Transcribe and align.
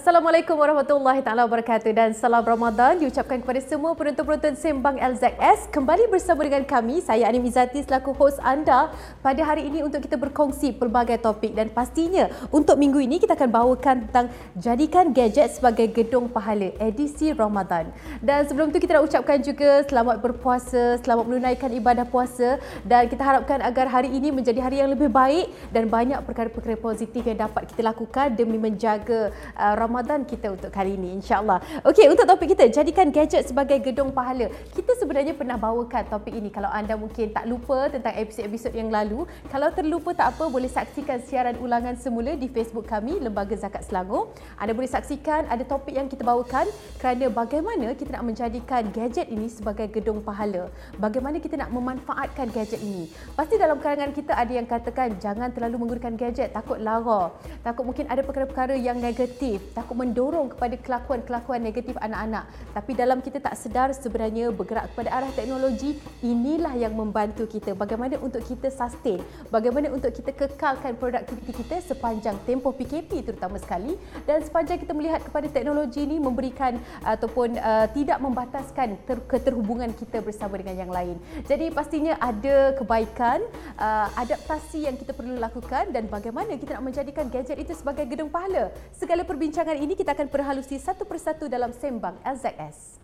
Assalamualaikum 0.00 0.56
warahmatullahi 0.56 1.20
taala 1.20 1.44
wabarakatuh. 1.44 1.92
Dan 1.92 2.16
salam 2.16 2.40
Ramadan 2.40 2.96
diucapkan 2.96 3.36
kepada 3.36 3.60
semua 3.60 3.92
penonton-penonton 3.92 4.56
Sembang 4.56 4.96
LZS 4.96 5.68
kembali 5.68 6.08
bersama 6.08 6.40
dengan 6.48 6.64
kami 6.64 7.04
saya 7.04 7.28
Anim 7.28 7.44
Izati 7.44 7.84
selaku 7.84 8.16
host 8.16 8.40
anda 8.40 8.88
pada 9.20 9.44
hari 9.44 9.68
ini 9.68 9.84
untuk 9.84 10.00
kita 10.00 10.16
berkongsi 10.16 10.72
pelbagai 10.72 11.20
topik. 11.20 11.52
Dan 11.52 11.68
pastinya 11.68 12.32
untuk 12.48 12.80
minggu 12.80 12.96
ini 12.96 13.20
kita 13.20 13.36
akan 13.36 13.52
bawakan 13.52 14.08
tentang 14.08 14.32
jadikan 14.56 15.12
gadget 15.12 15.52
sebagai 15.52 15.92
gedung 15.92 16.32
pahala 16.32 16.72
edisi 16.80 17.36
Ramadan. 17.36 17.92
Dan 18.24 18.48
sebelum 18.48 18.72
tu 18.72 18.80
kita 18.80 18.96
nak 18.96 19.04
ucapkan 19.04 19.36
juga 19.44 19.84
selamat 19.84 20.16
berpuasa, 20.24 20.96
selamat 21.04 21.28
menunaikan 21.28 21.76
ibadah 21.76 22.08
puasa. 22.08 22.56
Dan 22.88 23.04
kita 23.04 23.20
harapkan 23.20 23.60
agar 23.60 23.84
hari 23.92 24.08
ini 24.16 24.32
menjadi 24.32 24.64
hari 24.64 24.80
yang 24.80 24.96
lebih 24.96 25.12
baik 25.12 25.52
dan 25.76 25.92
banyak 25.92 26.24
perkara-perkara 26.24 26.80
positif 26.80 27.20
yang 27.20 27.36
dapat 27.36 27.68
kita 27.68 27.84
lakukan 27.84 28.32
demi 28.32 28.56
menjaga 28.56 29.28
uh, 29.60 29.89
kita 30.24 30.54
untuk 30.54 30.70
kali 30.70 30.94
ini 30.94 31.18
insyaAllah. 31.18 31.58
Okey, 31.82 32.06
untuk 32.06 32.22
topik 32.22 32.54
kita, 32.54 32.70
jadikan 32.70 33.10
gadget 33.10 33.50
sebagai 33.50 33.82
gedung 33.82 34.14
pahala. 34.14 34.46
Kita 34.70 34.94
sebenarnya 34.94 35.34
pernah 35.34 35.58
bawakan 35.58 36.06
topik 36.06 36.30
ini 36.30 36.46
kalau 36.48 36.70
anda 36.70 36.94
mungkin 36.94 37.34
tak 37.34 37.50
lupa 37.50 37.90
tentang 37.90 38.14
episod-episod 38.14 38.70
yang 38.70 38.88
lalu. 38.88 39.26
Kalau 39.50 39.68
terlupa 39.74 40.14
tak 40.14 40.38
apa, 40.38 40.46
boleh 40.46 40.70
saksikan 40.70 41.18
siaran 41.26 41.58
ulangan 41.58 41.98
semula 41.98 42.38
di 42.38 42.46
Facebook 42.46 42.86
kami, 42.86 43.18
Lembaga 43.18 43.58
Zakat 43.58 43.86
Selangor. 43.90 44.30
Anda 44.56 44.72
boleh 44.76 44.88
saksikan 44.88 45.50
ada 45.50 45.66
topik 45.66 45.98
yang 45.98 46.06
kita 46.06 46.22
bawakan 46.22 46.70
kerana 47.02 47.26
bagaimana 47.26 47.92
kita 47.98 48.14
nak 48.14 48.24
menjadikan 48.30 48.86
gadget 48.94 49.26
ini 49.26 49.50
sebagai 49.50 49.90
gedung 49.90 50.22
pahala. 50.22 50.70
Bagaimana 51.02 51.42
kita 51.42 51.58
nak 51.58 51.74
memanfaatkan 51.74 52.54
gadget 52.54 52.78
ini. 52.80 53.10
Pasti 53.34 53.58
dalam 53.58 53.82
kalangan 53.82 54.14
kita 54.14 54.38
ada 54.38 54.52
yang 54.54 54.68
katakan 54.70 55.18
jangan 55.18 55.50
terlalu 55.50 55.82
menggunakan 55.82 56.14
gadget, 56.14 56.54
takut 56.54 56.78
lara. 56.78 57.34
Takut 57.66 57.82
mungkin 57.82 58.06
ada 58.06 58.22
perkara-perkara 58.22 58.78
yang 58.78 59.00
negatif 59.00 59.69
takut 59.72 59.96
mendorong 59.98 60.52
kepada 60.54 60.74
kelakuan-kelakuan 60.80 61.60
negatif 61.62 61.94
anak-anak. 62.00 62.48
Tapi 62.74 62.92
dalam 62.96 63.18
kita 63.22 63.38
tak 63.38 63.54
sedar 63.54 63.94
sebenarnya 63.94 64.50
bergerak 64.50 64.90
kepada 64.94 65.10
arah 65.10 65.32
teknologi, 65.34 65.98
inilah 66.24 66.74
yang 66.74 66.94
membantu 66.96 67.46
kita. 67.46 67.76
Bagaimana 67.76 68.16
untuk 68.18 68.42
kita 68.46 68.72
sustain, 68.72 69.20
bagaimana 69.52 69.92
untuk 69.92 70.10
kita 70.14 70.32
kekalkan 70.32 70.96
produktiviti 70.96 71.52
kita 71.60 71.82
sepanjang 71.84 72.36
tempoh 72.48 72.72
PKP 72.72 73.22
terutama 73.22 73.60
sekali 73.60 73.94
dan 74.24 74.40
sepanjang 74.40 74.80
kita 74.80 74.92
melihat 74.96 75.20
kepada 75.20 75.46
teknologi 75.52 76.02
ini 76.02 76.16
memberikan 76.16 76.80
ataupun 77.04 77.60
uh, 77.60 77.86
tidak 77.92 78.18
membataskan 78.18 78.96
ter- 79.04 79.24
keterhubungan 79.28 79.92
kita 79.92 80.24
bersama 80.24 80.56
dengan 80.56 80.88
yang 80.88 80.92
lain. 80.92 81.20
Jadi 81.44 81.68
pastinya 81.70 82.16
ada 82.16 82.72
kebaikan, 82.80 83.44
uh, 83.76 84.08
adaptasi 84.16 84.88
yang 84.88 84.96
kita 84.96 85.12
perlu 85.12 85.36
lakukan 85.36 85.92
dan 85.92 86.08
bagaimana 86.08 86.56
kita 86.56 86.80
nak 86.80 86.84
menjadikan 86.88 87.28
gadget 87.28 87.60
itu 87.60 87.76
sebagai 87.76 88.08
gedung 88.08 88.32
pahala. 88.32 88.72
Segala 88.96 89.22
perbincangan 89.22 89.59
perbincangan 89.60 89.84
ini 89.84 89.92
kita 89.92 90.16
akan 90.16 90.28
perhalusi 90.32 90.80
satu 90.80 91.04
persatu 91.04 91.44
dalam 91.44 91.68
Sembang 91.68 92.16
LZS. 92.24 92.96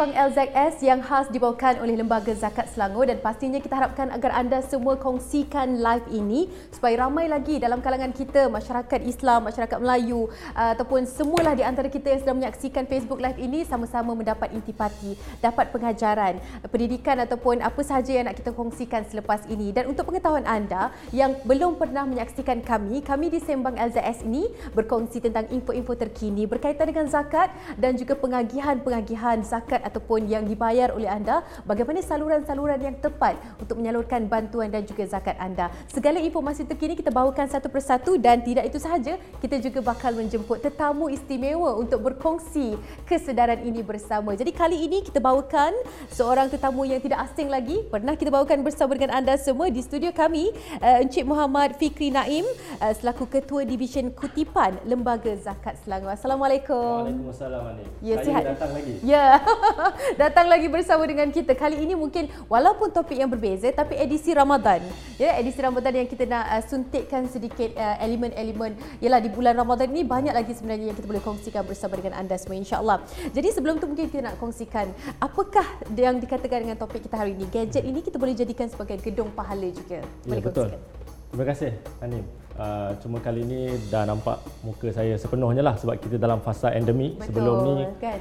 Sembang 0.00 0.32
LZS 0.32 0.80
yang 0.80 1.04
khas 1.04 1.28
dibawakan 1.28 1.84
oleh 1.84 1.92
Lembaga 1.92 2.32
Zakat 2.32 2.72
Selangor 2.72 3.04
dan 3.04 3.20
pastinya 3.20 3.60
kita 3.60 3.76
harapkan 3.76 4.08
agar 4.08 4.32
anda 4.32 4.64
semua 4.64 4.96
kongsikan 4.96 5.76
live 5.76 6.08
ini 6.08 6.48
supaya 6.72 7.04
ramai 7.04 7.28
lagi 7.28 7.60
dalam 7.60 7.84
kalangan 7.84 8.08
kita, 8.08 8.48
masyarakat 8.48 8.96
Islam, 9.04 9.44
masyarakat 9.44 9.76
Melayu 9.76 10.32
uh, 10.56 10.72
ataupun 10.72 11.04
semualah 11.04 11.52
di 11.52 11.68
antara 11.68 11.92
kita 11.92 12.16
yang 12.16 12.20
sedang 12.24 12.40
menyaksikan 12.40 12.88
Facebook 12.88 13.20
live 13.20 13.36
ini 13.36 13.60
sama-sama 13.68 14.16
mendapat 14.16 14.56
intipati, 14.56 15.20
dapat 15.44 15.68
pengajaran, 15.68 16.40
pendidikan 16.72 17.20
ataupun 17.20 17.60
apa 17.60 17.84
sahaja 17.84 18.08
yang 18.08 18.24
nak 18.24 18.40
kita 18.40 18.56
kongsikan 18.56 19.04
selepas 19.04 19.44
ini. 19.52 19.68
Dan 19.68 19.92
untuk 19.92 20.08
pengetahuan 20.08 20.48
anda 20.48 20.96
yang 21.12 21.36
belum 21.44 21.76
pernah 21.76 22.08
menyaksikan 22.08 22.64
kami, 22.64 23.04
kami 23.04 23.28
di 23.28 23.36
Sembang 23.36 23.76
LZS 23.76 24.24
ini 24.24 24.48
berkongsi 24.72 25.20
tentang 25.20 25.44
info-info 25.52 25.92
terkini 25.92 26.48
berkaitan 26.48 26.88
dengan 26.88 27.04
zakat 27.04 27.52
dan 27.76 28.00
juga 28.00 28.16
pengagihan-pengagihan 28.16 29.44
zakat 29.44 29.89
ataupun 29.90 30.30
yang 30.30 30.46
dibayar 30.46 30.94
oleh 30.94 31.10
anda, 31.10 31.42
bagaimana 31.66 31.98
saluran-saluran 31.98 32.78
yang 32.78 32.94
tepat 33.02 33.34
untuk 33.58 33.82
menyalurkan 33.82 34.30
bantuan 34.30 34.70
dan 34.70 34.86
juga 34.86 35.02
zakat 35.10 35.34
anda. 35.42 35.66
Segala 35.90 36.22
informasi 36.22 36.62
terkini 36.62 36.94
kita 36.94 37.10
bawakan 37.10 37.50
satu 37.50 37.66
persatu 37.66 38.14
dan 38.14 38.38
tidak 38.46 38.70
itu 38.70 38.78
sahaja, 38.78 39.18
kita 39.42 39.58
juga 39.58 39.82
bakal 39.82 40.14
menjemput 40.14 40.62
tetamu 40.62 41.10
istimewa 41.10 41.74
untuk 41.74 42.06
berkongsi 42.06 42.78
kesedaran 43.10 43.58
ini 43.66 43.82
bersama. 43.82 44.38
Jadi 44.38 44.54
kali 44.54 44.86
ini 44.86 45.02
kita 45.02 45.18
bawakan 45.18 45.74
seorang 46.14 46.46
tetamu 46.46 46.86
yang 46.86 47.02
tidak 47.02 47.26
asing 47.26 47.50
lagi, 47.50 47.82
pernah 47.90 48.14
kita 48.14 48.30
bawakan 48.30 48.62
bersama 48.62 48.94
dengan 48.94 49.18
anda 49.18 49.34
semua 49.34 49.66
di 49.66 49.82
studio 49.82 50.14
kami, 50.14 50.54
uh, 50.78 51.02
Encik 51.02 51.26
Muhammad 51.26 51.74
Fikri 51.74 52.14
Naim 52.14 52.46
uh, 52.78 52.92
selaku 52.94 53.26
Ketua 53.26 53.66
Division 53.66 54.14
Kutipan 54.14 54.78
Lembaga 54.86 55.34
Zakat 55.40 55.80
Selangor. 55.82 56.14
Assalamualaikum. 56.14 57.08
Waalaikumsalam. 57.08 57.62
Ya, 58.04 58.14
Saya 58.20 58.24
sihat. 58.28 58.42
datang 58.54 58.70
lagi. 58.76 58.94
Ya, 59.00 59.26
datang 60.22 60.46
lagi 60.46 60.66
bersama 60.66 61.04
dengan 61.06 61.28
kita. 61.30 61.52
Kali 61.56 61.80
ini 61.80 61.94
mungkin 61.96 62.28
walaupun 62.46 62.92
topik 62.92 63.18
yang 63.18 63.30
berbeza 63.30 63.70
tapi 63.72 63.96
edisi 63.96 64.32
Ramadan. 64.32 64.82
Ya, 65.20 65.36
edisi 65.36 65.60
Ramadan 65.60 65.92
yang 66.04 66.08
kita 66.08 66.24
nak 66.24 66.44
uh, 66.48 66.62
suntikkan 66.64 67.28
sedikit 67.28 67.76
uh, 67.76 67.96
elemen-elemen 68.00 68.76
yalah 69.04 69.20
di 69.20 69.28
bulan 69.28 69.56
Ramadan 69.56 69.92
ini 69.92 70.02
banyak 70.06 70.32
lagi 70.32 70.52
sebenarnya 70.56 70.92
yang 70.92 70.98
kita 70.98 71.08
boleh 71.08 71.22
kongsikan 71.22 71.62
bersama 71.64 71.98
dengan 71.98 72.16
anda 72.16 72.36
semua 72.40 72.56
insya-Allah. 72.56 73.04
Jadi 73.32 73.48
sebelum 73.52 73.78
tu 73.78 73.86
mungkin 73.88 74.08
kita 74.08 74.32
nak 74.32 74.36
kongsikan 74.40 74.90
apakah 75.20 75.64
yang 75.92 76.16
dikatakan 76.18 76.64
dengan 76.64 76.78
topik 76.80 77.04
kita 77.04 77.16
hari 77.20 77.36
ini. 77.36 77.46
Gadget 77.50 77.84
ini 77.84 78.00
kita 78.00 78.16
boleh 78.16 78.32
jadikan 78.32 78.70
sebagai 78.70 79.00
gedung 79.02 79.32
pahala 79.34 79.68
juga. 79.68 80.00
Ya, 80.00 80.04
Boleh 80.26 80.44
betul. 80.44 80.68
kongsikan. 80.72 80.98
Terima 81.30 81.44
kasih, 81.46 81.70
Anim. 82.02 82.39
Uh, 82.60 82.92
cuma 83.00 83.16
kali 83.18 83.40
ini 83.40 83.60
dah 83.88 84.04
nampak 84.04 84.36
muka 84.60 84.92
saya 84.92 85.16
sepenuhnya 85.16 85.64
lah 85.64 85.74
sebab 85.80 85.96
kita 85.96 86.20
dalam 86.20 86.42
fasa 86.44 86.68
endemik. 86.70 87.16
Betul, 87.16 87.26
Sebelum 87.32 87.56
ni, 87.64 87.74
kan? 87.96 88.18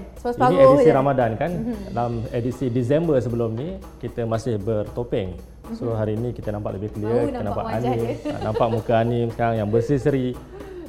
ini 0.47 0.55
edisi 0.63 0.87
je. 0.87 0.93
Ramadan 0.95 1.29
kan. 1.35 1.51
Dalam 1.91 2.13
edisi 2.31 2.65
Disember 2.71 3.17
sebelum 3.19 3.51
ni, 3.57 3.75
kita 3.99 4.23
masih 4.23 4.55
bertopeng. 4.55 5.35
So 5.75 5.91
hari 5.91 6.15
ini 6.15 6.31
kita 6.31 6.49
nampak 6.49 6.79
lebih 6.79 6.89
clear, 6.95 7.13
Oh, 7.13 7.27
kita 7.27 7.41
nampak 7.43 7.63
nampak 7.67 7.77
Anim, 7.83 7.99
dia. 7.99 8.31
uh, 8.31 8.39
nampak 8.41 8.67
muka 8.71 8.93
Anim 8.95 9.27
sekarang 9.29 9.55
yang 9.59 9.69
berseri-seri. 9.69 10.27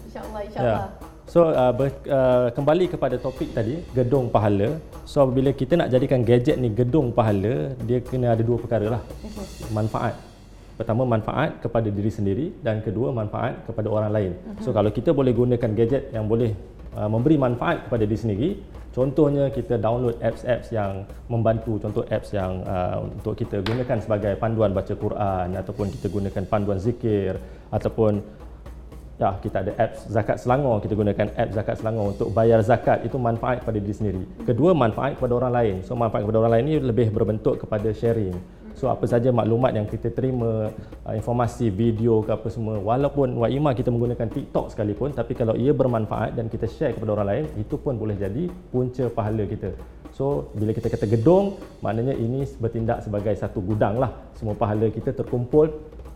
Insya-Allah, 0.07 0.41
Ya. 0.41 0.47
insya-Allah. 0.47 0.89
So 1.31 1.41
uh, 1.47 1.71
ber, 1.71 1.87
uh, 2.11 2.49
kembali 2.51 2.91
kepada 2.91 3.15
topik 3.15 3.55
tadi 3.55 3.83
gedung 3.95 4.31
pahala. 4.31 4.79
So 5.07 5.27
bila 5.27 5.51
kita 5.51 5.75
nak 5.75 5.91
jadikan 5.91 6.23
gadget 6.23 6.59
ni 6.59 6.71
gedung 6.71 7.11
pahala, 7.11 7.75
dia 7.83 7.99
kena 7.99 8.35
ada 8.35 8.43
dua 8.43 8.59
perkara 8.59 8.99
lah. 8.99 9.03
Manfaat. 9.71 10.30
Pertama 10.81 11.05
manfaat 11.05 11.61
kepada 11.61 11.93
diri 11.93 12.09
sendiri 12.09 12.57
dan 12.65 12.81
kedua 12.81 13.13
manfaat 13.13 13.69
kepada 13.69 13.93
orang 13.93 14.17
lain. 14.17 14.33
So 14.65 14.73
kalau 14.73 14.89
kita 14.89 15.13
boleh 15.13 15.37
gunakan 15.37 15.77
gadget 15.77 16.09
yang 16.09 16.25
boleh 16.25 16.57
uh, 16.97 17.05
memberi 17.05 17.37
manfaat 17.37 17.85
kepada 17.85 18.09
diri 18.09 18.17
sendiri, 18.17 18.49
contohnya 18.97 19.53
kita 19.53 19.77
download 19.77 20.17
apps-apps 20.25 20.73
yang 20.73 21.05
membantu, 21.29 21.77
contoh 21.85 22.01
apps 22.09 22.33
yang 22.33 22.65
uh, 22.65 23.05
untuk 23.05 23.37
kita 23.37 23.61
gunakan 23.61 24.01
sebagai 24.01 24.41
panduan 24.41 24.73
baca 24.73 24.97
Quran 24.97 25.53
ataupun 25.53 25.93
kita 26.01 26.09
gunakan 26.09 26.43
panduan 26.49 26.81
zikir 26.81 27.37
ataupun 27.69 28.25
Ya, 29.21 29.37
kita 29.37 29.61
ada 29.61 29.77
apps 29.77 30.09
Zakat 30.09 30.41
Selangor, 30.41 30.81
kita 30.81 30.97
gunakan 30.97 31.29
apps 31.37 31.53
Zakat 31.53 31.77
Selangor 31.77 32.17
untuk 32.17 32.33
bayar 32.33 32.65
zakat, 32.65 33.05
itu 33.05 33.21
manfaat 33.21 33.61
kepada 33.61 33.77
diri 33.77 33.93
sendiri. 33.93 34.25
Kedua, 34.49 34.73
manfaat 34.73 35.21
kepada 35.21 35.37
orang 35.37 35.53
lain. 35.53 35.75
So, 35.85 35.93
manfaat 35.93 36.25
kepada 36.25 36.41
orang 36.41 36.53
lain 36.57 36.65
ini 36.65 36.77
lebih 36.81 37.13
berbentuk 37.13 37.61
kepada 37.61 37.93
sharing. 37.93 38.33
So, 38.79 38.89
apa 38.89 39.05
saja 39.05 39.29
maklumat 39.35 39.75
yang 39.77 39.87
kita 39.87 40.09
terima, 40.15 40.71
uh, 41.07 41.15
informasi, 41.15 41.69
video 41.69 42.23
ke 42.25 42.31
apa 42.33 42.49
semua, 42.49 42.79
walaupun 42.79 43.37
Waimah 43.39 43.75
kita 43.77 43.93
menggunakan 43.93 44.29
TikTok 44.31 44.73
sekalipun, 44.73 45.13
tapi 45.13 45.35
kalau 45.35 45.59
ia 45.59 45.75
bermanfaat 45.75 46.39
dan 46.39 46.47
kita 46.47 46.71
share 46.71 46.95
kepada 46.97 47.19
orang 47.19 47.29
lain, 47.29 47.45
itu 47.61 47.75
pun 47.77 47.99
boleh 47.99 48.17
jadi 48.17 48.49
punca 48.73 49.11
pahala 49.13 49.45
kita. 49.45 49.75
So, 50.11 50.51
bila 50.57 50.75
kita 50.75 50.91
kata 50.91 51.07
gedung, 51.07 51.57
maknanya 51.85 52.15
ini 52.19 52.43
bertindak 52.59 53.07
sebagai 53.07 53.35
satu 53.39 53.63
gudang 53.63 53.97
lah. 53.97 54.11
Semua 54.35 54.59
pahala 54.59 54.91
kita 54.91 55.15
terkumpul 55.15 55.71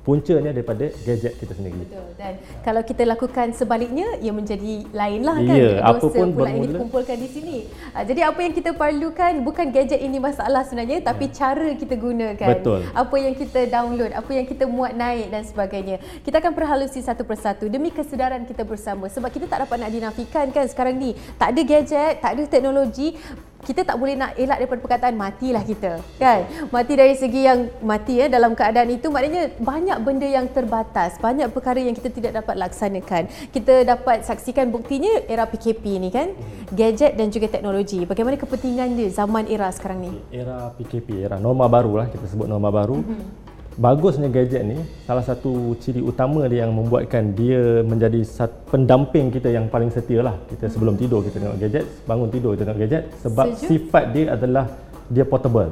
puncanya 0.05 0.53
daripada 0.53 0.93
gadget 1.03 1.33
kita 1.41 1.57
sendiri. 1.57 1.81
Betul. 1.81 2.07
Dan 2.21 2.33
kalau 2.61 2.85
kita 2.85 3.03
lakukan 3.09 3.57
sebaliknya, 3.57 4.21
ia 4.21 4.37
menjadi 4.37 4.85
lain 4.93 5.21
lah 5.25 5.37
kan. 5.41 5.57
Ya, 5.57 5.81
apa 5.81 6.05
pun 6.05 6.13
pula 6.13 6.53
yang 6.53 6.61
bermula- 6.61 6.77
dikumpulkan 6.77 7.17
di 7.17 7.29
sini. 7.33 7.59
Ah, 7.97 8.05
Jadi 8.05 8.21
apa 8.21 8.37
yang 8.45 8.53
kita 8.53 8.77
perlukan 8.77 9.33
bukan 9.41 9.67
gadget 9.73 10.05
ini 10.05 10.21
masalah 10.21 10.61
sebenarnya, 10.69 11.01
tapi 11.01 11.33
cara 11.33 11.73
kita 11.73 11.97
gunakan. 11.97 12.37
Ya. 12.37 12.53
Betul. 12.53 12.85
Apa 12.93 13.17
yang 13.17 13.33
kita 13.33 13.61
download, 13.65 14.13
apa 14.13 14.31
yang 14.31 14.45
kita 14.45 14.69
muat 14.69 14.93
naik 14.93 15.33
dan 15.33 15.43
sebagainya. 15.43 15.97
Kita 16.21 16.37
akan 16.37 16.53
perhalusi 16.53 17.01
satu 17.01 17.25
persatu 17.25 17.73
demi 17.73 17.89
kesedaran 17.89 18.45
kita 18.45 18.61
bersama. 18.63 19.09
Sebab 19.09 19.33
kita 19.33 19.49
tak 19.49 19.65
dapat 19.65 19.81
nak 19.81 19.91
dinafikan 19.91 20.53
kan 20.53 20.69
sekarang 20.69 21.01
ni. 21.01 21.17
Tak 21.41 21.57
ada 21.57 21.61
gadget, 21.65 22.21
tak 22.21 22.31
ada 22.37 22.43
teknologi, 22.45 23.17
kita 23.65 23.83
tak 23.83 23.97
boleh 23.97 24.15
nak 24.15 24.37
elak 24.37 24.61
daripada 24.61 24.81
perkataan 24.85 25.15
matilah 25.17 25.65
kita 25.65 25.99
kan? 26.21 26.45
Mati 26.69 26.93
dari 26.95 27.17
segi 27.17 27.49
yang 27.49 27.73
mati 27.81 28.21
ya 28.21 28.29
dalam 28.29 28.53
keadaan 28.53 28.93
itu 28.93 29.09
maknanya 29.09 29.51
banyak 29.59 29.99
benda 30.05 30.29
yang 30.29 30.47
terbatas 30.53 31.17
banyak 31.19 31.49
perkara 31.49 31.81
yang 31.81 31.97
kita 31.97 32.13
tidak 32.13 32.45
dapat 32.45 32.61
laksanakan. 32.61 33.27
Kita 33.51 33.89
dapat 33.89 34.29
saksikan 34.29 34.69
buktinya 34.69 35.25
era 35.25 35.49
PKP 35.49 35.85
ni 35.97 36.13
kan? 36.13 36.37
Gadget 36.71 37.17
dan 37.17 37.33
juga 37.33 37.49
teknologi. 37.49 38.05
Bagaimana 38.05 38.37
kepentingan 38.37 38.95
dia 38.95 39.09
zaman 39.09 39.49
era 39.49 39.73
sekarang 39.73 40.05
ni? 40.05 40.13
Era 40.29 40.71
PKP 40.77 41.25
era 41.25 41.41
norma 41.41 41.65
baru 41.67 42.05
lah 42.05 42.07
kita 42.13 42.29
sebut 42.29 42.47
norma 42.47 42.69
baru. 42.69 43.01
Mm-hmm 43.01 43.44
bagusnya 43.75 44.31
gadget 44.31 44.63
ni 44.63 44.79
salah 45.03 45.25
satu 45.27 45.75
ciri 45.83 45.99
utama 45.99 46.47
dia 46.47 46.63
yang 46.63 46.73
membuatkan 46.75 47.35
dia 47.35 47.83
menjadi 47.83 48.23
pendamping 48.71 49.35
kita 49.35 49.51
yang 49.51 49.67
paling 49.67 49.91
setia 49.91 50.23
lah 50.23 50.39
kita 50.47 50.71
sebelum 50.71 50.95
tidur 50.95 51.27
kita 51.27 51.43
tengok 51.43 51.59
gadget 51.59 51.85
bangun 52.07 52.29
tidur 52.31 52.55
kita 52.55 52.71
tengok 52.71 52.81
gadget 52.87 53.03
sebab 53.19 53.47
Setuju. 53.51 53.67
sifat 53.67 54.05
dia 54.15 54.25
adalah 54.31 54.65
dia 55.11 55.25
portable 55.27 55.71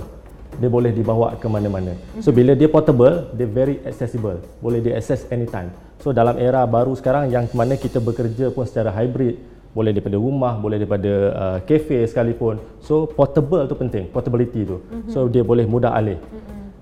dia 0.58 0.68
boleh 0.68 0.90
dibawa 0.90 1.38
ke 1.38 1.46
mana-mana 1.46 1.94
so 2.18 2.34
mhm. 2.34 2.36
bila 2.36 2.52
dia 2.58 2.68
portable 2.68 3.30
dia 3.38 3.46
very 3.46 3.78
accessible 3.86 4.38
boleh 4.58 4.82
dia 4.82 4.98
access 4.98 5.22
anytime 5.30 5.70
so 6.02 6.10
dalam 6.10 6.34
era 6.42 6.66
baru 6.66 6.98
sekarang 6.98 7.30
yang 7.30 7.46
mana 7.54 7.78
kita 7.78 8.02
bekerja 8.02 8.50
pun 8.50 8.66
secara 8.66 8.90
hybrid 8.90 9.38
boleh 9.72 9.88
daripada 9.88 10.20
rumah, 10.20 10.52
boleh 10.60 10.76
daripada 10.76 11.12
uh, 11.32 11.58
cafe 11.64 12.04
sekalipun. 12.04 12.60
So 12.84 13.08
portable 13.08 13.64
tu 13.64 13.72
penting, 13.72 14.04
portability 14.12 14.68
tu. 14.68 14.84
So 15.08 15.32
dia 15.32 15.40
boleh 15.40 15.64
mudah 15.64 15.96
alih. 15.96 16.20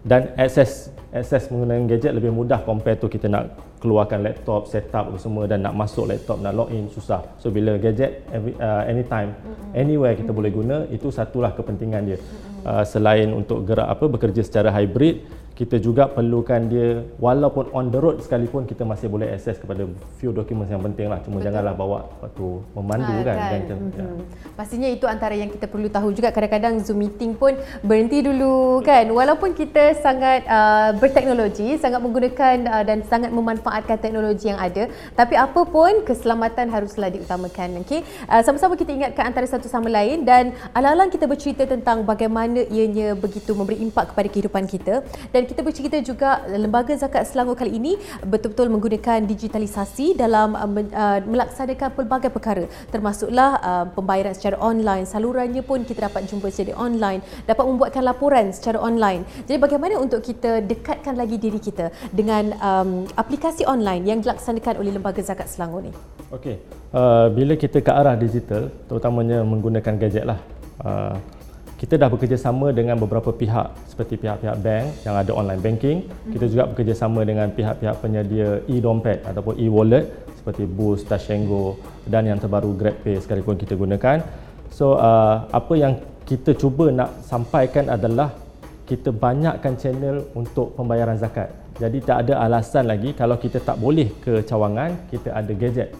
Dan 0.03 0.35
access 0.35 0.91
akses 1.11 1.51
menggunakan 1.51 1.91
gadget 1.91 2.13
lebih 2.15 2.31
mudah 2.31 2.63
compare 2.63 2.95
tu 2.95 3.11
kita 3.11 3.27
nak 3.27 3.59
keluarkan 3.83 4.23
laptop, 4.23 4.71
setup 4.71 5.11
apa 5.11 5.19
semua 5.19 5.51
dan 5.51 5.67
nak 5.67 5.75
masuk 5.75 6.07
laptop, 6.07 6.39
nak 6.39 6.55
login 6.55 6.87
susah. 6.87 7.25
So 7.43 7.51
bila 7.51 7.75
gadget 7.81 8.23
every, 8.31 8.55
uh, 8.61 8.87
anytime, 8.87 9.35
mm-hmm. 9.35 9.75
anywhere 9.75 10.15
kita 10.15 10.31
mm-hmm. 10.31 10.39
boleh 10.39 10.51
guna, 10.53 10.77
itu 10.93 11.09
satulah 11.11 11.51
kepentingan 11.51 12.03
dia. 12.07 12.19
Mm-hmm. 12.21 12.49
Uh, 12.61 12.85
selain 12.85 13.29
untuk 13.33 13.65
gerak 13.65 13.89
apa 13.89 14.05
bekerja 14.07 14.45
secara 14.45 14.69
hybrid, 14.71 15.25
kita 15.61 15.77
juga 15.77 16.09
perlukan 16.09 16.73
dia 16.73 17.05
walaupun 17.21 17.69
on 17.77 17.93
the 17.93 18.01
road 18.01 18.17
sekalipun 18.25 18.65
kita 18.65 18.81
masih 18.81 19.13
boleh 19.13 19.29
akses 19.29 19.61
kepada 19.61 19.85
few 20.17 20.33
documents 20.33 20.73
yang 20.73 20.81
penting 20.81 21.13
lah 21.13 21.21
cuma 21.21 21.37
Betul. 21.37 21.53
janganlah 21.53 21.75
bawa 21.77 22.09
waktu 22.25 22.47
memandu 22.73 23.13
ha, 23.13 23.21
kan, 23.21 23.37
kan? 23.37 23.61
kan? 23.69 23.77
Mm-hmm. 23.77 24.01
Ya. 24.01 24.09
pastinya 24.57 24.89
itu 24.89 25.05
antara 25.05 25.37
yang 25.37 25.53
kita 25.53 25.69
perlu 25.69 25.93
tahu 25.93 26.17
juga 26.17 26.33
kadang-kadang 26.33 26.81
zoom 26.81 27.05
meeting 27.05 27.37
pun 27.37 27.61
berhenti 27.85 28.25
dulu 28.25 28.81
kan 28.81 29.05
walaupun 29.13 29.53
kita 29.53 30.01
sangat 30.01 30.49
uh, 30.49 30.97
berteknologi 30.97 31.77
sangat 31.77 32.01
menggunakan 32.01 32.57
uh, 32.65 32.85
dan 32.89 33.05
sangat 33.05 33.29
memanfaatkan 33.29 34.01
teknologi 34.01 34.49
yang 34.49 34.57
ada 34.57 34.89
tapi 35.13 35.37
apa 35.37 35.61
pun 35.69 36.09
keselamatan 36.09 36.73
haruslah 36.73 37.13
diutamakan 37.13 37.85
okay? 37.85 38.01
uh, 38.33 38.41
sama-sama 38.41 38.81
kita 38.81 38.97
ingatkan 38.97 39.29
antara 39.29 39.45
satu 39.45 39.69
sama 39.69 39.93
lain 39.93 40.25
dan 40.25 40.57
alang-alang 40.73 41.13
kita 41.13 41.29
bercerita 41.29 41.69
tentang 41.69 42.01
bagaimana 42.09 42.65
ianya 42.73 43.13
begitu 43.13 43.53
memberi 43.53 43.77
impak 43.85 44.17
kepada 44.17 44.29
kehidupan 44.33 44.65
kita 44.65 45.05
dan 45.37 45.50
kita 45.51 45.67
bercerita 45.67 45.99
juga 45.99 46.47
Lembaga 46.47 46.95
Zakat 46.95 47.27
Selangor 47.27 47.59
kali 47.59 47.75
ini 47.75 47.99
betul-betul 48.23 48.71
menggunakan 48.71 49.27
digitalisasi 49.27 50.15
dalam 50.15 50.55
uh, 50.55 50.63
uh, 50.63 51.19
melaksanakan 51.27 51.91
pelbagai 51.99 52.31
perkara. 52.31 52.71
Termasuklah 52.95 53.59
uh, 53.59 53.85
pembayaran 53.91 54.31
secara 54.31 54.63
online. 54.63 55.11
Salurannya 55.11 55.67
pun 55.67 55.83
kita 55.83 56.07
dapat 56.07 56.31
jumpa 56.31 56.55
secara 56.55 56.79
online. 56.79 57.19
Dapat 57.51 57.65
membuatkan 57.67 58.03
laporan 58.07 58.55
secara 58.55 58.79
online. 58.79 59.27
Jadi 59.51 59.59
bagaimana 59.59 59.99
untuk 59.99 60.23
kita 60.23 60.63
dekatkan 60.63 61.19
lagi 61.19 61.35
diri 61.35 61.59
kita 61.59 61.91
dengan 62.15 62.55
um, 62.63 62.91
aplikasi 63.19 63.67
online 63.67 64.07
yang 64.07 64.23
dilaksanakan 64.23 64.79
oleh 64.79 64.95
Lembaga 64.95 65.19
Zakat 65.19 65.51
Selangor 65.51 65.83
ni? 65.83 65.91
Okey, 66.31 66.63
uh, 66.95 67.27
bila 67.35 67.59
kita 67.59 67.83
ke 67.83 67.91
arah 67.91 68.15
digital 68.15 68.71
terutamanya 68.87 69.43
menggunakan 69.43 69.99
gadget 69.99 70.23
lah 70.23 70.39
uh, 70.87 71.40
kita 71.81 71.97
dah 71.97 72.13
bekerjasama 72.13 72.77
dengan 72.77 73.01
beberapa 73.01 73.33
pihak 73.33 73.73
seperti 73.89 74.21
pihak-pihak 74.21 74.61
bank 74.61 75.01
yang 75.01 75.17
ada 75.17 75.33
online 75.33 75.65
banking. 75.65 76.05
Kita 76.29 76.45
juga 76.45 76.69
bekerjasama 76.69 77.25
dengan 77.25 77.49
pihak-pihak 77.49 78.05
penyedia 78.05 78.61
e-dompet 78.69 79.25
ataupun 79.25 79.57
e-wallet 79.57 80.05
seperti 80.37 80.69
Boost, 80.69 81.09
Tashengo 81.09 81.81
dan 82.05 82.29
yang 82.29 82.37
terbaru 82.37 82.77
GrabPay 82.77 83.17
sekalipun 83.25 83.57
kita 83.57 83.81
gunakan. 83.81 84.21
So 84.69 85.01
uh, 85.01 85.49
apa 85.49 85.73
yang 85.73 85.97
kita 86.29 86.53
cuba 86.53 86.93
nak 86.93 87.25
sampaikan 87.25 87.89
adalah 87.89 88.37
kita 88.85 89.09
banyakkan 89.09 89.81
channel 89.81 90.29
untuk 90.37 90.77
pembayaran 90.77 91.17
zakat. 91.17 91.49
Jadi 91.81 92.05
tak 92.05 92.29
ada 92.29 92.45
alasan 92.45 92.93
lagi 92.93 93.17
kalau 93.17 93.41
kita 93.41 93.57
tak 93.57 93.81
boleh 93.81 94.13
ke 94.21 94.45
cawangan, 94.45 95.09
kita 95.09 95.33
ada 95.33 95.53
gadget 95.57 95.97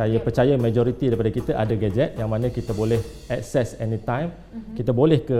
saya 0.00 0.16
okay. 0.16 0.24
percaya 0.24 0.54
majoriti 0.56 1.12
daripada 1.12 1.30
kita 1.38 1.52
ada 1.62 1.74
gadget 1.76 2.16
yang 2.16 2.28
mana 2.32 2.48
kita 2.48 2.72
boleh 2.72 3.00
access 3.28 3.76
anytime 3.84 4.32
mm-hmm. 4.32 4.74
kita 4.80 4.96
boleh 4.96 5.20
ke 5.28 5.38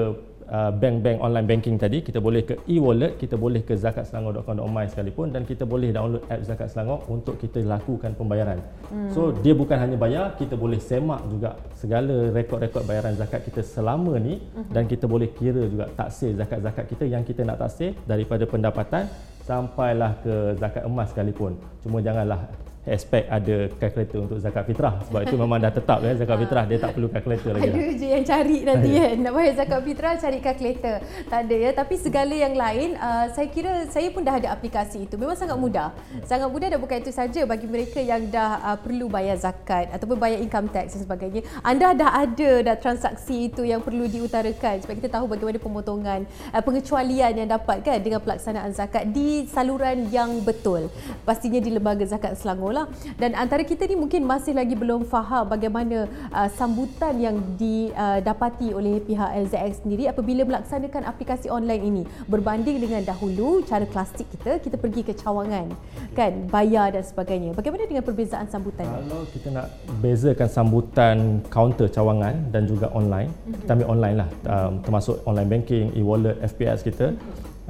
uh, 0.56 0.70
bank-bank 0.76 1.18
online 1.26 1.46
banking 1.48 1.76
tadi 1.80 2.04
kita 2.04 2.20
boleh 2.20 2.42
ke 2.44 2.54
e-wallet 2.68 3.16
kita 3.16 3.40
boleh 3.40 3.64
ke 3.64 3.72
zakatselangor.com.my 3.84 4.84
sekalipun 4.92 5.32
dan 5.32 5.48
kita 5.48 5.64
boleh 5.64 5.88
download 5.96 6.20
app 6.28 6.44
zakat 6.44 6.68
selangor 6.68 7.00
untuk 7.08 7.40
kita 7.40 7.64
lakukan 7.64 8.12
pembayaran 8.20 8.60
mm. 8.92 9.10
so 9.16 9.32
dia 9.32 9.56
bukan 9.56 9.80
hanya 9.80 9.96
bayar 9.96 10.36
kita 10.36 10.60
boleh 10.60 10.76
semak 10.76 11.24
juga 11.32 11.56
segala 11.80 12.28
rekod-rekod 12.36 12.84
bayaran 12.84 13.16
zakat 13.16 13.40
kita 13.48 13.64
selama 13.64 14.20
ni 14.20 14.36
mm-hmm. 14.36 14.72
dan 14.76 14.84
kita 14.84 15.08
boleh 15.08 15.32
kira 15.32 15.64
juga 15.72 15.88
taksir 15.96 16.36
zakat-zakat 16.36 16.84
kita 16.92 17.04
yang 17.08 17.24
kita 17.24 17.48
nak 17.48 17.64
taksir 17.64 17.96
daripada 18.04 18.44
pendapatan 18.44 19.08
sampailah 19.48 20.20
ke 20.20 20.34
zakat 20.60 20.84
emas 20.84 21.08
sekalipun 21.16 21.56
cuma 21.80 22.04
janganlah 22.04 22.44
aspek 22.88 23.28
ada 23.28 23.68
kalkulator 23.76 24.24
untuk 24.24 24.38
zakat 24.40 24.64
fitrah 24.64 25.04
sebab 25.04 25.20
itu 25.28 25.36
memang 25.36 25.60
dah 25.60 25.68
tetap 25.68 26.00
ya 26.00 26.16
zakat 26.16 26.36
fitrah 26.40 26.64
dia 26.64 26.78
tak 26.80 26.96
perlu 26.96 27.08
kalkulator 27.12 27.52
lagi. 27.52 27.68
Ada 27.68 27.76
lah. 27.76 27.92
je 27.92 28.06
yang 28.08 28.24
cari 28.24 28.58
nanti 28.64 28.88
kan 28.96 29.16
nak 29.20 29.32
bayar 29.36 29.52
zakat 29.60 29.80
fitrah 29.84 30.14
cari 30.16 30.38
kalkulator. 30.40 30.96
Tak 31.28 31.38
ada 31.44 31.56
ya 31.60 31.70
tapi 31.76 31.94
segala 32.00 32.32
yang 32.32 32.54
lain 32.56 32.96
uh, 32.96 33.26
saya 33.36 33.48
kira 33.52 33.84
saya 33.92 34.08
pun 34.08 34.24
dah 34.24 34.40
ada 34.40 34.48
aplikasi 34.56 35.04
itu. 35.04 35.20
Memang 35.20 35.36
sangat 35.36 35.60
mudah. 35.60 35.92
Sangat 36.24 36.48
mudah 36.48 36.72
dan 36.72 36.80
bukan 36.80 37.04
itu 37.04 37.12
saja 37.12 37.44
bagi 37.44 37.68
mereka 37.68 38.00
yang 38.00 38.32
dah 38.32 38.64
uh, 38.64 38.78
perlu 38.80 39.12
bayar 39.12 39.36
zakat 39.36 39.92
ataupun 39.92 40.16
bayar 40.16 40.40
income 40.40 40.72
tax 40.72 40.96
dan 40.96 41.04
sebagainya. 41.04 41.44
Anda 41.60 41.92
dah 41.92 42.16
ada 42.16 42.50
dah 42.64 42.76
transaksi 42.80 43.52
itu 43.52 43.60
yang 43.60 43.84
perlu 43.84 44.08
diutarakan 44.08 44.80
supaya 44.80 44.96
kita 44.96 45.20
tahu 45.20 45.28
bagaimana 45.28 45.60
pemotongan 45.60 46.24
uh, 46.48 46.62
pengecualian 46.64 47.44
yang 47.44 47.48
dapat 47.52 47.84
kan 47.84 48.00
dengan 48.00 48.24
pelaksanaan 48.24 48.72
zakat 48.72 49.04
di 49.12 49.44
saluran 49.52 50.08
yang 50.08 50.40
betul. 50.40 50.88
Pastinya 51.28 51.60
di 51.60 51.68
lembaga 51.68 52.08
zakat 52.08 52.40
Selangor 52.40 52.69
lah 52.70 52.86
dan 53.18 53.34
antara 53.36 53.62
kita 53.66 53.84
ni 53.86 53.98
mungkin 53.98 54.24
masih 54.24 54.54
lagi 54.56 54.74
belum 54.78 55.06
faham 55.06 55.46
bagaimana 55.50 56.06
uh, 56.30 56.48
sambutan 56.50 57.18
yang 57.18 57.36
didapati 57.58 58.72
oleh 58.72 59.02
pihak 59.04 59.30
LZX 59.46 59.82
sendiri 59.84 60.08
apabila 60.08 60.46
melaksanakan 60.46 61.04
aplikasi 61.06 61.50
online 61.50 61.82
ini. 61.84 62.02
Berbanding 62.30 62.80
dengan 62.80 63.02
dahulu 63.04 63.60
cara 63.66 63.84
klasik 63.84 64.26
kita 64.32 64.62
kita 64.62 64.76
pergi 64.78 65.02
ke 65.04 65.12
cawangan 65.16 65.72
kan 66.14 66.32
bayar 66.48 66.94
dan 66.94 67.04
sebagainya. 67.04 67.52
Bagaimana 67.52 67.84
dengan 67.86 68.04
perbezaan 68.06 68.46
sambutan 68.48 68.86
kalau 68.86 69.24
kita 69.30 69.48
nak 69.50 69.66
bezakan 70.00 70.48
sambutan 70.48 71.16
kaunter 71.50 71.88
cawangan 71.90 72.34
dan 72.54 72.64
juga 72.64 72.88
online 72.94 73.30
mm-hmm. 73.30 73.60
kita 73.64 73.70
ambil 73.76 73.88
online 73.90 74.16
lah. 74.22 74.28
Um, 74.46 74.72
termasuk 74.84 75.16
online 75.26 75.48
banking 75.50 75.84
e-wallet 75.98 76.36
FPS 76.40 76.86
kita. 76.86 77.16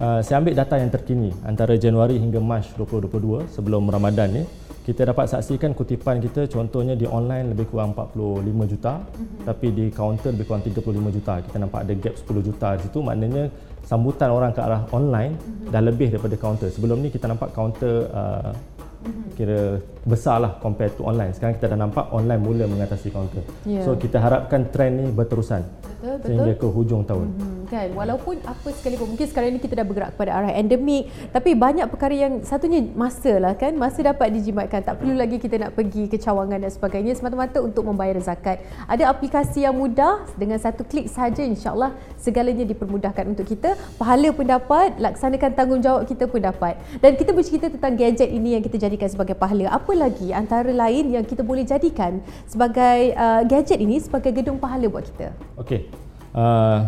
Uh, 0.01 0.25
saya 0.25 0.41
ambil 0.41 0.57
data 0.57 0.81
yang 0.81 0.89
terkini 0.89 1.29
antara 1.45 1.77
Januari 1.77 2.17
hingga 2.17 2.41
Mac 2.41 2.73
2022 2.73 3.53
sebelum 3.53 3.85
Ramadan 3.85 4.33
ni 4.33 4.43
kita 4.91 5.07
dapat 5.07 5.31
saksikan 5.31 5.71
kutipan 5.71 6.19
kita 6.19 6.51
contohnya 6.51 6.99
di 6.99 7.07
online 7.07 7.55
lebih 7.55 7.71
kurang 7.71 7.95
45 7.95 8.43
juta 8.75 8.99
mm-hmm. 8.99 9.47
tapi 9.47 9.67
di 9.71 9.87
kaunter 9.95 10.35
lebih 10.35 10.51
kurang 10.51 10.67
35 10.67 11.15
juta 11.15 11.35
kita 11.47 11.57
nampak 11.63 11.81
ada 11.87 11.95
gap 11.95 12.15
10 12.19 12.49
juta 12.51 12.69
di 12.75 12.83
situ 12.91 12.99
maknanya 12.99 13.45
sambutan 13.87 14.35
orang 14.35 14.51
ke 14.51 14.59
arah 14.59 14.83
online 14.91 15.39
mm-hmm. 15.39 15.71
dah 15.71 15.83
lebih 15.87 16.11
daripada 16.11 16.35
kaunter 16.35 16.75
sebelum 16.75 17.07
ni 17.07 17.15
kita 17.15 17.31
nampak 17.31 17.55
kaunter 17.55 18.11
uh, 18.11 18.51
mm-hmm. 18.51 19.23
kira 19.39 19.79
besar 20.05 20.41
lah 20.41 20.57
compared 20.65 20.97
to 20.97 21.05
online 21.05 21.33
sekarang 21.37 21.61
kita 21.61 21.77
dah 21.77 21.79
nampak 21.79 22.09
online 22.13 22.41
mula 22.41 22.65
mengatasi 22.65 23.13
kaunter 23.13 23.45
yeah. 23.69 23.85
so 23.85 23.93
kita 23.97 24.17
harapkan 24.17 24.69
trend 24.73 25.01
ni 25.01 25.07
berterusan 25.13 25.61
betul, 26.01 26.17
betul. 26.17 26.27
sehingga 26.27 26.53
ke 26.57 26.67
hujung 26.67 27.03
tahun. 27.05 27.29
Mm-hmm, 27.29 27.63
kan 27.69 27.89
walaupun 27.93 28.35
apa 28.43 28.69
sekalipun 28.73 29.07
mungkin 29.15 29.27
sekarang 29.29 29.49
ini 29.55 29.61
kita 29.61 29.75
dah 29.77 29.87
bergerak 29.87 30.11
kepada 30.17 30.31
arah 30.41 30.53
endemik 30.57 31.13
tapi 31.31 31.53
banyak 31.53 31.87
perkara 31.87 32.15
yang 32.17 32.35
satunya 32.43 32.81
masa 32.97 33.37
lah 33.39 33.53
kan 33.55 33.77
masa 33.77 34.01
dapat 34.01 34.33
dijimatkan 34.33 34.81
tak 34.83 34.99
perlu 34.99 35.15
lagi 35.15 35.37
kita 35.37 35.61
nak 35.61 35.77
pergi 35.77 36.09
ke 36.09 36.17
cawangan 36.17 36.65
dan 36.65 36.73
sebagainya 36.73 37.13
semata-mata 37.15 37.61
untuk 37.61 37.85
membayar 37.87 38.17
zakat. 38.19 38.65
Ada 38.89 39.13
aplikasi 39.13 39.69
yang 39.69 39.77
mudah 39.77 40.25
dengan 40.41 40.57
satu 40.57 40.83
klik 40.83 41.07
saja 41.07 41.45
insya-Allah 41.45 41.93
segalanya 42.17 42.65
dipermudahkan 42.65 43.25
untuk 43.33 43.49
kita. 43.49 43.77
Pahala 43.97 44.29
pun 44.33 44.47
dapat, 44.47 44.97
laksanakan 45.01 45.51
tanggungjawab 45.57 46.03
kita 46.05 46.25
pun 46.29 46.41
dapat. 46.45 46.77
Dan 47.01 47.17
kita 47.17 47.33
bercerita 47.33 47.67
tentang 47.73 47.97
gadget 47.97 48.29
ini 48.29 48.57
yang 48.57 48.63
kita 48.63 48.77
jadikan 48.77 49.09
sebagai 49.09 49.35
pahala. 49.35 49.73
Apa 49.73 49.90
lagi 49.97 50.31
antara 50.31 50.71
lain 50.71 51.15
yang 51.15 51.25
kita 51.25 51.41
boleh 51.43 51.67
jadikan 51.67 52.23
sebagai 52.47 53.15
uh, 53.15 53.43
gadget 53.47 53.79
ini 53.81 53.99
sebagai 53.99 54.35
gedung 54.35 54.59
pahala 54.59 54.87
buat 54.87 55.07
kita? 55.09 55.35
Okey. 55.59 55.91
Uh, 56.31 56.87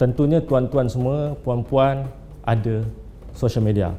tentunya 0.00 0.40
tuan-tuan 0.40 0.88
semua, 0.88 1.36
puan-puan 1.44 2.08
ada 2.44 2.84
social 3.34 3.64
media 3.64 3.92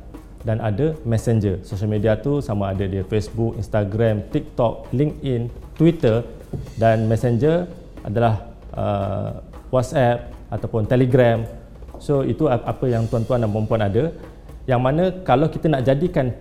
dan 0.45 0.61
ada 0.61 0.93
messenger. 1.03 1.59
Social 1.65 1.89
media 1.89 2.13
tu 2.15 2.39
sama 2.39 2.71
ada 2.71 2.85
dia 2.85 3.01
Facebook, 3.05 3.57
Instagram, 3.57 4.29
TikTok, 4.29 4.93
LinkedIn, 4.93 5.49
Twitter 5.73 6.21
dan 6.77 7.09
messenger 7.09 7.65
adalah 8.05 8.53
uh, 8.77 9.41
WhatsApp 9.73 10.29
ataupun 10.53 10.85
Telegram. 10.85 11.41
So 11.97 12.21
itu 12.21 12.45
apa 12.45 12.85
yang 12.85 13.09
tuan-tuan 13.09 13.41
dan 13.41 13.49
puan-puan 13.49 13.81
ada. 13.81 14.13
Yang 14.69 14.81
mana 14.81 15.03
kalau 15.25 15.49
kita 15.49 15.69
nak 15.69 15.85
jadikan 15.85 16.33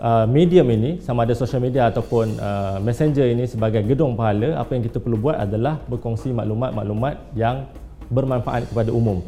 uh, 0.00 0.26
medium 0.26 0.66
ini 0.70 1.02
sama 1.02 1.28
ada 1.28 1.34
social 1.36 1.60
media 1.62 1.90
ataupun 1.90 2.38
uh, 2.38 2.76
messenger 2.80 3.28
ini 3.28 3.44
sebagai 3.44 3.82
gedung 3.84 4.16
pahala, 4.16 4.58
apa 4.58 4.74
yang 4.74 4.82
kita 4.86 4.98
perlu 4.98 5.20
buat 5.20 5.36
adalah 5.36 5.78
berkongsi 5.86 6.32
maklumat-maklumat 6.32 7.34
yang 7.36 7.68
bermanfaat 8.08 8.70
kepada 8.70 8.90
umum. 8.90 9.20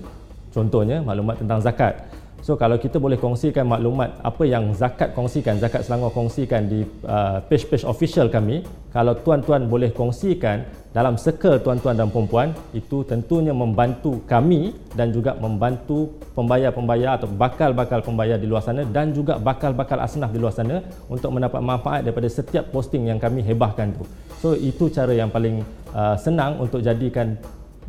Contohnya 0.51 1.05
maklumat 1.05 1.37
tentang 1.37 1.61
zakat. 1.61 2.16
So 2.45 2.55
kalau 2.55 2.79
kita 2.79 3.01
boleh 3.01 3.19
kongsikan 3.19 3.67
maklumat 3.67 4.23
apa 4.23 4.43
yang 4.47 4.71
zakat 4.77 5.17
kongsikan, 5.17 5.59
zakat 5.59 5.83
Selangor 5.83 6.15
kongsikan 6.15 6.69
di 6.71 6.85
uh, 7.03 7.43
page-page 7.49 7.83
official 7.83 8.31
kami, 8.31 8.63
kalau 8.95 9.19
tuan-tuan 9.19 9.67
boleh 9.67 9.91
kongsikan 9.91 10.63
dalam 10.95 11.21
circle 11.21 11.61
tuan-tuan 11.61 11.93
dan 11.99 12.09
puan-puan, 12.09 12.57
itu 12.73 13.05
tentunya 13.05 13.53
membantu 13.53 14.25
kami 14.25 14.73
dan 14.97 15.13
juga 15.13 15.37
membantu 15.37 16.17
pembayar-pembayar 16.33 17.21
atau 17.21 17.29
bakal-bakal 17.29 18.01
pembayar 18.01 18.41
di 18.41 18.49
luar 18.49 18.65
sana 18.65 18.87
dan 18.89 19.13
juga 19.13 19.37
bakal-bakal 19.37 20.01
asnaf 20.01 20.33
di 20.33 20.41
luar 20.41 20.55
sana 20.57 20.81
untuk 21.13 21.35
mendapat 21.35 21.61
manfaat 21.61 22.01
daripada 22.07 22.31
setiap 22.31 22.73
posting 22.73 23.13
yang 23.13 23.21
kami 23.21 23.45
hebahkan 23.45 23.93
tu. 23.93 24.09
So 24.41 24.57
itu 24.57 24.89
cara 24.89 25.13
yang 25.13 25.29
paling 25.29 25.61
uh, 25.93 26.17
senang 26.17 26.63
untuk 26.63 26.81
jadikan 26.81 27.37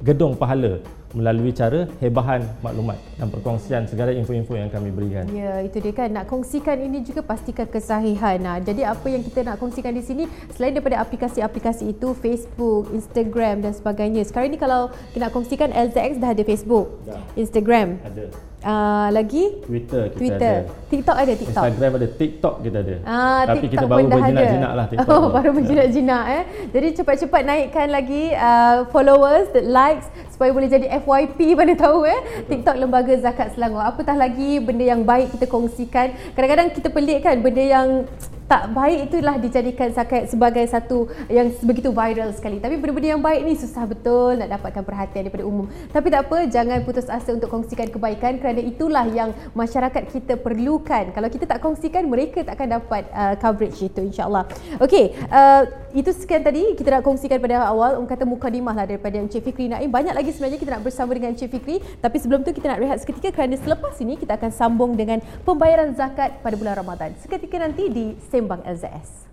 gedung 0.01 0.37
pahala 0.37 0.81
melalui 1.15 1.55
cara 1.55 1.87
hebahan 2.03 2.43
maklumat 2.59 2.99
dan 3.15 3.31
perkongsian 3.31 3.87
segala 3.87 4.11
info-info 4.11 4.59
yang 4.59 4.67
kami 4.67 4.91
berikan. 4.91 5.25
Ya, 5.31 5.63
itu 5.63 5.79
dia 5.79 5.93
kan. 5.95 6.11
Nak 6.11 6.27
kongsikan 6.27 6.77
ini 6.83 7.01
juga 7.01 7.23
pastikan 7.23 7.65
kesahihan. 7.65 8.37
Nah, 8.37 8.59
jadi 8.59 8.91
apa 8.91 9.07
yang 9.07 9.23
kita 9.23 9.47
nak 9.47 9.57
kongsikan 9.57 9.95
di 9.95 10.03
sini 10.03 10.23
selain 10.53 10.75
daripada 10.75 10.99
aplikasi-aplikasi 11.01 11.95
itu 11.95 12.11
Facebook, 12.11 12.91
Instagram 12.91 13.63
dan 13.63 13.73
sebagainya. 13.73 14.21
Sekarang 14.27 14.51
ni 14.51 14.59
kalau 14.59 14.91
kita 15.15 15.27
nak 15.27 15.33
kongsikan 15.33 15.71
LZX 15.71 16.19
dah 16.19 16.29
ada 16.35 16.43
Facebook, 16.43 16.87
dah. 17.07 17.23
Instagram. 17.39 17.97
Ada. 18.03 18.46
Uh, 18.57 19.13
lagi 19.13 19.53
Twitter 19.61 20.09
kita 20.09 20.17
Twitter. 20.17 20.55
ada. 20.65 20.89
TikTok 20.89 21.13
ada 21.13 21.33
TikTok. 21.37 21.61
Instagram 21.61 21.91
ada, 21.93 22.07
TikTok 22.09 22.55
kita 22.65 22.77
ada. 22.81 22.95
Ah, 23.05 23.41
Tapi 23.45 23.57
TikTok 23.69 23.73
kita 23.77 23.85
baru 23.85 24.05
berjinak-jinak 24.09 24.71
lah 24.73 24.85
TikTok. 24.91 25.13
Oh, 25.13 25.25
baru 25.29 25.49
berjinak-jinak 25.53 26.23
eh. 26.25 26.43
Jadi 26.73 26.87
cepat-cepat 26.97 27.41
naikkan 27.45 27.87
lagi 27.93 28.23
uh, 28.33 28.89
followers, 28.89 29.53
the 29.53 29.61
likes 29.61 30.09
supaya 30.33 30.49
boleh 30.49 30.69
jadi 30.73 30.89
FYP 31.05 31.37
mana 31.59 31.77
tahu 31.77 32.09
eh. 32.09 32.17
TikTok 32.49 32.75
Lembaga 32.81 33.13
Zakat 33.21 33.53
Selangor. 33.53 33.85
Apatah 33.85 34.17
lagi 34.17 34.57
benda 34.57 34.89
yang 34.89 35.05
baik 35.05 35.37
kita 35.37 35.45
kongsikan. 35.45 36.17
Kadang-kadang 36.33 36.73
kita 36.73 36.89
pelik 36.89 37.29
kan 37.29 37.37
benda 37.37 37.61
yang 37.61 38.09
tak 38.47 38.71
baik 38.71 39.11
itulah 39.11 39.35
dijadikan 39.35 39.91
sebagai 40.23 40.63
satu 40.71 41.11
yang 41.27 41.51
begitu 41.67 41.91
viral 41.91 42.31
sekali. 42.31 42.63
Tapi 42.63 42.79
benda-benda 42.79 43.19
yang 43.19 43.23
baik 43.23 43.43
ni 43.43 43.53
susah 43.59 43.83
betul 43.83 44.39
nak 44.39 44.47
dapatkan 44.55 44.83
perhatian 44.87 45.27
daripada 45.27 45.43
umum. 45.43 45.67
Tapi 45.91 46.07
tak 46.07 46.31
apa, 46.31 46.47
jangan 46.47 46.79
putus 46.87 47.11
asa 47.11 47.35
untuk 47.35 47.51
kongsikan 47.51 47.91
kebaikan 47.91 48.39
kerana 48.39 48.63
itulah 48.63 49.03
yang 49.11 49.35
masyarakat 49.51 50.07
kita 50.09 50.39
perlukan. 50.39 51.11
Kalau 51.11 51.27
kita 51.27 51.43
tak 51.43 51.59
kongsikan, 51.59 52.07
mereka 52.07 52.47
tak 52.47 52.55
akan 52.55 52.79
dapat 52.79 53.03
uh, 53.11 53.35
coverage 53.35 53.83
itu 53.83 53.99
insyaAllah. 53.99 54.47
Okey, 54.79 55.11
uh, 55.27 55.67
itu 55.91 56.11
sekian 56.15 56.39
tadi 56.39 56.75
kita 56.79 56.99
nak 56.99 57.03
kongsikan 57.03 57.43
pada 57.43 57.67
awal. 57.67 57.99
Orang 57.99 58.07
kata 58.07 58.23
mukadimah 58.23 58.71
lah 58.71 58.87
daripada 58.87 59.19
Encik 59.19 59.43
Fikri 59.43 59.67
Naim. 59.67 59.91
Banyak 59.91 60.15
lagi 60.15 60.31
sebenarnya 60.31 60.59
kita 60.59 60.71
nak 60.79 60.83
bersama 60.87 61.11
dengan 61.11 61.35
Encik 61.35 61.51
Fikri. 61.51 61.83
Tapi 61.99 62.17
sebelum 62.21 62.47
tu 62.47 62.55
kita 62.55 62.71
nak 62.71 62.79
rehat 62.79 62.97
seketika 63.03 63.35
kerana 63.35 63.59
selepas 63.59 63.95
ini 63.99 64.15
kita 64.15 64.39
akan 64.39 64.51
sambung 64.55 64.95
dengan 64.95 65.19
pembayaran 65.43 65.91
zakat 65.99 66.39
pada 66.39 66.55
bulan 66.55 66.79
Ramadan. 66.79 67.11
Seketika 67.19 67.59
nanti 67.59 67.91
di 67.91 68.05
Sembang 68.37 68.61
LZS. 68.69 69.26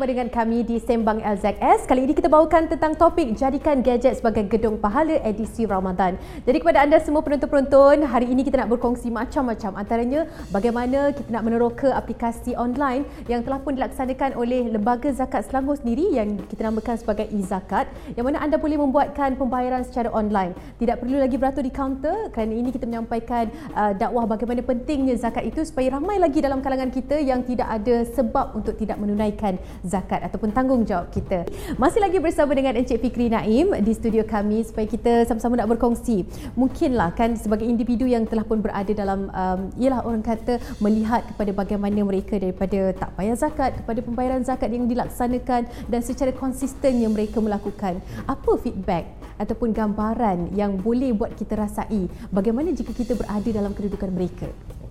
Bersama 0.00 0.16
dengan 0.16 0.32
kami 0.32 0.64
di 0.64 0.80
Sembang 0.80 1.20
LZS. 1.20 1.84
Kali 1.84 2.08
ini 2.08 2.16
kita 2.16 2.32
bawakan 2.32 2.72
tentang 2.72 2.96
topik 2.96 3.36
jadikan 3.36 3.84
gadget 3.84 4.16
sebagai 4.16 4.48
gedung 4.48 4.80
pahala 4.80 5.20
edisi 5.20 5.68
Ramadan. 5.68 6.16
Jadi 6.48 6.56
kepada 6.56 6.88
anda 6.88 6.96
semua 7.04 7.20
penonton-penonton, 7.20 8.08
hari 8.08 8.32
ini 8.32 8.40
kita 8.40 8.64
nak 8.64 8.72
berkongsi 8.72 9.12
macam-macam 9.12 9.76
antaranya 9.76 10.24
bagaimana 10.48 11.12
kita 11.12 11.28
nak 11.28 11.44
meneroka 11.44 11.92
aplikasi 11.92 12.56
online 12.56 13.04
yang 13.28 13.44
telah 13.44 13.60
pun 13.60 13.76
dilaksanakan 13.76 14.40
oleh 14.40 14.72
Lembaga 14.72 15.12
Zakat 15.12 15.44
Selangor 15.52 15.76
sendiri 15.76 16.16
yang 16.16 16.40
kita 16.48 16.72
namakan 16.72 16.96
sebagai 16.96 17.28
e-zakat 17.28 17.84
yang 18.16 18.24
mana 18.24 18.40
anda 18.40 18.56
boleh 18.56 18.80
membuatkan 18.80 19.36
pembayaran 19.36 19.84
secara 19.84 20.08
online. 20.16 20.56
Tidak 20.80 20.96
perlu 20.96 21.20
lagi 21.20 21.36
beratur 21.36 21.60
di 21.60 21.68
kaunter 21.76 22.32
kerana 22.32 22.56
ini 22.56 22.72
kita 22.72 22.88
menyampaikan 22.88 23.52
uh, 23.76 23.92
dakwah 23.92 24.24
bagaimana 24.24 24.64
pentingnya 24.64 25.20
zakat 25.20 25.44
itu 25.44 25.60
supaya 25.68 26.00
ramai 26.00 26.16
lagi 26.16 26.40
dalam 26.40 26.64
kalangan 26.64 26.88
kita 26.88 27.20
yang 27.20 27.44
tidak 27.44 27.68
ada 27.68 28.08
sebab 28.08 28.56
untuk 28.56 28.80
tidak 28.80 28.96
menunaikan 28.96 29.60
zakat 29.90 30.22
ataupun 30.22 30.54
tanggungjawab 30.54 31.10
kita. 31.10 31.42
Masih 31.74 31.98
lagi 31.98 32.22
bersama 32.22 32.54
dengan 32.54 32.78
Encik 32.78 33.02
Fikri 33.02 33.26
Naim 33.26 33.74
di 33.82 33.92
studio 33.92 34.22
kami 34.22 34.62
supaya 34.62 34.86
kita 34.86 35.26
sama-sama 35.26 35.58
nak 35.58 35.74
berkongsi. 35.74 36.22
Mungkinlah 36.54 37.18
kan 37.18 37.34
sebagai 37.34 37.66
individu 37.66 38.06
yang 38.06 38.22
telah 38.22 38.46
pun 38.46 38.62
berada 38.62 38.94
dalam 38.94 39.26
um, 39.34 39.60
ialah 39.74 40.06
orang 40.06 40.22
kata 40.22 40.62
melihat 40.78 41.26
kepada 41.34 41.50
bagaimana 41.50 41.98
mereka 42.06 42.38
daripada 42.38 42.94
tak 42.94 43.10
bayar 43.18 43.34
zakat 43.34 43.74
kepada 43.82 43.98
pembayaran 43.98 44.46
zakat 44.46 44.70
yang 44.70 44.86
dilaksanakan 44.86 45.66
dan 45.90 46.00
secara 46.06 46.30
konsisten 46.30 47.02
yang 47.02 47.10
mereka 47.10 47.42
melakukan. 47.42 47.98
Apa 48.30 48.54
feedback 48.62 49.10
ataupun 49.42 49.74
gambaran 49.74 50.54
yang 50.54 50.76
boleh 50.78 51.10
buat 51.16 51.34
kita 51.34 51.56
rasai 51.56 52.06
bagaimana 52.30 52.70
jika 52.70 52.94
kita 52.94 53.18
berada 53.18 53.48
dalam 53.50 53.74
kedudukan 53.74 54.10
mereka? 54.12 54.48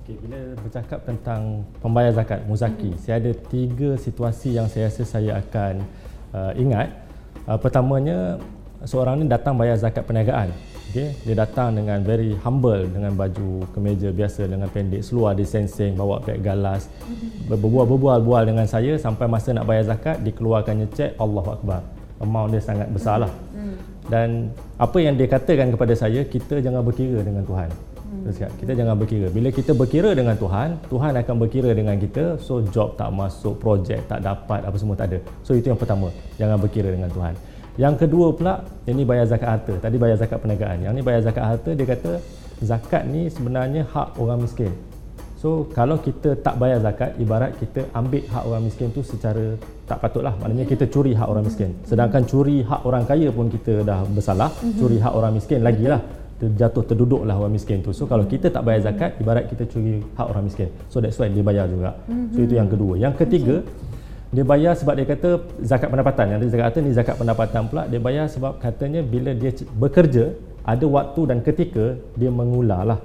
Okay, 0.10 0.26
bila 0.26 0.42
bercakap 0.66 1.06
tentang 1.06 1.62
pembayar 1.86 2.10
zakat, 2.10 2.42
muzaki, 2.50 2.98
mm-hmm. 2.98 3.02
saya 3.06 3.22
ada 3.22 3.30
tiga 3.46 3.94
situasi 3.94 4.58
yang 4.58 4.66
saya 4.66 4.90
rasa 4.90 5.06
saya 5.06 5.38
akan 5.38 5.86
uh, 6.34 6.50
ingat. 6.58 6.90
Uh, 7.46 7.62
pertamanya, 7.62 8.42
seorang 8.90 9.22
ni 9.22 9.30
datang 9.30 9.54
bayar 9.54 9.78
zakat 9.78 10.02
perniagaan. 10.10 10.50
Okay, 10.90 11.14
dia 11.30 11.36
datang 11.38 11.78
dengan 11.78 12.02
very 12.02 12.34
humble 12.42 12.90
dengan 12.90 13.14
baju 13.14 13.70
kemeja 13.70 14.10
biasa 14.10 14.50
dengan 14.50 14.66
pendek 14.74 15.06
seluar 15.06 15.38
di 15.38 15.46
sensing 15.46 15.94
bawa 15.94 16.18
beg 16.26 16.42
galas 16.42 16.90
berbual-bual 17.46 18.50
dengan 18.50 18.66
saya 18.66 18.98
sampai 18.98 19.30
masa 19.30 19.54
nak 19.54 19.70
bayar 19.70 19.86
zakat 19.94 20.18
dikeluarkannya 20.26 20.90
cek 20.90 21.22
Allahu 21.22 21.62
akbar 21.62 21.86
amount 22.18 22.58
dia 22.58 22.62
sangat 22.66 22.90
besar 22.90 23.22
lah 23.22 23.30
mm-hmm. 23.30 23.76
dan 24.10 24.50
apa 24.82 24.98
yang 24.98 25.14
dia 25.14 25.30
katakan 25.30 25.70
kepada 25.70 25.94
saya 25.94 26.26
kita 26.26 26.58
jangan 26.58 26.82
berkira 26.82 27.22
dengan 27.22 27.46
Tuhan 27.46 27.70
Hmm. 28.10 28.26
Kita 28.34 28.74
jangan 28.74 28.98
berkira. 28.98 29.30
Bila 29.30 29.54
kita 29.54 29.72
berkira 29.78 30.18
dengan 30.18 30.34
Tuhan, 30.34 30.82
Tuhan 30.90 31.14
akan 31.14 31.36
berkira 31.38 31.70
dengan 31.78 31.94
kita. 31.94 32.42
So 32.42 32.66
job 32.66 32.98
tak 32.98 33.14
masuk, 33.14 33.62
projek 33.62 34.02
tak 34.10 34.26
dapat, 34.26 34.66
apa 34.66 34.74
semua 34.82 34.98
tak 34.98 35.14
ada. 35.14 35.20
So 35.46 35.54
itu 35.54 35.70
yang 35.70 35.78
pertama. 35.78 36.10
Jangan 36.42 36.58
berkira 36.58 36.90
dengan 36.90 37.14
Tuhan. 37.14 37.38
Yang 37.78 37.96
kedua 38.02 38.34
pula, 38.34 38.66
ini 38.90 39.06
bayar 39.06 39.30
zakat 39.30 39.50
harta. 39.54 39.74
Tadi 39.78 39.96
bayar 40.02 40.18
zakat 40.18 40.42
perniagaan. 40.42 40.90
Yang 40.90 40.94
ni 40.98 41.02
bayar 41.06 41.22
zakat 41.22 41.46
harta, 41.46 41.70
dia 41.78 41.86
kata 41.86 42.12
zakat 42.66 43.06
ni 43.06 43.30
sebenarnya 43.30 43.86
hak 43.94 44.18
orang 44.18 44.42
miskin. 44.42 44.74
So 45.40 45.72
kalau 45.72 45.96
kita 45.96 46.36
tak 46.44 46.60
bayar 46.60 46.84
zakat, 46.84 47.16
ibarat 47.16 47.56
kita 47.56 47.88
ambil 47.96 48.26
hak 48.28 48.44
orang 48.44 48.62
miskin 48.68 48.92
tu 48.92 49.00
secara 49.00 49.56
tak 49.88 50.04
patutlah. 50.04 50.36
Maknanya 50.44 50.68
kita 50.68 50.92
curi 50.92 51.16
hak 51.16 51.30
orang 51.32 51.48
miskin. 51.48 51.72
Sedangkan 51.88 52.28
curi 52.28 52.66
hak 52.68 52.84
orang 52.84 53.08
kaya 53.08 53.32
pun 53.32 53.48
kita 53.48 53.88
dah 53.88 54.04
bersalah. 54.12 54.52
Curi 54.76 55.00
hak 55.00 55.14
orang 55.16 55.32
miskin 55.40 55.64
lagi 55.64 55.88
terjatuh 56.40 56.84
terduduklah 56.88 57.36
orang 57.36 57.54
miskin 57.54 57.84
tu. 57.84 57.92
So 57.92 58.08
kalau 58.08 58.24
kita 58.24 58.48
tak 58.48 58.64
bayar 58.64 58.88
zakat 58.88 59.20
ibarat 59.20 59.52
kita 59.52 59.68
curi 59.68 60.00
hak 60.16 60.28
orang 60.32 60.48
miskin. 60.48 60.72
So 60.88 61.04
that's 61.04 61.20
why 61.20 61.28
dia 61.28 61.44
bayar 61.44 61.68
juga. 61.68 62.00
So 62.32 62.40
itu 62.48 62.56
yang 62.56 62.72
kedua. 62.72 62.96
Yang 62.96 63.14
ketiga 63.28 63.56
dia 64.30 64.46
bayar 64.46 64.74
sebab 64.80 64.94
dia 64.96 65.06
kata 65.06 65.30
zakat 65.60 65.92
pendapatan. 65.92 66.26
Yang 66.32 66.40
dia 66.48 66.50
zakat 66.56 66.80
ni 66.80 66.92
zakat 66.96 67.16
pendapatan 67.20 67.62
pula 67.68 67.84
dia 67.92 68.00
bayar 68.00 68.26
sebab 68.32 68.56
katanya 68.64 69.04
bila 69.04 69.36
dia 69.36 69.52
bekerja 69.76 70.32
ada 70.64 70.86
waktu 70.86 71.22
dan 71.28 71.38
ketika 71.44 72.00
dia 72.16 72.32
mengular 72.32 72.88
lah. 72.88 73.00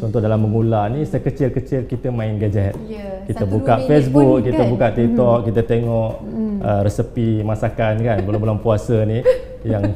Contoh 0.00 0.16
dalam 0.16 0.40
mengular 0.40 0.88
ni 0.88 1.04
sekecil-kecil 1.04 1.84
kita 1.84 2.08
main 2.08 2.40
gadget. 2.40 2.72
Yeah. 2.88 3.20
Kita 3.28 3.44
Satu 3.44 3.52
buka 3.52 3.74
Facebook, 3.84 4.40
kita 4.48 4.64
kan? 4.64 4.72
buka 4.72 4.86
TikTok, 4.96 5.36
hmm. 5.36 5.46
kita 5.52 5.60
tengok 5.68 6.12
hmm. 6.24 6.56
uh, 6.64 6.80
resepi 6.88 7.28
masakan 7.44 7.92
kan 8.00 8.16
bulan-bulan 8.24 8.58
puasa 8.64 9.04
ni 9.04 9.20
yang 9.72 9.92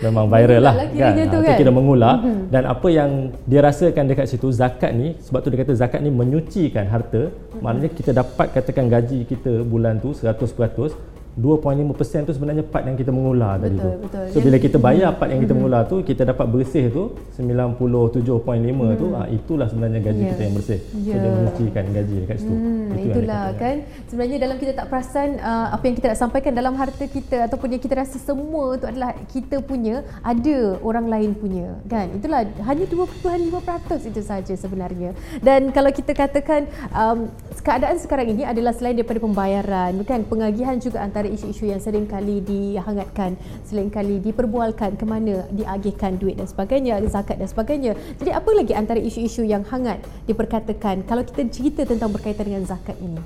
memang 0.00 0.24
viral 0.30 0.62
lah 0.64 0.74
kan 0.88 1.14
itu 1.20 1.38
kan? 1.44 1.58
kita 1.60 1.72
mengular 1.74 2.14
mm-hmm. 2.22 2.44
dan 2.48 2.62
apa 2.64 2.88
yang 2.88 3.10
dia 3.44 3.60
rasakan 3.60 4.08
dekat 4.08 4.26
situ 4.30 4.48
zakat 4.48 4.96
ni 4.96 5.18
sebab 5.20 5.38
tu 5.44 5.48
dia 5.52 5.60
kata 5.60 5.76
zakat 5.76 6.00
ni 6.00 6.08
menyucikan 6.08 6.88
harta 6.88 7.28
mm-hmm. 7.28 7.60
maknanya 7.60 7.90
kita 7.92 8.10
dapat 8.16 8.46
katakan 8.56 8.88
gaji 8.88 9.28
kita 9.28 9.60
bulan 9.68 10.00
tu 10.00 10.16
100% 10.16 11.11
2.5% 11.32 12.28
tu 12.28 12.32
sebenarnya 12.36 12.60
part 12.60 12.84
yang 12.84 12.96
kita 12.96 13.08
mengular 13.08 13.56
betul, 13.56 13.64
tadi 13.64 13.76
tu. 13.80 13.90
Betul. 14.04 14.24
So 14.28 14.38
bila 14.44 14.56
kita 14.60 14.76
bayar 14.76 15.16
part 15.16 15.32
yang 15.32 15.40
kita 15.40 15.54
mengular 15.56 15.82
tu, 15.88 16.04
kita 16.04 16.28
dapat 16.28 16.44
bersih 16.44 16.92
tu 16.92 17.16
97.5 17.40 17.80
hmm. 17.80 18.92
tu, 19.00 19.06
ah 19.16 19.26
itulah 19.32 19.66
sebenarnya 19.72 20.00
gaji 20.04 20.20
yeah. 20.20 20.30
kita 20.36 20.42
yang 20.44 20.54
bersih. 20.54 20.78
Yeah. 20.92 21.00
So 21.00 21.16
dia 21.16 21.24
ya. 21.24 21.32
menguncikan 21.32 21.84
gaji 21.88 22.14
dekat 22.24 22.36
situ. 22.36 22.52
Hmm, 22.52 22.84
Itu 22.92 23.08
itulah 23.08 23.44
kan. 23.56 23.76
Sebenarnya 24.12 24.36
dalam 24.44 24.56
kita 24.60 24.72
tak 24.76 24.86
perasan 24.92 25.28
uh, 25.40 25.66
apa 25.72 25.84
yang 25.88 25.96
kita 25.96 26.06
nak 26.12 26.18
sampaikan 26.20 26.52
dalam 26.52 26.74
harta 26.76 27.04
kita 27.08 27.36
ataupun 27.48 27.68
yang 27.72 27.82
kita 27.82 27.94
rasa 27.96 28.16
semua 28.20 28.76
tu 28.76 28.84
adalah 28.84 29.16
kita 29.32 29.64
punya, 29.64 30.04
ada 30.20 30.76
orang 30.84 31.08
lain 31.08 31.30
punya 31.32 31.80
kan. 31.88 32.12
Itulah 32.12 32.44
hanya 32.44 32.84
2.5% 32.84 34.08
itu 34.08 34.20
saja 34.20 34.52
sebenarnya. 34.52 35.16
Dan 35.40 35.72
kalau 35.72 35.88
kita 35.88 36.12
katakan 36.12 36.68
um, 36.92 37.32
keadaan 37.64 37.96
sekarang 37.96 38.28
ini 38.36 38.44
adalah 38.44 38.76
selain 38.76 39.00
daripada 39.00 39.22
pembayaran, 39.22 39.96
kan 40.04 40.20
pengagihan 40.28 40.76
juga 40.76 41.00
antara 41.00 41.21
antara 41.22 41.38
isu-isu 41.38 41.70
yang 41.70 41.78
sering 41.78 42.10
kali 42.10 42.42
dihangatkan, 42.42 43.38
sering 43.62 43.94
kali 43.94 44.18
diperbualkan 44.18 44.98
ke 44.98 45.06
mana 45.06 45.46
diagihkan 45.54 46.18
duit 46.18 46.34
dan 46.34 46.50
sebagainya, 46.50 46.98
zakat 47.06 47.38
dan 47.38 47.46
sebagainya. 47.46 47.94
Jadi 48.18 48.34
apa 48.34 48.50
lagi 48.50 48.74
antara 48.74 48.98
isu-isu 48.98 49.46
yang 49.46 49.62
hangat 49.70 50.02
diperkatakan 50.26 51.06
kalau 51.06 51.22
kita 51.22 51.46
cerita 51.46 51.86
tentang 51.86 52.10
berkaitan 52.10 52.42
dengan 52.42 52.66
zakat 52.66 52.98
ini? 52.98 53.22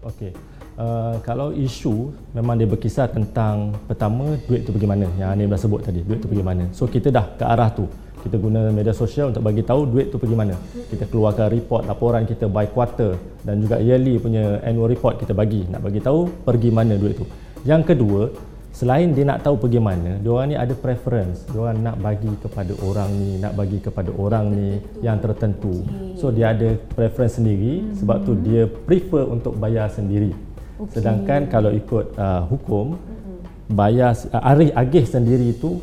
Okey. 0.00 0.32
Uh, 0.80 1.20
kalau 1.28 1.52
isu 1.52 2.08
memang 2.32 2.56
dia 2.56 2.64
berkisar 2.64 3.12
tentang 3.12 3.76
pertama 3.84 4.40
duit 4.48 4.64
tu 4.64 4.72
pergi 4.72 4.88
mana 4.88 5.04
yang 5.20 5.36
Anim 5.36 5.52
dah 5.52 5.60
sebut 5.60 5.80
tadi 5.80 6.04
duit 6.04 6.20
tu 6.20 6.28
pergi 6.28 6.44
mana 6.44 6.68
so 6.76 6.84
kita 6.84 7.08
dah 7.08 7.32
ke 7.32 7.48
arah 7.48 7.72
tu 7.72 7.88
kita 8.26 8.42
guna 8.42 8.74
media 8.74 8.90
sosial 8.90 9.30
untuk 9.30 9.46
bagi 9.46 9.62
tahu 9.62 9.86
duit 9.86 10.10
tu 10.10 10.18
pergi 10.18 10.34
mana. 10.34 10.58
Kita 10.90 11.06
keluarkan 11.06 11.46
report 11.54 11.86
laporan 11.86 12.26
kita 12.26 12.50
by 12.50 12.66
quarter 12.74 13.14
dan 13.46 13.62
juga 13.62 13.78
yearly 13.78 14.18
punya 14.18 14.58
annual 14.66 14.90
report 14.90 15.22
kita 15.22 15.30
bagi. 15.30 15.62
Nak 15.70 15.78
bagi 15.78 16.02
tahu 16.02 16.26
pergi 16.42 16.74
mana 16.74 16.98
duit 16.98 17.22
tu. 17.22 17.26
Yang 17.62 17.94
kedua 17.94 18.34
selain 18.74 19.14
dia 19.16 19.24
nak 19.24 19.40
tahu 19.40 19.56
pergi 19.56 19.80
mana 19.80 20.20
dia 20.20 20.30
orang 20.34 20.46
ni 20.50 20.56
ada 20.58 20.74
preference. 20.74 21.46
Dia 21.46 21.58
orang 21.62 21.78
nak 21.86 21.96
bagi 22.02 22.32
kepada 22.42 22.72
orang 22.82 23.10
ni 23.14 23.30
nak 23.38 23.52
bagi 23.54 23.78
kepada 23.78 24.10
orang 24.18 24.44
ni 24.50 24.68
yang 25.06 25.22
tertentu. 25.22 25.86
So 26.18 26.34
dia 26.34 26.50
ada 26.50 26.74
preference 26.98 27.38
sendiri. 27.38 27.94
Sebab 27.94 28.26
tu 28.26 28.34
dia 28.42 28.66
prefer 28.66 29.22
untuk 29.22 29.54
bayar 29.54 29.86
sendiri. 29.86 30.34
Sedangkan 30.90 31.48
kalau 31.48 31.72
ikut 31.72 32.18
uh, 32.20 32.44
hukum 32.50 32.98
bayar 33.70 34.12
uh, 34.34 34.50
arih 34.50 34.70
agih 34.76 35.08
sendiri 35.08 35.56
itu 35.56 35.80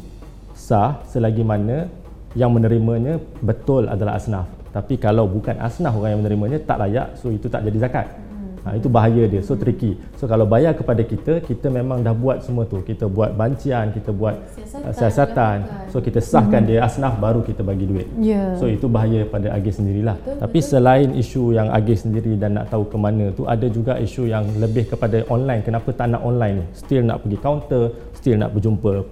sah 0.54 1.02
selagi 1.10 1.42
mana 1.42 1.90
yang 2.34 2.50
menerimanya 2.54 3.22
betul 3.42 3.86
adalah 3.86 4.18
asnaf. 4.18 4.50
Tapi 4.74 4.98
kalau 4.98 5.30
bukan 5.30 5.54
asnaf 5.62 5.94
orang 5.94 6.18
yang 6.18 6.22
menerimanya 6.26 6.58
tak 6.66 6.82
layak 6.82 7.14
so 7.18 7.30
itu 7.30 7.46
tak 7.46 7.62
jadi 7.66 7.78
zakat. 7.90 8.08
Ha, 8.64 8.80
itu 8.80 8.88
bahaya 8.88 9.28
dia 9.28 9.44
so 9.44 9.60
tricky. 9.60 10.00
So 10.16 10.24
kalau 10.24 10.48
bayar 10.48 10.72
kepada 10.72 11.04
kita 11.04 11.44
kita 11.44 11.68
memang 11.68 12.00
dah 12.00 12.16
buat 12.16 12.48
semua 12.48 12.64
tu. 12.64 12.80
Kita 12.80 13.12
buat 13.12 13.36
bancian 13.36 13.92
kita 13.92 14.16
buat 14.16 14.40
siasatan, 14.56 14.88
uh, 14.88 14.94
siasatan. 14.96 15.58
so 15.92 16.00
kita 16.00 16.24
sahkan 16.24 16.64
mm-hmm. 16.64 16.80
dia 16.80 16.88
asnaf 16.88 17.20
baru 17.20 17.44
kita 17.44 17.60
bagi 17.60 17.84
duit. 17.84 18.08
Yeah. 18.16 18.56
so 18.56 18.72
itu 18.72 18.88
bahaya 18.88 19.28
pada 19.28 19.52
agih 19.52 19.76
sendirilah. 19.76 20.16
Betul, 20.16 20.40
tapi 20.48 20.60
betul. 20.64 20.70
selain 20.72 21.10
isu 21.12 21.44
yang 21.52 21.68
agih 21.76 21.98
sendiri 22.00 22.40
dan 22.40 22.56
nak 22.56 22.72
tahu 22.72 22.88
ke 22.88 22.96
mana 22.96 23.36
tu 23.36 23.44
ada 23.44 23.68
juga 23.68 24.00
isu 24.00 24.32
yang 24.32 24.48
lebih 24.56 24.96
kepada 24.96 25.28
online. 25.28 25.60
Kenapa 25.68 25.92
tak 25.92 26.16
nak 26.16 26.24
online 26.24 26.64
ni? 26.64 26.66
Still 26.72 27.04
nak 27.04 27.20
pergi 27.28 27.38
counter 27.44 27.92
still 28.16 28.40
nak 28.40 28.56
berjumpa 28.56 29.04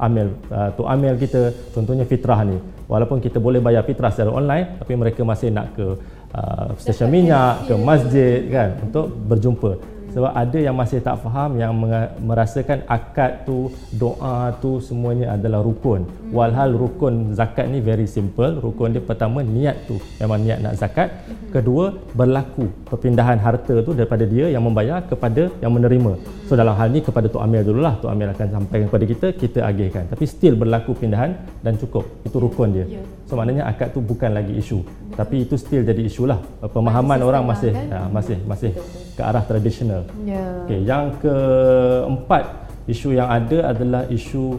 amil 0.00 0.28
uh, 0.48 0.68
tu 0.72 0.82
amil 0.88 1.14
kita 1.20 1.52
contohnya 1.76 2.04
fitrah 2.08 2.40
ni. 2.42 2.56
Walaupun 2.90 3.22
kita 3.22 3.38
boleh 3.38 3.62
bayar 3.62 3.86
fitrah 3.86 4.10
secara 4.10 4.32
online 4.34 4.80
tapi 4.80 4.92
mereka 4.98 5.20
masih 5.22 5.54
nak 5.54 5.76
ke 5.76 5.86
uh, 6.34 6.68
stesen 6.80 7.08
minyak 7.12 7.68
ke 7.68 7.74
masjid? 7.78 8.40
kan 8.50 8.68
untuk 8.82 9.06
berjumpa. 9.30 10.00
Sebab 10.10 10.32
ada 10.34 10.58
yang 10.58 10.74
masih 10.74 10.98
tak 10.98 11.22
faham 11.22 11.54
yang 11.54 11.70
merasakan 12.18 12.82
akad 12.90 13.46
tu 13.46 13.70
doa 13.94 14.50
tu 14.58 14.82
semuanya 14.82 15.38
adalah 15.38 15.62
rukun. 15.62 16.02
Walhal 16.30 16.70
rukun 16.74 17.34
zakat 17.34 17.66
ni 17.70 17.78
very 17.82 18.06
simple. 18.06 18.58
Rukun 18.62 18.94
dia 18.94 19.02
pertama 19.02 19.42
niat 19.42 19.76
tu. 19.90 19.98
Memang 20.22 20.38
niat 20.42 20.58
nak 20.64 20.74
zakat. 20.78 21.10
Kedua 21.50 21.94
berlaku 22.14 22.70
perpindahan 22.86 23.38
harta 23.42 23.82
tu 23.82 23.92
daripada 23.92 24.24
dia 24.24 24.46
yang 24.50 24.62
membayar 24.62 25.02
kepada 25.04 25.50
yang 25.58 25.74
menerima. 25.74 26.14
So 26.46 26.54
dalam 26.58 26.74
hal 26.78 26.88
ni 26.94 27.02
kepada 27.02 27.26
tu 27.26 27.38
amir 27.42 27.66
dululah. 27.66 27.98
Tu 27.98 28.06
amir 28.06 28.30
akan 28.30 28.48
sampaikan 28.56 28.86
kepada 28.90 29.04
kita 29.06 29.26
kita 29.34 29.58
agihkan. 29.66 30.04
Tapi 30.06 30.24
still 30.26 30.54
berlaku 30.54 30.94
pindahan 30.94 31.34
dan 31.62 31.74
cukup. 31.76 32.06
Itu 32.22 32.38
rukun 32.38 32.70
dia. 32.74 32.86
Ya. 32.86 33.02
so 33.26 33.38
maknanya 33.38 33.70
akad 33.70 33.94
tu 33.94 34.02
bukan 34.02 34.30
lagi 34.34 34.54
isu. 34.58 34.82
Tapi 35.14 35.46
itu 35.46 35.54
still 35.58 35.82
jadi 35.86 36.02
isu 36.06 36.26
lah. 36.26 36.38
Pemahaman 36.62 37.18
orang 37.22 37.42
masih 37.46 37.70
kan? 37.74 37.86
ya, 37.86 38.00
masih 38.10 38.38
masih 38.46 38.70
ke 39.14 39.22
arah 39.22 39.44
tradisional. 39.44 40.02
Yeah. 40.26 40.64
okay, 40.66 40.80
yang 40.82 41.14
keempat 41.22 42.44
isu 42.90 43.14
yang 43.14 43.28
ada 43.30 43.70
adalah 43.70 44.02
isu 44.10 44.58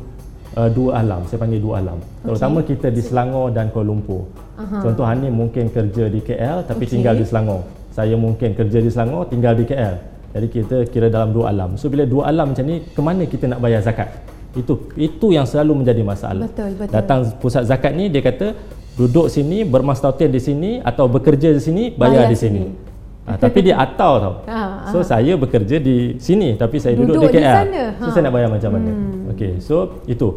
uh, 0.57 0.69
dua 0.71 1.03
alam 1.03 1.21
saya 1.27 1.39
panggil 1.39 1.61
dua 1.61 1.79
alam 1.79 1.97
terutama 2.23 2.59
kita 2.65 2.87
di 2.91 3.01
Selangor 3.03 3.51
dan 3.55 3.71
Kuala 3.71 3.87
Lumpur 3.91 4.27
uh-huh. 4.27 4.81
contoh 4.83 5.05
Hani 5.07 5.27
mungkin 5.31 5.71
kerja 5.71 6.07
di 6.11 6.19
KL 6.19 6.67
tapi 6.67 6.83
okay. 6.87 6.93
tinggal 6.97 7.15
di 7.15 7.25
Selangor 7.27 7.61
saya 7.91 8.15
mungkin 8.15 8.55
kerja 8.55 8.79
di 8.79 8.89
Selangor 8.91 9.27
tinggal 9.27 9.53
di 9.55 9.65
KL 9.67 9.95
jadi 10.31 10.47
kita 10.47 10.77
kira 10.87 11.07
dalam 11.11 11.35
dua 11.35 11.51
alam 11.51 11.75
so 11.75 11.87
bila 11.91 12.07
dua 12.07 12.31
alam 12.31 12.55
macam 12.55 12.65
ni 12.67 12.83
ke 12.83 13.01
mana 13.03 13.23
kita 13.27 13.45
nak 13.51 13.59
bayar 13.59 13.83
zakat 13.83 14.09
itu 14.51 14.75
itu 14.99 15.31
yang 15.31 15.47
selalu 15.47 15.83
menjadi 15.83 16.03
masalah 16.03 16.47
betul, 16.47 16.71
betul. 16.75 16.91
datang 16.91 17.19
pusat 17.39 17.63
zakat 17.63 17.95
ni 17.95 18.11
dia 18.11 18.19
kata 18.19 18.51
duduk 18.99 19.31
sini 19.31 19.63
bermastautin 19.63 20.27
di 20.27 20.41
sini 20.43 20.71
atau 20.83 21.07
bekerja 21.07 21.55
di 21.55 21.61
sini 21.63 21.83
bayar, 21.95 22.27
bayar 22.27 22.31
di 22.31 22.37
sini. 22.37 22.61
sini. 22.67 22.90
Ha, 23.31 23.39
tapi 23.39 23.59
dia 23.63 23.79
atau 23.79 24.13
tau. 24.19 24.33
Ha, 24.51 24.59
so 24.91 24.99
saya 24.99 25.39
bekerja 25.39 25.79
di 25.79 26.19
sini 26.19 26.59
tapi 26.59 26.83
saya 26.83 26.99
duduk, 26.99 27.15
duduk 27.15 27.31
di 27.31 27.39
KL. 27.39 27.47
Di 27.47 27.51
sana. 27.55 27.83
Ha. 27.95 28.03
So 28.03 28.07
saya 28.11 28.23
nak 28.27 28.33
bayar 28.35 28.49
macam 28.51 28.71
mana? 28.75 28.91
Hmm. 28.91 29.31
Okey, 29.31 29.53
so 29.63 30.03
itu. 30.03 30.27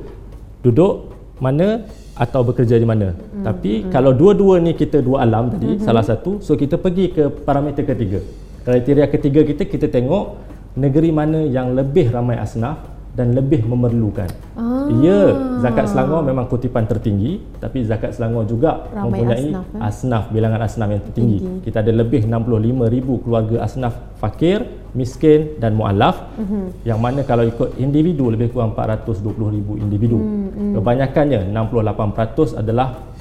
Duduk 0.62 1.10
mana 1.42 1.82
atau 2.14 2.46
bekerja 2.46 2.78
di 2.78 2.86
mana. 2.86 3.10
Hmm. 3.10 3.42
Tapi 3.42 3.72
hmm. 3.82 3.90
kalau 3.90 4.14
dua-dua 4.14 4.62
ni 4.62 4.78
kita 4.78 5.02
dua 5.02 5.26
alam 5.26 5.50
tadi, 5.50 5.74
hmm. 5.74 5.82
salah 5.82 6.06
satu, 6.06 6.38
so 6.38 6.54
kita 6.54 6.78
pergi 6.78 7.10
ke 7.10 7.26
parameter 7.42 7.82
ketiga. 7.82 8.22
Kriteria 8.62 9.10
ketiga 9.10 9.42
kita 9.42 9.66
kita 9.66 9.86
tengok 9.90 10.38
negeri 10.78 11.10
mana 11.10 11.42
yang 11.42 11.74
lebih 11.74 12.14
ramai 12.14 12.38
asnaf 12.38 12.93
dan 13.14 13.30
lebih 13.30 13.62
memerlukan. 13.62 14.26
Ah. 14.58 14.90
Ya, 15.00 15.32
zakat 15.62 15.86
Selangor 15.86 16.26
memang 16.26 16.50
kutipan 16.50 16.84
tertinggi, 16.84 17.40
tapi 17.62 17.86
zakat 17.86 18.18
Selangor 18.18 18.44
juga 18.44 18.90
Ramai 18.90 19.22
mempunyai 19.22 19.46
asnaf, 19.54 19.64
eh? 19.70 19.80
asnaf, 19.80 20.24
bilangan 20.34 20.60
asnaf 20.66 20.88
yang 20.90 21.02
tertinggi. 21.02 21.38
Tinggi. 21.40 21.62
Kita 21.62 21.80
ada 21.80 21.92
lebih 21.94 22.26
65,000 22.26 23.22
keluarga 23.22 23.56
asnaf 23.62 23.94
fakir, 24.18 24.66
miskin 24.98 25.56
dan 25.62 25.78
mualaf. 25.78 26.26
Uh-huh. 26.36 26.74
Yang 26.82 26.98
mana 26.98 27.20
kalau 27.22 27.46
ikut 27.46 27.78
individu 27.78 28.34
lebih 28.34 28.50
kurang 28.50 28.74
420,000 28.74 29.78
individu. 29.78 30.18
Uh-huh. 30.18 30.82
Kebanyakannya 30.82 31.54
68% 31.54 32.60
adalah 32.60 33.13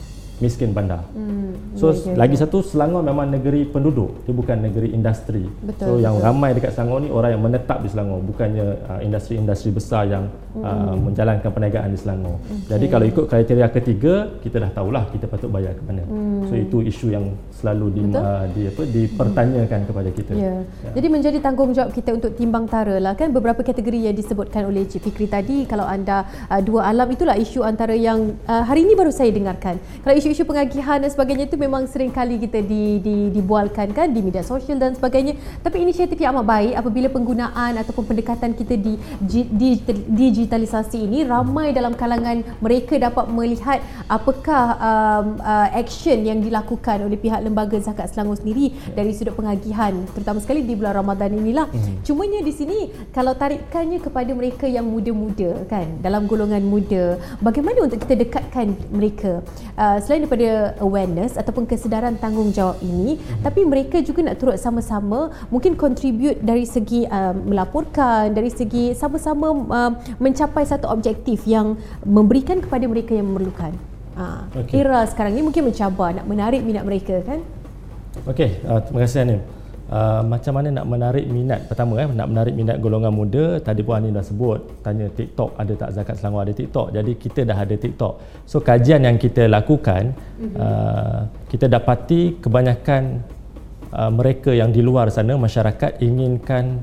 miskin 0.43 0.75
bandar. 0.75 1.07
Hmm, 1.15 1.55
so 1.79 1.95
ya, 1.95 2.19
lagi 2.19 2.35
satu 2.35 2.59
Selangor 2.59 2.99
memang 2.99 3.31
negeri 3.31 3.63
penduduk, 3.63 4.27
dia 4.27 4.35
bukan 4.35 4.59
negeri 4.59 4.91
industri. 4.91 5.47
Betul, 5.63 5.79
so 5.79 5.91
betul. 5.95 6.03
yang 6.03 6.15
ramai 6.19 6.51
dekat 6.51 6.75
Selangor 6.75 6.99
ni 6.99 7.09
orang 7.09 7.31
yang 7.39 7.43
menetap 7.47 7.79
di 7.79 7.87
Selangor, 7.87 8.19
bukannya 8.19 8.67
uh, 8.91 8.99
industri-industri 8.99 9.71
besar 9.71 10.11
yang 10.11 10.27
uh, 10.59 10.67
hmm. 10.67 10.87
uh, 10.91 10.95
menjalankan 10.99 11.49
perniagaan 11.49 11.89
di 11.95 11.99
Selangor. 12.03 12.35
Okay. 12.43 12.75
Jadi 12.75 12.85
kalau 12.91 13.05
ikut 13.07 13.25
kriteria 13.31 13.67
ketiga, 13.71 14.13
kita 14.43 14.59
dah 14.59 14.71
tahulah 14.75 15.03
kita 15.15 15.25
patut 15.31 15.47
bayar 15.47 15.71
ke 15.79 15.83
mana. 15.87 16.03
Hmm. 16.03 16.43
So 16.51 16.53
itu 16.59 16.77
isu 16.83 17.07
yang 17.15 17.25
selalu 17.55 17.85
di, 17.95 18.01
uh, 18.11 18.45
di 18.51 18.61
apa 18.67 18.83
dipertanyakan 18.83 19.79
hmm. 19.79 19.87
kepada 19.87 20.09
kita. 20.11 20.31
Ya. 20.35 20.55
Ya. 20.83 20.91
Jadi 20.99 21.07
menjadi 21.07 21.37
tanggungjawab 21.39 21.95
kita 21.95 22.09
untuk 22.17 22.35
timbang 22.35 22.67
tara 22.67 22.99
lah 22.99 23.13
kan 23.15 23.31
beberapa 23.31 23.63
kategori 23.63 24.11
yang 24.11 24.15
disebutkan 24.17 24.67
oleh 24.67 24.83
Cik 24.83 25.07
Fikri 25.07 25.31
tadi 25.31 25.63
kalau 25.63 25.87
anda 25.87 26.27
uh, 26.51 26.59
dua 26.59 26.89
alam 26.91 27.07
itulah 27.07 27.37
isu 27.39 27.63
antara 27.63 27.95
yang 27.95 28.35
uh, 28.49 28.63
hari 28.65 28.83
ini 28.83 28.97
baru 28.97 29.13
saya 29.13 29.31
dengarkan. 29.31 29.79
Kalau 30.03 30.15
isu-isu 30.33 30.49
pengagihan 30.49 30.97
dan 30.97 31.13
sebagainya 31.13 31.45
itu 31.45 31.61
memang 31.61 31.85
sering 31.85 32.09
kali 32.09 32.41
kita 32.41 32.65
di, 32.65 32.97
di, 32.97 33.29
dibualkan 33.29 33.93
kan 33.93 34.09
di 34.09 34.17
media 34.17 34.41
sosial 34.41 34.81
dan 34.81 34.97
sebagainya. 34.97 35.37
Tapi 35.61 35.85
inisiatif 35.85 36.17
yang 36.17 36.33
amat 36.33 36.49
baik 36.49 36.73
apabila 36.73 37.07
penggunaan 37.13 37.77
ataupun 37.77 38.09
pendekatan 38.09 38.57
kita 38.57 38.73
di, 38.73 38.97
di, 39.21 39.45
di 39.45 39.77
digitalisasi 39.93 41.05
ini 41.05 41.21
ramai 41.21 41.69
dalam 41.69 41.93
kalangan 41.93 42.41
mereka 42.65 42.97
dapat 42.97 43.29
melihat 43.29 43.85
apakah 44.09 44.73
um, 44.81 45.37
uh, 45.37 45.69
action 45.69 46.25
yang 46.25 46.41
dilakukan 46.41 47.05
oleh 47.05 47.21
pihak 47.21 47.37
lembaga 47.45 47.77
zakat 47.77 48.09
Selangor 48.09 48.41
sendiri 48.41 48.73
dari 48.97 49.13
sudut 49.13 49.37
pengagihan 49.37 49.93
terutama 50.17 50.41
sekali 50.41 50.65
di 50.65 50.73
bulan 50.73 50.97
Ramadan 50.97 51.29
inilah. 51.37 51.69
Hmm. 51.69 52.01
cumanya 52.01 52.41
di 52.41 52.49
sini 52.49 52.89
kalau 53.13 53.37
tarikannya 53.37 54.01
kepada 54.01 54.33
mereka 54.33 54.65
yang 54.65 54.89
muda-muda 54.89 55.61
kan 55.69 55.85
dalam 56.01 56.25
golongan 56.25 56.65
muda 56.65 57.21
bagaimana 57.37 57.85
untuk 57.85 58.01
kita 58.01 58.17
dekatkan 58.17 58.73
mereka? 58.89 59.45
Uh, 59.77 60.01
selain 60.13 60.29
daripada 60.29 60.77
awareness 60.77 61.33
ataupun 61.41 61.65
kesedaran 61.65 62.21
tanggungjawab 62.21 62.77
ini 62.85 63.17
mm-hmm. 63.17 63.41
tapi 63.41 63.65
mereka 63.65 63.97
juga 64.05 64.29
nak 64.29 64.37
turut 64.37 64.61
sama-sama 64.61 65.33
mungkin 65.49 65.73
contribute 65.73 66.37
dari 66.37 66.69
segi 66.69 67.09
uh, 67.09 67.33
melaporkan 67.33 68.29
dari 68.29 68.53
segi 68.53 68.93
sama-sama 68.93 69.49
uh, 69.73 69.91
mencapai 70.21 70.69
satu 70.69 70.85
objektif 70.85 71.49
yang 71.49 71.73
memberikan 72.05 72.61
kepada 72.61 72.85
mereka 72.85 73.17
yang 73.17 73.25
memerlukan 73.25 73.73
uh, 74.13 74.45
okay. 74.53 74.85
era 74.85 75.01
sekarang 75.09 75.33
ni 75.33 75.41
mungkin 75.41 75.65
mencabar 75.65 76.13
nak 76.13 76.29
menarik 76.29 76.61
minat 76.61 76.85
mereka 76.85 77.25
kan 77.25 77.41
Okey, 78.29 78.61
uh, 78.69 78.77
terima 78.85 79.09
kasih 79.09 79.25
Anim. 79.25 79.41
Uh, 79.83 80.23
macam 80.23 80.55
mana 80.55 80.71
nak 80.79 80.87
menarik 80.87 81.27
minat 81.27 81.67
pertama 81.67 81.99
eh 81.99 82.07
nak 82.07 82.31
menarik 82.31 82.55
minat 82.55 82.79
golongan 82.79 83.11
muda 83.11 83.59
tadi 83.59 83.83
pun 83.83 83.99
Ani 83.99 84.15
dah 84.15 84.23
sebut 84.23 84.79
tanya 84.79 85.11
TikTok 85.11 85.59
ada 85.59 85.73
tak 85.75 85.89
zakat 85.91 86.15
Selangor 86.15 86.47
ada 86.47 86.55
TikTok? 86.55 86.95
Jadi 86.95 87.11
kita 87.19 87.43
dah 87.43 87.57
ada 87.59 87.75
TikTok. 87.75 88.13
So 88.47 88.63
kajian 88.63 89.03
yang 89.03 89.19
kita 89.19 89.43
lakukan 89.51 90.15
mm-hmm. 90.15 90.55
uh, 90.55 91.19
kita 91.51 91.67
dapati 91.67 92.39
kebanyakan 92.39 93.27
uh, 93.91 94.07
mereka 94.07 94.55
yang 94.55 94.71
di 94.71 94.79
luar 94.79 95.11
sana 95.11 95.35
masyarakat 95.35 95.99
inginkan 95.99 96.79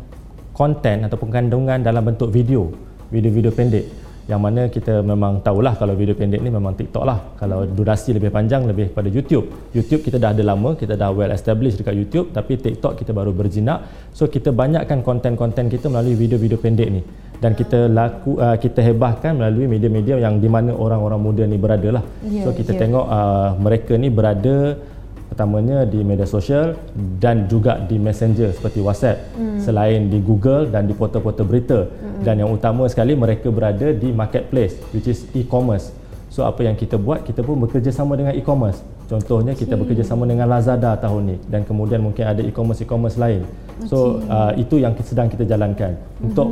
konten 0.52 1.08
ataupun 1.08 1.32
kandungan 1.32 1.80
dalam 1.80 2.04
bentuk 2.04 2.28
video 2.28 2.68
video-video 3.08 3.50
pendek 3.50 3.99
yang 4.30 4.40
mana 4.46 4.62
kita 4.74 4.94
memang 5.10 5.42
tahulah 5.46 5.74
kalau 5.80 5.94
video 6.00 6.14
pendek 6.20 6.38
ni 6.46 6.50
memang 6.54 6.74
TikTok 6.78 7.04
lah. 7.10 7.18
Kalau 7.40 7.66
durasi 7.78 8.14
lebih 8.16 8.30
panjang 8.36 8.62
lebih 8.70 8.86
pada 8.96 9.10
YouTube. 9.16 9.46
YouTube 9.76 10.02
kita 10.06 10.16
dah 10.22 10.30
ada 10.34 10.42
lama 10.50 10.70
kita 10.82 10.94
dah 11.00 11.10
well 11.10 11.32
established 11.34 11.78
dekat 11.82 11.94
YouTube 12.00 12.26
tapi 12.36 12.54
TikTok 12.64 12.94
kita 13.00 13.10
baru 13.18 13.34
berjinak. 13.34 13.78
So 14.14 14.30
kita 14.34 14.54
banyakkan 14.54 15.02
konten-konten 15.08 15.66
kita 15.74 15.90
melalui 15.90 16.14
video-video 16.14 16.58
pendek 16.62 16.88
ni. 16.96 17.02
Dan 17.42 17.56
kita 17.58 17.88
laku 17.98 18.36
uh, 18.36 18.56
kita 18.64 18.84
hebahkan 18.84 19.32
melalui 19.32 19.66
media-media 19.74 20.20
yang 20.20 20.38
di 20.44 20.48
mana 20.54 20.76
orang-orang 20.76 21.20
muda 21.26 21.42
ni 21.52 21.56
berada 21.56 21.88
lah. 21.98 22.04
Yeah, 22.22 22.44
so 22.44 22.52
kita 22.52 22.76
yeah. 22.76 22.80
tengok 22.86 23.06
uh, 23.18 23.50
mereka 23.66 23.92
ni 23.96 24.08
berada 24.12 24.56
pertamanya 25.30 25.86
di 25.86 26.02
media 26.02 26.26
sosial 26.26 26.74
dan 27.22 27.46
juga 27.46 27.78
di 27.78 28.02
messenger 28.02 28.50
seperti 28.50 28.82
WhatsApp 28.82 29.30
hmm. 29.38 29.62
selain 29.62 30.10
di 30.10 30.18
Google 30.18 30.66
dan 30.66 30.90
di 30.90 30.92
portal-portal 30.92 31.46
berita 31.46 31.86
hmm. 31.86 32.26
dan 32.26 32.42
yang 32.42 32.50
utama 32.50 32.90
sekali 32.90 33.14
mereka 33.14 33.46
berada 33.54 33.94
di 33.94 34.10
marketplace 34.10 34.74
which 34.90 35.06
is 35.06 35.22
e-commerce 35.38 35.94
so 36.26 36.42
apa 36.42 36.66
yang 36.66 36.74
kita 36.74 36.98
buat 36.98 37.22
kita 37.22 37.46
pun 37.46 37.62
bekerjasama 37.62 38.18
dengan 38.18 38.34
e-commerce 38.34 38.82
contohnya 39.06 39.54
kita 39.54 39.78
okay. 39.78 39.82
bekerjasama 39.86 40.26
dengan 40.26 40.50
Lazada 40.50 40.98
tahun 40.98 41.22
ni 41.30 41.36
dan 41.46 41.62
kemudian 41.62 42.02
mungkin 42.02 42.26
ada 42.26 42.42
e-commerce 42.42 42.82
e-commerce 42.82 43.14
lain 43.14 43.46
so 43.86 44.18
okay. 44.18 44.34
uh, 44.34 44.52
itu 44.58 44.82
yang 44.82 44.98
sedang 45.06 45.30
kita 45.30 45.46
jalankan 45.46 45.94
hmm. 45.94 46.26
untuk 46.26 46.48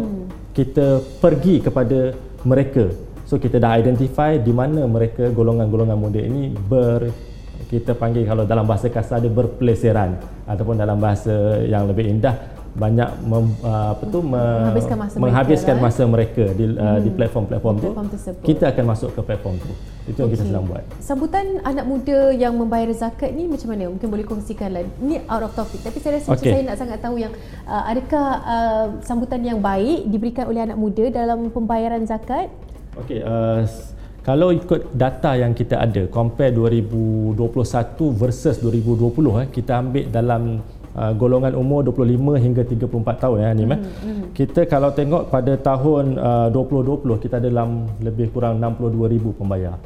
kita 0.54 1.02
pergi 1.18 1.66
kepada 1.66 2.14
mereka 2.46 2.94
so 3.26 3.36
kita 3.36 3.58
dah 3.58 3.74
identify 3.76 4.38
di 4.38 4.54
mana 4.54 4.86
mereka 4.86 5.30
golongan-golongan 5.34 5.98
muda 5.98 6.22
ini 6.22 6.54
ber 6.54 7.27
kita 7.68 7.92
panggil 7.92 8.24
kalau 8.24 8.48
dalam 8.48 8.64
bahasa 8.64 8.88
kasar 8.88 9.20
dia 9.20 9.28
berpeleseran 9.28 10.16
ataupun 10.48 10.80
dalam 10.80 10.96
bahasa 10.96 11.60
yang 11.68 11.84
lebih 11.84 12.08
indah 12.08 12.58
banyak 12.78 13.10
mem, 13.26 13.46
uh, 13.64 13.96
apa 13.96 14.04
tu 14.06 14.18
menghabiskan 14.22 14.96
masa 14.96 15.14
menghabiskan 15.18 15.74
mereka, 15.76 15.86
masa 15.90 16.02
mereka 16.06 16.44
di 16.54 16.64
uh, 16.64 16.78
hmm. 16.78 16.98
di 17.02 17.10
platform-platform 17.10 17.74
tu 17.82 17.90
tersebut. 18.14 18.44
kita 18.46 18.64
akan 18.70 18.84
masuk 18.86 19.10
ke 19.18 19.20
platform 19.26 19.54
tu 19.58 19.72
itu 20.08 20.14
okay. 20.14 20.20
yang 20.22 20.30
kita 20.30 20.44
sedang 20.46 20.64
buat 20.64 20.84
sambutan 21.02 21.46
anak 21.66 21.84
muda 21.84 22.18
yang 22.32 22.54
membayar 22.54 22.88
zakat 22.94 23.34
ni 23.34 23.50
macam 23.50 23.74
mana 23.74 23.90
mungkin 23.90 24.08
boleh 24.08 24.24
kongsikan 24.24 24.70
lah 24.72 24.82
ni 25.02 25.18
out 25.26 25.42
of 25.42 25.52
topic 25.58 25.82
tapi 25.82 25.98
saya 25.98 26.22
rasa 26.22 26.28
okay. 26.32 26.52
saya 26.54 26.62
nak 26.70 26.76
sangat 26.78 26.98
tahu 27.02 27.16
yang 27.18 27.32
uh, 27.66 27.84
adakah 27.90 28.28
uh, 28.46 28.86
sambutan 29.02 29.42
yang 29.42 29.58
baik 29.58 30.06
diberikan 30.06 30.46
oleh 30.46 30.62
anak 30.62 30.78
muda 30.78 31.10
dalam 31.10 31.50
pembayaran 31.50 32.06
zakat 32.06 32.46
okey 33.04 33.26
uh, 33.26 33.66
kalau 34.28 34.52
ikut 34.52 34.92
data 34.92 35.40
yang 35.40 35.56
kita 35.56 35.80
ada 35.80 36.04
compare 36.12 36.52
2021 36.52 37.32
versus 38.12 38.60
2020 38.60 39.40
eh 39.40 39.46
kita 39.48 39.80
ambil 39.80 40.04
dalam 40.12 40.42
uh, 40.92 41.12
golongan 41.16 41.56
umur 41.56 41.80
25 41.88 42.36
hingga 42.36 42.60
34 42.68 43.22
tahun 43.24 43.36
ya 43.40 43.48
Anim 43.56 43.72
eh. 43.72 43.80
Hmm, 43.80 43.88
hmm. 43.88 44.24
Kita 44.36 44.68
kalau 44.68 44.92
tengok 44.92 45.32
pada 45.32 45.56
tahun 45.56 46.20
uh, 46.20 46.48
2020 46.52 47.24
kita 47.24 47.40
ada 47.40 47.48
dalam 47.48 47.88
lebih 48.04 48.28
kurang 48.28 48.60
62,000 48.60 49.40
pembayar 49.40 49.80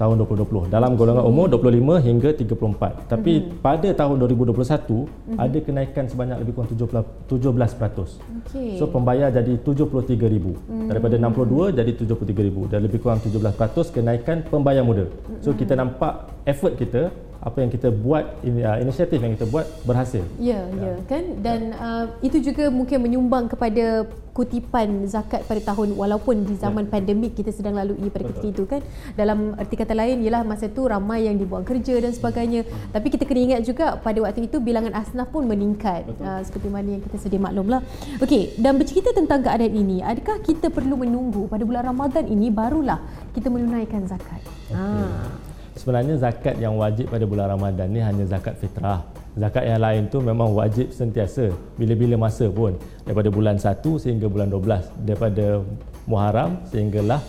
tahun 0.00 0.24
2020 0.24 0.72
dalam 0.72 0.96
golongan 0.96 1.24
umur 1.28 1.52
25 1.52 2.00
hingga 2.00 2.30
34 2.32 3.12
tapi 3.12 3.32
mm-hmm. 3.36 3.60
pada 3.60 3.88
tahun 3.92 4.16
2021 4.24 4.56
mm-hmm. 4.56 5.36
ada 5.36 5.58
kenaikan 5.60 6.04
sebanyak 6.08 6.36
lebih 6.40 6.52
kurang 6.56 6.72
17 6.72 7.28
17%. 7.28 8.48
Okay. 8.48 8.80
So 8.80 8.88
pembayar 8.88 9.28
jadi 9.28 9.60
73,000 9.60 10.16
mm-hmm. 10.16 10.88
daripada 10.88 11.14
62 11.20 11.76
jadi 11.76 11.90
73,000 12.00 12.72
dan 12.72 12.80
lebih 12.80 12.98
kurang 13.04 13.20
17% 13.20 13.92
kenaikan 13.92 14.40
pembayar 14.48 14.80
muda. 14.80 15.04
Mm-hmm. 15.04 15.44
So 15.44 15.52
kita 15.52 15.76
nampak 15.76 16.32
effort 16.48 16.80
kita 16.80 17.12
apa 17.40 17.64
yang 17.64 17.72
kita 17.72 17.88
buat 17.88 18.44
uh, 18.44 18.78
inisiatif 18.84 19.16
yang 19.16 19.32
kita 19.32 19.48
buat 19.48 19.64
berhasil. 19.88 20.20
Ya, 20.36 20.60
ya, 20.76 20.92
ya 20.92 20.94
kan 21.08 21.24
dan 21.40 21.72
uh, 21.72 22.04
itu 22.20 22.36
juga 22.44 22.68
mungkin 22.68 23.00
menyumbang 23.00 23.48
kepada 23.48 24.04
kutipan 24.36 25.08
zakat 25.10 25.42
pada 25.48 25.58
tahun 25.72 25.96
walaupun 25.96 26.46
di 26.46 26.54
zaman 26.54 26.86
ya. 26.86 26.90
pandemik 26.92 27.34
kita 27.34 27.50
sedang 27.50 27.80
lalui 27.80 28.12
pada 28.12 28.28
ketika 28.28 28.48
itu 28.48 28.64
kan. 28.68 28.80
Dalam 29.16 29.56
erti 29.56 29.74
kata 29.74 29.96
lain 29.96 30.20
ialah 30.20 30.44
masa 30.44 30.68
itu 30.68 30.84
ramai 30.84 31.26
yang 31.26 31.40
dibuang 31.40 31.64
kerja 31.64 31.96
dan 31.96 32.12
sebagainya. 32.12 32.68
Hmm. 32.68 32.92
Tapi 32.92 33.06
kita 33.08 33.24
kena 33.24 33.40
ingat 33.40 33.60
juga 33.64 33.96
pada 33.96 34.20
waktu 34.20 34.44
itu 34.44 34.60
bilangan 34.60 34.92
asnaf 35.00 35.32
pun 35.32 35.48
meningkat 35.48 36.04
uh, 36.20 36.44
seperti 36.44 36.68
mana 36.68 37.00
yang 37.00 37.02
kita 37.02 37.16
sedia 37.16 37.40
maklumlah. 37.40 37.80
Okey, 38.20 38.60
dan 38.60 38.76
bercerita 38.76 39.16
tentang 39.16 39.40
keadaan 39.40 39.72
ini, 39.72 40.04
adakah 40.04 40.44
kita 40.44 40.68
perlu 40.68 41.00
menunggu 41.00 41.48
pada 41.48 41.64
bulan 41.64 41.88
Ramadan 41.88 42.28
ini 42.28 42.52
barulah 42.52 43.00
kita 43.32 43.48
menunaikan 43.48 44.04
zakat? 44.04 44.44
Okay. 44.68 44.76
Ha 44.76 45.39
sebenarnya 45.80 46.20
zakat 46.20 46.60
yang 46.60 46.76
wajib 46.76 47.08
pada 47.08 47.24
bulan 47.24 47.56
Ramadan 47.56 47.88
ni 47.88 48.04
hanya 48.04 48.28
zakat 48.28 48.52
fitrah. 48.60 49.00
Zakat 49.32 49.64
yang 49.64 49.80
lain 49.80 50.02
tu 50.12 50.20
memang 50.20 50.52
wajib 50.52 50.92
sentiasa 50.92 51.48
bila-bila 51.80 52.28
masa 52.28 52.52
pun 52.52 52.76
daripada 53.08 53.32
bulan 53.32 53.56
1 53.56 53.80
sehingga 53.96 54.28
bulan 54.28 54.52
12 54.52 55.08
daripada 55.08 55.64
Muharram 56.04 56.60
sehinggalah 56.68 57.24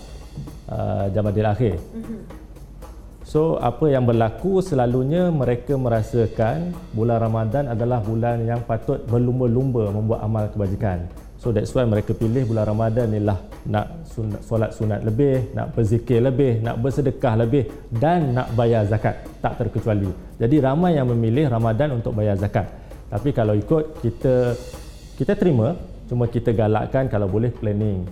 uh, 0.67 1.07
Jamadil 1.15 1.47
akhir. 1.47 1.75
So 3.23 3.55
apa 3.63 3.87
yang 3.87 4.03
berlaku 4.03 4.59
selalunya 4.59 5.31
mereka 5.31 5.79
merasakan 5.79 6.75
bulan 6.91 7.23
Ramadan 7.23 7.71
adalah 7.71 8.03
bulan 8.03 8.43
yang 8.43 8.59
patut 8.67 8.99
berlumba-lumba 9.07 9.95
membuat 9.95 10.27
amal 10.27 10.51
kebajikan. 10.51 11.07
So 11.39 11.55
that's 11.55 11.71
why 11.71 11.87
mereka 11.87 12.11
pilih 12.11 12.43
bulan 12.51 12.67
Ramadan 12.67 13.07
ni 13.15 13.23
lah 13.23 13.50
nak 13.69 14.05
sunat, 14.09 14.41
solat 14.41 14.71
sunat 14.73 15.01
lebih, 15.05 15.53
nak 15.53 15.75
berzikir 15.75 16.21
lebih, 16.23 16.61
nak 16.65 16.81
bersedekah 16.81 17.35
lebih 17.45 17.69
dan 17.93 18.33
nak 18.33 18.53
bayar 18.57 18.85
zakat. 18.89 19.21
Tak 19.41 19.61
terkecuali. 19.61 20.09
Jadi 20.41 20.55
ramai 20.57 20.97
yang 20.97 21.09
memilih 21.09 21.49
Ramadan 21.51 22.01
untuk 22.01 22.17
bayar 22.17 22.37
zakat. 22.37 22.65
Tapi 23.11 23.29
kalau 23.35 23.53
ikut 23.53 24.01
kita 24.01 24.55
kita 25.19 25.37
terima, 25.37 25.77
cuma 26.09 26.25
kita 26.25 26.55
galakkan 26.55 27.05
kalau 27.11 27.29
boleh 27.29 27.53
planning. 27.53 28.07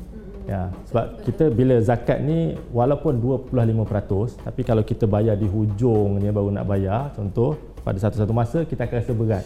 Ya, 0.49 0.73
sebab 0.89 1.21
kita 1.29 1.53
bila 1.53 1.77
zakat 1.77 2.25
ni 2.25 2.57
walaupun 2.73 3.21
25% 3.21 4.41
tapi 4.41 4.65
kalau 4.65 4.81
kita 4.81 5.05
bayar 5.05 5.37
di 5.37 5.45
hujung 5.45 6.17
ni 6.17 6.25
baru 6.33 6.49
nak 6.49 6.65
bayar, 6.65 7.13
contoh 7.13 7.53
pada 7.85 7.97
satu-satu 8.01 8.33
masa 8.33 8.65
kita 8.65 8.89
akan 8.89 8.97
rasa 8.97 9.13
berat. 9.13 9.45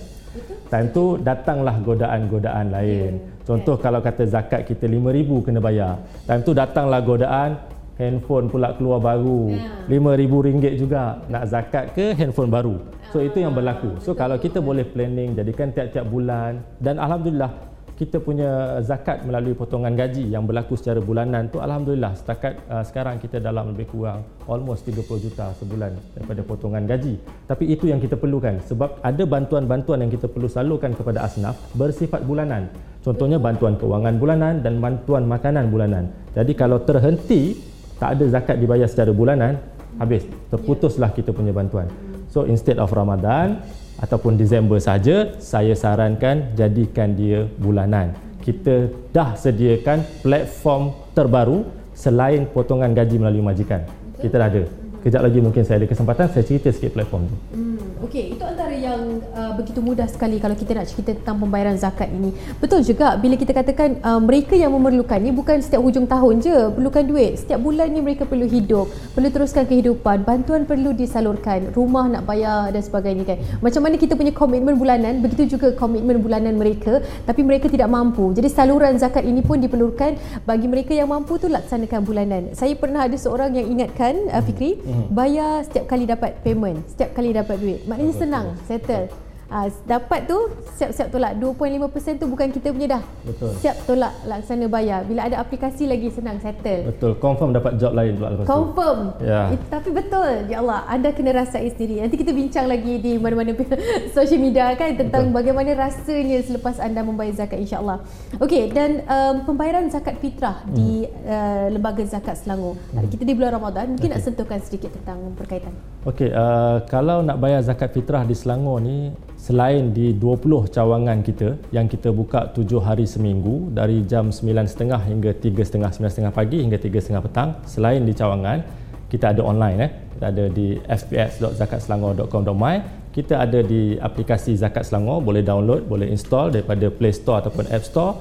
Time 0.71 0.89
tu 0.89 1.19
datanglah 1.21 1.75
godaan-godaan 1.83 2.73
lain. 2.73 3.11
Contoh 3.43 3.75
kalau 3.75 3.99
kata 3.99 4.23
zakat 4.23 4.63
kita 4.63 4.87
5000 4.87 5.45
kena 5.45 5.59
bayar. 5.59 5.99
Time 6.23 6.41
tu 6.47 6.55
datanglah 6.55 7.03
godaan 7.03 7.59
handphone 7.99 8.47
pula 8.47 8.73
keluar 8.79 9.03
baru. 9.03 9.53
RM5000 9.91 10.33
ringgit 10.47 10.73
juga 10.79 11.19
nak 11.27 11.43
zakat 11.51 11.91
ke 11.91 12.15
handphone 12.15 12.49
baru. 12.49 12.75
So 13.11 13.21
itu 13.21 13.43
yang 13.43 13.53
berlaku. 13.53 13.99
So 14.01 14.15
kalau 14.15 14.39
kita 14.39 14.63
boleh 14.63 14.87
planning 14.87 15.35
jadikan 15.37 15.69
tiap-tiap 15.75 16.07
bulan 16.07 16.63
dan 16.79 16.97
alhamdulillah 16.97 17.73
kita 17.93 18.17
punya 18.17 18.81
zakat 18.81 19.21
melalui 19.21 19.53
potongan 19.53 19.93
gaji 19.93 20.25
yang 20.25 20.49
berlaku 20.49 20.73
secara 20.73 20.97
bulanan 20.97 21.45
tu 21.53 21.61
alhamdulillah 21.61 22.17
setakat 22.17 22.57
uh, 22.65 22.81
sekarang 22.81 23.21
kita 23.21 23.37
dalam 23.37 23.69
lebih 23.69 23.85
kurang 23.85 24.25
almost 24.49 24.89
30 24.89 25.05
juta 25.21 25.53
sebulan 25.61 25.93
daripada 26.17 26.41
potongan 26.41 26.89
gaji 26.89 27.21
tapi 27.45 27.69
itu 27.69 27.93
yang 27.93 28.01
kita 28.01 28.17
perlukan 28.17 28.57
sebab 28.65 28.97
ada 29.05 29.23
bantuan-bantuan 29.29 30.01
yang 30.01 30.11
kita 30.11 30.25
perlu 30.25 30.49
salurkan 30.49 30.97
kepada 30.97 31.21
asnaf 31.21 31.53
bersifat 31.77 32.25
bulanan 32.25 32.65
contohnya 33.03 33.37
bantuan 33.37 33.75
kewangan 33.77 34.15
bulanan 34.17 34.53
dan 34.63 34.79
bantuan 34.79 35.27
makanan 35.27 35.69
bulanan 35.69 36.09
jadi 36.33 36.51
kalau 36.55 36.81
terhenti 36.81 37.59
tak 37.99 38.17
ada 38.17 38.25
zakat 38.31 38.55
dibayar 38.57 38.89
secara 38.89 39.11
bulanan 39.11 39.59
habis 40.01 40.25
terputuslah 40.49 41.13
kita 41.13 41.29
punya 41.35 41.53
bantuan 41.53 41.85
so 42.31 42.47
instead 42.49 42.81
of 42.81 42.89
Ramadan 42.89 43.61
ataupun 44.03 44.35
Disember 44.35 44.83
saja, 44.83 45.39
saya 45.39 45.71
sarankan 45.71 46.51
jadikan 46.59 47.15
dia 47.15 47.47
bulanan. 47.55 48.11
Kita 48.43 48.91
dah 49.15 49.39
sediakan 49.39 50.03
platform 50.19 50.91
terbaru 51.15 51.63
selain 51.95 52.43
potongan 52.51 52.91
gaji 52.91 53.15
melalui 53.15 53.39
majikan. 53.39 53.87
Kita 54.19 54.35
dah 54.35 54.51
ada. 54.51 54.63
Kejap 55.03 55.23
lagi 55.23 55.39
mungkin 55.39 55.63
saya 55.63 55.83
ada 55.83 55.87
kesempatan 55.87 56.27
saya 56.31 56.43
cerita 56.43 56.67
sikit 56.71 56.95
platform 56.95 57.31
tu. 57.31 57.35
Hmm, 57.55 57.72
okey, 58.05 58.35
itu 58.35 58.43
antara 58.43 58.75
yang 58.75 59.23
uh, 59.31 59.55
begitu 59.55 59.79
mudah 59.79 60.05
sekali 60.11 60.37
kalau 60.37 60.53
kita 60.53 60.75
nak 60.75 60.87
cerita 60.91 61.15
tentang 61.15 61.39
pembayaran 61.39 61.79
zakat 61.79 62.11
ini. 62.11 62.35
Betul 62.59 62.83
juga 62.83 63.15
bila 63.15 63.39
kita 63.39 63.55
katakan 63.55 63.99
uh, 64.03 64.19
mereka 64.19 64.53
yang 64.59 64.75
memerlukan 64.75 65.19
ni 65.23 65.31
bukan 65.31 65.63
setiap 65.63 65.79
hujung 65.79 66.03
tahun 66.03 66.43
je 66.43 66.55
perlukan 66.75 67.03
duit. 67.07 67.39
Setiap 67.39 67.63
bulan 67.63 67.89
ni 67.89 68.03
mereka 68.03 68.27
perlu 68.27 68.43
hidup, 68.43 68.91
perlu 69.15 69.29
teruskan 69.31 69.63
kehidupan, 69.63 70.27
bantuan 70.27 70.67
perlu 70.67 70.91
disalurkan, 70.91 71.71
rumah 71.71 72.11
nak 72.11 72.27
bayar 72.27 72.69
dan 72.75 72.83
sebagainya 72.83 73.23
kan. 73.23 73.37
Macam 73.63 73.81
mana 73.87 73.95
kita 73.95 74.19
punya 74.19 74.35
komitmen 74.35 74.75
bulanan, 74.75 75.23
begitu 75.23 75.55
juga 75.55 75.71
komitmen 75.71 76.19
bulanan 76.19 76.59
mereka 76.59 76.99
tapi 77.23 77.41
mereka 77.41 77.71
tidak 77.71 77.87
mampu. 77.87 78.35
Jadi 78.35 78.51
saluran 78.51 78.99
zakat 78.99 79.23
ini 79.23 79.39
pun 79.39 79.63
diperlukan 79.63 80.43
bagi 80.43 80.67
mereka 80.67 80.91
yang 80.91 81.07
mampu 81.07 81.39
tu 81.39 81.47
laksanakan 81.47 82.03
bulanan. 82.03 82.43
Saya 82.51 82.75
pernah 82.75 83.07
ada 83.07 83.15
seorang 83.15 83.55
yang 83.55 83.67
ingatkan 83.69 84.27
uh, 84.27 84.43
Fikri 84.43 84.75
hmm. 84.81 85.15
bayar 85.15 85.63
setiap 85.63 85.87
kali 85.87 86.03
dapat 86.03 86.35
payment, 86.43 86.83
setiap 86.91 87.15
kali 87.15 87.31
dapat 87.31 87.55
duit. 87.61 87.79
Maknanya 87.93 88.15
senang, 88.17 88.47
settle. 88.65 89.05
Uh, 89.53 89.69
dapat 89.85 90.25
tu 90.25 90.37
siap-siap 90.73 91.13
tolak 91.13 91.37
2.5% 91.37 92.17
tu 92.17 92.25
bukan 92.25 92.49
kita 92.49 92.73
punya 92.73 92.97
dah 92.97 93.03
Betul. 93.21 93.53
siap 93.61 93.77
tolak 93.85 94.13
laksana 94.25 94.65
bayar 94.65 95.05
bila 95.05 95.29
ada 95.29 95.37
aplikasi 95.37 95.85
lagi 95.85 96.09
senang 96.09 96.41
settle 96.41 96.89
Betul, 96.89 97.13
confirm 97.21 97.53
dapat 97.53 97.77
job 97.77 97.93
lain 97.93 98.17
pula 98.17 98.33
lepas 98.33 98.43
tu. 98.43 98.49
Confirm. 98.49 98.99
Ya. 99.21 99.41
It, 99.53 99.61
tapi 99.69 99.89
betul. 99.91 100.31
Ya 100.49 100.57
Allah, 100.59 100.79
anda 100.89 101.09
kena 101.11 101.31
rasai 101.35 101.69
sendiri. 101.69 102.01
Nanti 102.01 102.15
kita 102.17 102.31
bincang 102.31 102.65
lagi 102.65 102.97
di 102.97 103.21
mana-mana 103.21 103.53
social 104.17 104.39
media 104.39 104.73
kan 104.73 104.95
tentang 104.97 105.29
Betul. 105.29 105.37
bagaimana 105.37 105.71
rasanya 105.77 106.39
selepas 106.41 106.79
anda 106.79 107.03
membayar 107.03 107.45
zakat 107.45 107.59
insya-Allah. 107.59 108.01
Okey, 108.39 108.71
dan 108.71 109.03
um, 109.05 109.35
pembayaran 109.45 109.91
zakat 109.91 110.17
fitrah 110.17 110.63
Hmm. 110.63 110.73
di 110.73 111.03
uh, 111.05 111.67
Lembaga 111.69 112.03
Zakat 112.07 112.39
Selangor. 112.39 112.79
Kita 113.11 113.23
di 113.23 113.33
bulan 113.35 113.51
Ramadan, 113.53 113.93
mungkin 113.93 114.15
nak 114.15 114.23
sentuhkan 114.23 114.63
sedikit 114.63 114.95
tentang 114.95 115.19
berkaitan. 115.35 115.75
Okey, 116.07 116.31
uh, 116.31 116.79
kalau 116.87 117.19
nak 117.19 117.35
bayar 117.37 117.59
zakat 117.59 117.91
fitrah 117.91 118.23
di 118.23 118.31
Selangor 118.31 118.79
ni 118.79 119.11
selain 119.43 119.91
di 119.91 120.15
20 120.15 120.71
cawangan 120.71 121.19
kita 121.19 121.59
yang 121.75 121.91
kita 121.91 122.15
buka 122.15 122.47
7 122.55 122.79
hari 122.79 123.03
seminggu 123.03 123.67
dari 123.75 123.99
jam 124.07 124.31
9.30 124.31 124.87
hingga 124.87 125.35
3.30 125.35 126.31
9.30 126.31 126.31
pagi 126.31 126.63
hingga 126.63 126.79
3.30 126.79 127.25
petang 127.27 127.49
selain 127.67 128.07
di 128.07 128.15
cawangan 128.15 128.63
kita 129.11 129.35
ada 129.35 129.43
online 129.43 129.77
eh 129.83 129.91
kita 130.15 130.25
ada 130.31 130.45
di 130.47 130.79
fps.zakatselangor.com.my 130.79 132.75
kita 133.11 133.43
ada 133.43 133.59
di 133.59 133.99
aplikasi 133.99 134.55
Zakat 134.55 134.87
Selangor 134.87 135.19
boleh 135.19 135.43
download 135.43 135.91
boleh 135.91 136.07
install 136.07 136.55
daripada 136.55 136.87
Play 136.87 137.11
Store 137.11 137.43
ataupun 137.43 137.67
App 137.67 137.83
Store 137.83 138.15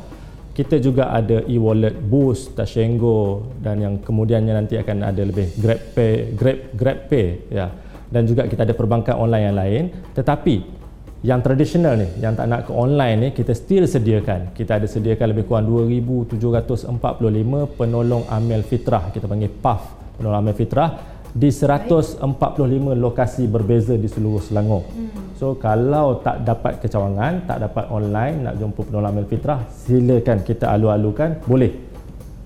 kita 0.53 0.77
juga 0.83 1.09
ada 1.15 1.41
e-wallet 1.49 1.97
Boost, 2.03 2.59
Tashengo 2.59 3.47
dan 3.63 3.79
yang 3.79 3.95
kemudiannya 4.03 4.53
nanti 4.53 4.77
akan 4.77 5.01
ada 5.01 5.25
lebih 5.25 5.49
GrabPay, 5.57 6.37
Grab 6.37 6.59
GrabPay 6.77 7.29
ya. 7.49 7.73
Dan 8.13 8.29
juga 8.29 8.45
kita 8.45 8.69
ada 8.69 8.77
perbankan 8.77 9.17
online 9.17 9.45
yang 9.49 9.57
lain. 9.57 9.83
Tetapi 10.13 10.82
yang 11.23 11.39
tradisional 11.39 11.95
ni, 11.95 12.11
yang 12.19 12.35
tak 12.35 12.51
nak 12.51 12.67
ke 12.67 12.75
online 12.75 13.17
ni 13.19 13.29
kita 13.31 13.55
still 13.55 13.87
sediakan. 13.87 14.51
Kita 14.59 14.83
ada 14.83 14.91
sediakan 14.91 15.27
lebih 15.31 15.47
kurang 15.47 15.71
2745 15.71 16.91
penolong 17.79 18.27
amil 18.27 18.63
fitrah 18.67 19.15
kita 19.15 19.31
panggil 19.31 19.55
PAF, 19.63 19.81
penolong 20.19 20.43
amil 20.43 20.59
fitrah 20.59 20.91
di 21.31 21.49
145 21.49 22.19
lokasi 22.99 23.47
berbeza 23.47 23.95
di 23.95 24.11
seluruh 24.11 24.43
Selangor. 24.43 24.83
So 25.39 25.55
kalau 25.63 26.19
tak 26.27 26.43
dapat 26.43 26.83
kecawangan, 26.83 27.47
tak 27.47 27.71
dapat 27.71 27.87
online 27.95 28.51
nak 28.51 28.59
jumpa 28.59 28.83
penolong 28.83 29.15
amil 29.15 29.31
fitrah, 29.31 29.63
silakan 29.71 30.43
kita 30.43 30.75
alu-alukan, 30.75 31.39
boleh 31.47 31.92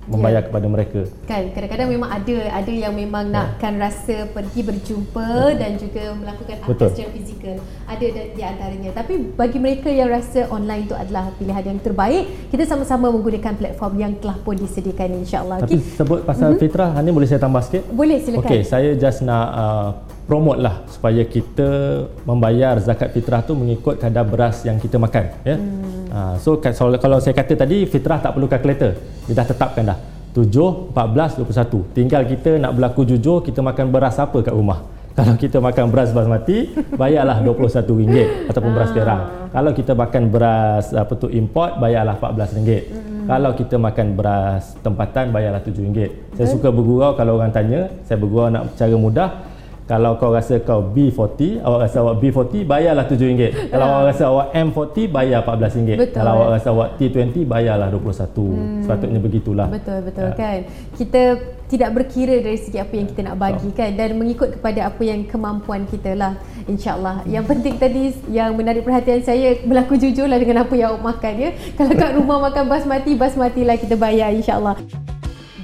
membayar 0.07 0.43
Ya. 0.43 0.47
kepada 0.47 0.67
mereka. 0.71 1.01
Kan 1.27 1.51
kadang-kadang 1.51 1.89
memang 1.91 2.11
ada 2.11 2.37
ada 2.55 2.73
yang 2.73 2.95
memang 2.95 3.31
nakkan 3.31 3.75
rasa 3.79 4.31
pergi 4.31 4.61
berjumpa 4.63 5.59
dan 5.59 5.75
juga 5.77 6.15
melakukan 6.15 6.63
Betul. 6.67 6.89
secara 6.95 7.11
fizikal. 7.11 7.57
Ada 7.87 8.07
di 8.33 8.43
antaranya. 8.43 8.91
Tapi 8.95 9.15
bagi 9.35 9.59
mereka 9.59 9.89
yang 9.91 10.07
rasa 10.11 10.47
online 10.49 10.87
itu 10.87 10.95
adalah 10.95 11.35
pilihan 11.37 11.75
yang 11.75 11.81
terbaik, 11.83 12.51
kita 12.51 12.63
sama-sama 12.65 13.11
menggunakan 13.11 13.55
platform 13.59 13.93
yang 13.99 14.13
telah 14.23 14.39
pun 14.41 14.55
disediakan 14.55 15.27
insya-Allah. 15.27 15.67
Tapi 15.67 15.79
Okey. 15.79 15.95
sebut 15.99 16.21
pasal 16.23 16.55
fitrah, 16.57 16.95
ni 17.03 17.11
boleh 17.11 17.27
saya 17.27 17.43
tambah 17.43 17.63
sikit? 17.67 17.83
Boleh 17.91 18.23
silakan. 18.23 18.47
Okey, 18.47 18.61
saya 18.63 18.95
just 18.95 19.27
nak 19.27 19.47
uh, 19.51 19.89
promote 20.27 20.59
lah 20.59 20.83
supaya 20.91 21.23
kita 21.23 22.03
membayar 22.27 22.75
zakat 22.83 23.15
fitrah 23.15 23.47
tu 23.47 23.55
mengikut 23.55 24.03
kadar 24.03 24.27
beras 24.27 24.67
yang 24.67 24.77
kita 24.83 24.99
makan. 24.99 25.25
Ya. 25.47 25.57
Hmm. 25.57 26.11
Uh, 26.11 26.35
so 26.43 26.59
ka- 26.59 26.75
kalau, 26.75 26.99
kalau 26.99 27.19
saya 27.23 27.33
kata 27.39 27.55
tadi 27.55 27.87
fitrah 27.87 28.19
tak 28.19 28.35
perlu 28.35 28.51
kalkulator, 28.51 28.99
dia 28.99 29.35
dah 29.39 29.47
tetapkan 29.47 29.87
dah. 29.87 29.99
7, 30.35 30.93
14, 30.93 31.41
21. 31.41 31.97
Tinggal 31.97 32.23
kita 32.29 32.61
nak 32.61 32.77
berlaku 32.77 33.09
jujur 33.09 33.41
kita 33.41 33.65
makan 33.65 33.89
beras 33.89 34.21
apa 34.21 34.37
kat 34.45 34.53
rumah. 34.53 34.85
Kalau 35.17 35.33
kita 35.33 35.65
makan 35.65 35.89
beras 35.89 36.13
basmati, 36.13 36.77
bayarlah 36.93 37.41
RM21 37.41 38.53
ataupun 38.53 38.71
beras 38.77 38.93
perak. 38.93 39.49
Kalau 39.49 39.73
kita 39.73 39.97
makan 39.97 40.23
beras 40.29 40.93
apa 40.93 41.13
tu 41.17 41.33
import, 41.33 41.81
bayarlah 41.81 42.21
RM14. 42.21 42.53
Hmm. 42.53 43.25
Kalau 43.25 43.51
kita 43.57 43.81
makan 43.81 44.07
beras 44.13 44.77
tempatan, 44.85 45.33
bayarlah 45.33 45.65
RM7. 45.65 46.37
Saya 46.37 46.47
suka 46.53 46.69
bergurau 46.69 47.17
kalau 47.17 47.41
orang 47.41 47.49
tanya, 47.49 47.89
saya 48.05 48.21
bergurau 48.21 48.53
nak 48.53 48.77
cara 48.77 48.93
mudah. 48.93 49.56
Kalau 49.87 50.19
kau 50.19 50.35
rasa 50.35 50.59
kau 50.67 50.83
B40, 50.83 51.63
awak 51.63 51.87
rasa 51.87 52.03
awak 52.03 52.19
B40, 52.19 52.67
bayarlah 52.67 53.07
RM7. 53.07 53.55
Kalau 53.73 53.87
awak 53.87 54.05
rasa 54.11 54.23
awak 54.27 54.47
M40, 54.51 54.97
bayar 55.07 55.41
RM14. 55.47 55.95
Betul. 55.95 56.19
Kalau 56.19 56.31
awak 56.35 56.49
rasa 56.59 56.69
awak 56.75 56.89
T20, 56.99 57.35
bayarlah 57.47 57.89
RM21. 57.95 58.35
Hmm. 58.35 58.83
Sepatutnya 58.83 59.21
begitulah. 59.23 59.67
Betul 59.71 59.99
betul 60.03 60.27
Ya. 60.27 60.35
kan. 60.35 60.59
Kita 60.99 61.23
tidak 61.67 61.91
berkira 61.95 62.43
dari 62.43 62.59
segi 62.59 62.79
apa 62.79 62.95
yang 62.95 63.07
kita 63.11 63.21
nak 63.27 63.37
bagi 63.39 63.71
kan 63.75 63.91
dan 63.95 64.15
mengikut 64.19 64.59
kepada 64.59 64.87
apa 64.87 65.03
yang 65.03 65.23
kemampuan 65.23 65.87
kita 65.87 66.15
lah 66.15 66.35
insyaallah. 66.67 67.23
Yang 67.27 67.45
penting 67.47 67.75
tadi 67.79 68.03
yang 68.31 68.55
menarik 68.55 68.83
perhatian 68.83 69.23
saya 69.23 69.55
berlaku 69.63 69.99
jujurlah 69.99 70.39
dengan 70.39 70.67
apa 70.67 70.75
yang 70.75 70.95
awak 70.95 71.15
makan 71.15 71.35
ya. 71.39 71.51
Kalau 71.79 71.95
kat 71.95 72.11
rumah 72.15 72.39
makan 72.43 72.67
basmati, 72.67 73.15
basmati 73.15 73.63
lah 73.63 73.79
kita 73.79 73.95
bayar 73.95 74.35
insyaallah. 74.35 74.79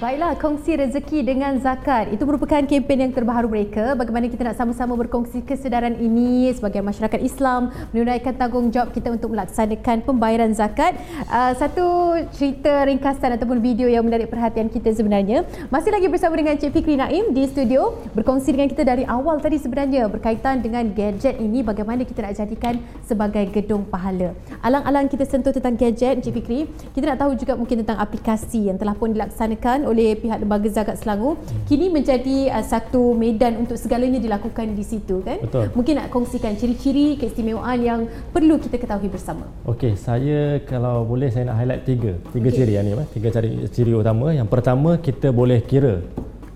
Baiklah, 0.02 0.34
kongsi 0.34 0.74
rezeki 0.74 1.22
dengan 1.22 1.62
zakat. 1.62 2.10
Itu 2.10 2.26
merupakan 2.26 2.58
kempen 2.66 3.06
yang 3.06 3.14
terbaru 3.14 3.46
mereka. 3.46 3.94
Bagaimana 3.94 4.26
kita 4.26 4.42
nak 4.42 4.58
sama-sama 4.58 4.98
berkongsi 4.98 5.46
kesedaran 5.46 5.94
ini 5.94 6.50
sebagai 6.50 6.82
masyarakat 6.82 7.22
Islam, 7.22 7.70
menunaikan 7.94 8.34
tanggungjawab 8.34 8.90
kita 8.90 9.14
untuk 9.14 9.30
melaksanakan 9.30 10.02
pembayaran 10.02 10.58
zakat. 10.58 10.98
Uh, 11.30 11.54
satu 11.54 12.18
cerita 12.34 12.82
ringkasan 12.82 13.38
ataupun 13.38 13.62
video 13.62 13.86
yang 13.86 14.02
menarik 14.02 14.26
perhatian 14.26 14.66
kita 14.66 14.90
sebenarnya. 14.90 15.46
Masih 15.70 15.94
lagi 15.94 16.10
bersama 16.10 16.34
dengan 16.34 16.58
Cik 16.58 16.82
Fikri 16.82 16.98
Naim 16.98 17.30
di 17.30 17.46
studio. 17.46 17.94
Berkongsi 18.10 18.58
dengan 18.58 18.74
kita 18.74 18.82
dari 18.82 19.06
awal 19.06 19.38
tadi 19.38 19.62
sebenarnya 19.62 20.10
berkaitan 20.10 20.66
dengan 20.66 20.82
gadget 20.90 21.38
ini 21.38 21.62
bagaimana 21.62 22.02
kita 22.02 22.26
nak 22.26 22.34
jadikan 22.42 22.74
sebagai 23.06 23.46
gedung 23.54 23.86
pahala. 23.86 24.34
Alang-alang 24.66 25.06
kita 25.06 25.22
sentuh 25.30 25.54
tentang 25.54 25.78
gadget, 25.78 26.26
Cik 26.26 26.42
Fikri, 26.42 26.66
kita 26.90 27.06
nak 27.06 27.22
tahu 27.22 27.38
juga 27.38 27.54
mungkin 27.54 27.86
tentang 27.86 28.02
aplikasi 28.02 28.66
yang 28.66 28.82
telah 28.82 28.98
pun 28.98 29.14
dilaksanakan 29.14 29.91
oleh 29.92 30.16
pihak 30.16 30.40
Lembaga 30.40 30.68
Zakat 30.72 30.96
Selangor 30.98 31.37
kini 31.68 31.92
menjadi 31.92 32.50
uh, 32.50 32.64
satu 32.64 33.12
medan 33.12 33.61
untuk 33.61 33.76
segalanya 33.76 34.18
dilakukan 34.18 34.72
di 34.72 34.83
situ 34.83 35.20
kan 35.20 35.38
Betul. 35.44 35.68
mungkin 35.76 36.00
nak 36.00 36.09
kongsikan 36.09 36.57
ciri-ciri 36.57 37.20
keistimewaan 37.20 37.78
yang 37.85 38.00
perlu 38.33 38.57
kita 38.57 38.81
ketahui 38.81 39.12
bersama 39.12 39.44
Okey, 39.62 39.94
saya 39.94 40.59
kalau 40.64 41.05
boleh 41.05 41.28
saya 41.31 41.52
nak 41.52 41.61
highlight 41.61 41.83
tiga. 41.85 42.12
Tiga 42.33 42.48
Okey. 42.48 42.59
ciri 42.59 42.72
yang 42.74 42.85
ni, 42.88 42.94
tiga 43.14 43.28
ciri, 43.31 43.50
ciri 43.70 43.92
utama. 43.94 44.35
Yang 44.35 44.48
pertama, 44.50 44.98
kita 44.98 45.28
boleh 45.31 45.62
kira. 45.62 46.02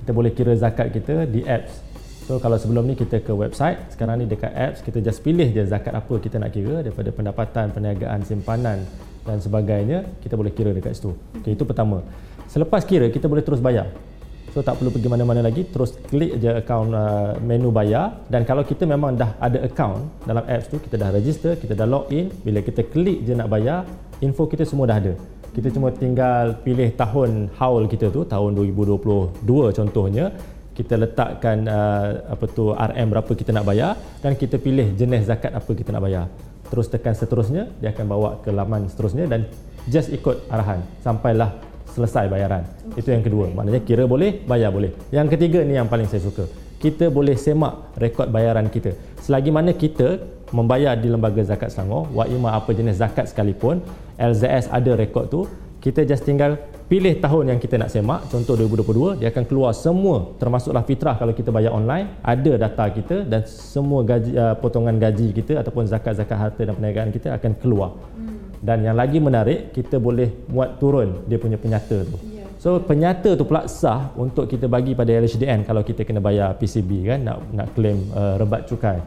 Kita 0.02 0.10
boleh 0.14 0.30
kira 0.34 0.54
zakat 0.54 0.90
kita 0.94 1.26
di 1.26 1.42
apps. 1.42 1.82
So 2.26 2.42
kalau 2.42 2.58
sebelum 2.58 2.90
ni 2.90 2.98
kita 2.98 3.22
ke 3.22 3.30
website, 3.30 3.78
sekarang 3.94 4.18
ni 4.18 4.26
dekat 4.26 4.50
apps 4.50 4.82
kita 4.82 4.98
just 4.98 5.22
pilih 5.22 5.46
je 5.54 5.62
zakat 5.62 5.94
apa 5.94 6.18
kita 6.18 6.42
nak 6.42 6.50
kira 6.50 6.82
daripada 6.82 7.14
pendapatan, 7.14 7.70
perniagaan, 7.70 8.26
simpanan 8.26 8.82
dan 9.22 9.38
sebagainya, 9.38 10.02
kita 10.22 10.34
boleh 10.34 10.50
kira 10.50 10.74
dekat 10.74 10.98
situ. 10.98 11.14
Okey, 11.38 11.54
itu 11.54 11.62
pertama. 11.62 12.02
Selepas 12.46 12.86
kira, 12.86 13.10
kita 13.10 13.26
boleh 13.26 13.42
terus 13.42 13.58
bayar. 13.58 13.90
So 14.56 14.64
tak 14.64 14.80
perlu 14.80 14.88
pergi 14.88 15.12
mana-mana 15.12 15.44
lagi, 15.44 15.68
terus 15.68 15.92
klik 16.08 16.40
je 16.40 16.48
akaun 16.48 16.88
uh, 16.96 17.36
menu 17.44 17.68
bayar 17.68 18.24
dan 18.32 18.40
kalau 18.48 18.64
kita 18.64 18.88
memang 18.88 19.12
dah 19.12 19.36
ada 19.36 19.60
akaun 19.68 20.08
dalam 20.24 20.40
apps 20.48 20.72
tu, 20.72 20.80
kita 20.80 20.96
dah 20.96 21.12
register, 21.12 21.60
kita 21.60 21.76
dah 21.76 21.84
log 21.84 22.08
in, 22.08 22.32
bila 22.40 22.64
kita 22.64 22.80
klik 22.88 23.20
je 23.28 23.36
nak 23.36 23.52
bayar, 23.52 23.84
info 24.24 24.48
kita 24.48 24.64
semua 24.64 24.88
dah 24.88 24.96
ada. 24.96 25.12
Kita 25.52 25.68
cuma 25.76 25.92
tinggal 25.92 26.56
pilih 26.64 26.88
tahun 26.96 27.52
haul 27.60 27.84
kita 27.84 28.08
tu, 28.08 28.24
tahun 28.24 28.56
2022 28.56 29.44
contohnya, 29.76 30.32
kita 30.72 31.04
letakkan 31.04 31.68
uh, 31.68 32.24
apa 32.32 32.44
tu 32.48 32.72
RM 32.72 33.08
berapa 33.12 33.32
kita 33.36 33.52
nak 33.52 33.64
bayar 33.68 33.92
dan 34.24 34.40
kita 34.40 34.56
pilih 34.56 34.96
jenis 34.96 35.28
zakat 35.28 35.52
apa 35.52 35.68
kita 35.68 35.92
nak 35.92 36.00
bayar. 36.00 36.32
Terus 36.72 36.88
tekan 36.88 37.12
seterusnya, 37.12 37.68
dia 37.76 37.92
akan 37.92 38.08
bawa 38.08 38.40
ke 38.40 38.48
laman 38.48 38.88
seterusnya 38.88 39.28
dan 39.28 39.44
just 39.84 40.08
ikut 40.08 40.48
arahan 40.48 40.80
sampailah 41.04 41.75
selesai 41.96 42.28
bayaran. 42.28 42.62
Itu 42.92 43.08
yang 43.08 43.24
kedua. 43.24 43.48
Maknanya 43.56 43.80
kira 43.88 44.04
boleh, 44.04 44.44
bayar 44.44 44.68
boleh. 44.68 44.92
Yang 45.08 45.34
ketiga 45.34 45.64
ni 45.64 45.80
yang 45.80 45.88
paling 45.88 46.04
saya 46.04 46.20
suka. 46.20 46.44
Kita 46.76 47.08
boleh 47.08 47.34
semak 47.40 47.96
rekod 47.96 48.28
bayaran 48.28 48.68
kita. 48.68 48.92
Selagi 49.24 49.48
mana 49.48 49.72
kita 49.72 50.20
membayar 50.52 50.94
di 50.94 51.08
Lembaga 51.08 51.42
Zakat 51.42 51.72
Selangor, 51.72 52.06
wa 52.12 52.24
ima 52.28 52.54
apa 52.54 52.70
jenis 52.70 53.00
zakat 53.02 53.26
sekalipun, 53.26 53.82
LZS 54.20 54.70
ada 54.70 54.92
rekod 54.94 55.26
tu, 55.26 55.40
kita 55.82 56.06
just 56.06 56.22
tinggal 56.22 56.54
pilih 56.86 57.18
tahun 57.18 57.54
yang 57.54 57.58
kita 57.58 57.74
nak 57.78 57.90
semak, 57.90 58.30
contoh 58.30 58.54
2022, 58.54 59.18
dia 59.18 59.34
akan 59.34 59.44
keluar 59.46 59.74
semua 59.74 60.38
termasuklah 60.38 60.86
fitrah 60.86 61.18
kalau 61.18 61.34
kita 61.34 61.50
bayar 61.50 61.74
online, 61.74 62.22
ada 62.22 62.52
data 62.54 62.84
kita 62.94 63.26
dan 63.26 63.42
semua 63.46 64.06
gaji 64.06 64.30
uh, 64.38 64.54
potongan 64.54 64.94
gaji 64.94 65.34
kita 65.34 65.58
ataupun 65.62 65.90
zakat-zakat 65.90 66.38
harta 66.38 66.62
dan 66.62 66.74
perniagaan 66.78 67.10
kita 67.10 67.34
akan 67.34 67.52
keluar. 67.58 67.90
Dan 68.66 68.82
yang 68.82 68.98
lagi 68.98 69.22
menarik, 69.22 69.70
kita 69.70 70.02
boleh 70.02 70.50
muat 70.50 70.82
turun 70.82 71.22
dia 71.30 71.38
punya 71.38 71.54
penyata 71.54 72.02
tu. 72.02 72.18
So 72.56 72.82
penyata 72.82 73.38
tu 73.38 73.46
pula 73.46 73.70
sah 73.70 74.10
untuk 74.18 74.50
kita 74.50 74.66
bagi 74.66 74.96
pada 74.96 75.14
LHDN 75.14 75.62
kalau 75.62 75.86
kita 75.86 76.02
kena 76.02 76.18
bayar 76.18 76.58
PCB 76.58 76.90
kan 77.06 77.20
nak 77.22 77.38
nak 77.54 77.68
claim 77.78 78.10
uh, 78.10 78.34
rebat 78.42 78.66
cukai. 78.66 78.98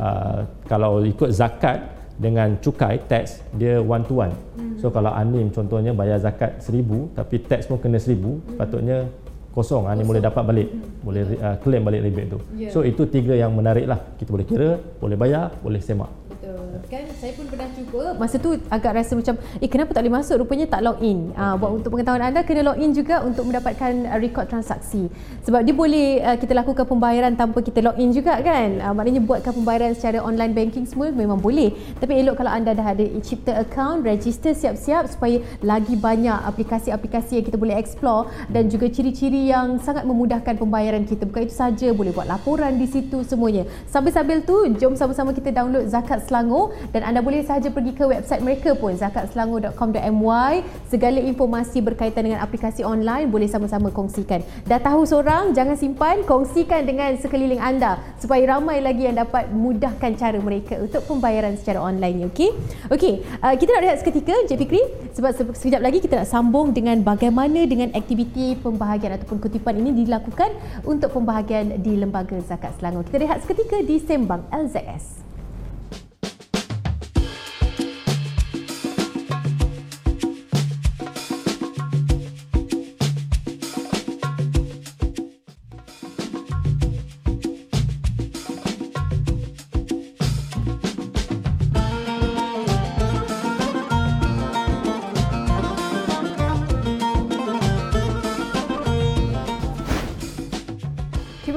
Uh, 0.00 0.48
kalau 0.64 1.04
ikut 1.04 1.28
zakat 1.28 1.84
dengan 2.16 2.56
cukai 2.64 3.02
tax 3.04 3.44
dia 3.52 3.76
one 3.76 4.08
to 4.08 4.24
one. 4.24 4.32
So 4.80 4.88
kalau 4.88 5.12
Anim 5.12 5.52
contohnya 5.52 5.92
bayar 5.92 6.22
zakat 6.22 6.64
1000 6.64 7.18
tapi 7.18 7.44
tax 7.44 7.68
pun 7.68 7.76
kena 7.82 8.00
1000 8.00 8.56
sepatutnya 8.56 9.10
kosong 9.52 9.84
Anim 9.90 10.06
boleh 10.06 10.22
dapat 10.22 10.42
balik 10.46 10.68
boleh 11.04 11.22
uh, 11.44 11.56
claim 11.60 11.84
balik 11.84 12.00
rebate 12.08 12.28
tu. 12.30 12.38
Ya. 12.56 12.72
So 12.72 12.86
itu 12.86 13.04
tiga 13.10 13.36
yang 13.36 13.52
menarik 13.52 13.84
lah. 13.84 14.00
Kita 14.16 14.32
boleh 14.32 14.46
kira, 14.48 14.80
boleh 15.02 15.18
bayar, 15.18 15.52
boleh 15.60 15.82
semak. 15.84 16.10
Betul. 16.44 16.92
kan? 16.92 17.04
Saya 17.16 17.32
pun 17.32 17.44
pernah 17.48 17.68
cuba. 17.72 18.02
Masa 18.20 18.36
tu 18.36 18.50
agak 18.68 18.92
rasa 18.92 19.12
macam 19.16 19.34
eh 19.40 19.68
kenapa 19.68 19.96
tak 19.96 20.04
boleh 20.04 20.14
masuk? 20.20 20.34
Rupanya 20.44 20.66
tak 20.68 20.80
log 20.84 21.00
in. 21.00 21.32
Uh, 21.32 21.56
buat 21.56 21.70
untuk 21.80 21.96
pengetahuan 21.96 22.20
anda 22.20 22.44
kena 22.44 22.60
log 22.60 22.76
in 22.76 22.92
juga 22.92 23.24
untuk 23.24 23.48
mendapatkan 23.48 23.92
uh, 24.12 24.18
rekod 24.20 24.44
transaksi. 24.52 25.08
Sebab 25.48 25.64
dia 25.64 25.72
boleh 25.72 26.20
uh, 26.20 26.36
kita 26.36 26.52
lakukan 26.52 26.84
pembayaran 26.84 27.32
tanpa 27.32 27.64
kita 27.64 27.80
log 27.80 27.96
in 27.96 28.12
juga 28.12 28.36
kan? 28.44 28.76
Uh, 28.84 28.92
maknanya 28.92 29.24
buatkan 29.24 29.56
pembayaran 29.56 29.96
secara 29.96 30.20
online 30.20 30.52
banking 30.52 30.84
semua 30.84 31.08
memang 31.08 31.40
boleh. 31.40 31.72
Tapi 31.96 32.12
elok 32.20 32.44
kalau 32.44 32.52
anda 32.52 32.76
dah 32.76 32.92
ada 32.92 33.04
cipta 33.24 33.56
account 33.56 34.04
register 34.04 34.52
siap-siap 34.52 35.08
supaya 35.08 35.40
lagi 35.64 35.96
banyak 35.96 36.36
aplikasi-aplikasi 36.44 37.40
yang 37.40 37.46
kita 37.48 37.56
boleh 37.56 37.80
explore 37.80 38.28
dan 38.52 38.68
juga 38.68 38.92
ciri-ciri 38.92 39.48
yang 39.48 39.80
sangat 39.80 40.04
memudahkan 40.04 40.60
pembayaran 40.60 41.08
kita. 41.08 41.24
Bukan 41.24 41.48
itu 41.48 41.56
saja 41.56 41.88
boleh 41.96 42.12
buat 42.12 42.28
laporan 42.28 42.76
di 42.76 42.84
situ 42.84 43.24
semuanya. 43.24 43.64
Sambil-sambil 43.88 44.44
tu 44.44 44.68
jom 44.76 44.92
sama-sama 44.92 45.32
kita 45.32 45.48
download 45.48 45.88
Zakat 45.88 46.26
Selangor 46.34 46.74
dan 46.90 47.06
anda 47.06 47.22
boleh 47.22 47.46
sahaja 47.46 47.70
pergi 47.70 47.94
ke 47.94 48.02
website 48.10 48.42
mereka 48.42 48.74
pun 48.74 48.90
zakatselangor.com.my 48.98 50.54
segala 50.90 51.22
informasi 51.22 51.78
berkaitan 51.78 52.26
dengan 52.26 52.42
aplikasi 52.42 52.82
online 52.82 53.30
boleh 53.30 53.46
sama-sama 53.46 53.94
kongsikan. 53.94 54.42
Dah 54.66 54.82
tahu 54.82 55.06
seorang 55.06 55.54
jangan 55.54 55.78
simpan 55.78 56.26
kongsikan 56.26 56.82
dengan 56.90 57.14
sekeliling 57.22 57.62
anda 57.62 58.02
supaya 58.18 58.58
ramai 58.58 58.82
lagi 58.82 59.06
yang 59.06 59.14
dapat 59.14 59.46
mudahkan 59.54 60.18
cara 60.18 60.42
mereka 60.42 60.82
untuk 60.82 61.06
pembayaran 61.06 61.54
secara 61.54 61.78
online 61.78 62.26
okey? 62.34 62.50
Okey 62.90 63.22
uh, 63.38 63.54
kita 63.54 63.70
nak 63.78 63.82
rehat 63.86 64.02
seketika 64.02 64.34
Encik 64.34 64.66
Fikri. 64.66 64.82
Sebab 65.14 65.54
sekejap 65.54 65.78
lagi 65.78 66.02
kita 66.02 66.18
nak 66.18 66.26
sambung 66.26 66.74
dengan 66.74 66.98
bagaimana 67.06 67.62
dengan 67.70 67.94
aktiviti 67.94 68.58
pembahagian 68.58 69.14
ataupun 69.14 69.38
kutipan 69.38 69.78
ini 69.78 70.02
dilakukan 70.02 70.50
untuk 70.82 71.14
pembahagian 71.14 71.78
di 71.78 71.94
Lembaga 71.94 72.34
Zakat 72.42 72.74
Selangor. 72.82 73.06
Kita 73.06 73.22
rehat 73.22 73.38
seketika 73.46 73.78
di 73.86 74.02
Sembang 74.02 74.50
LZS 74.50 75.23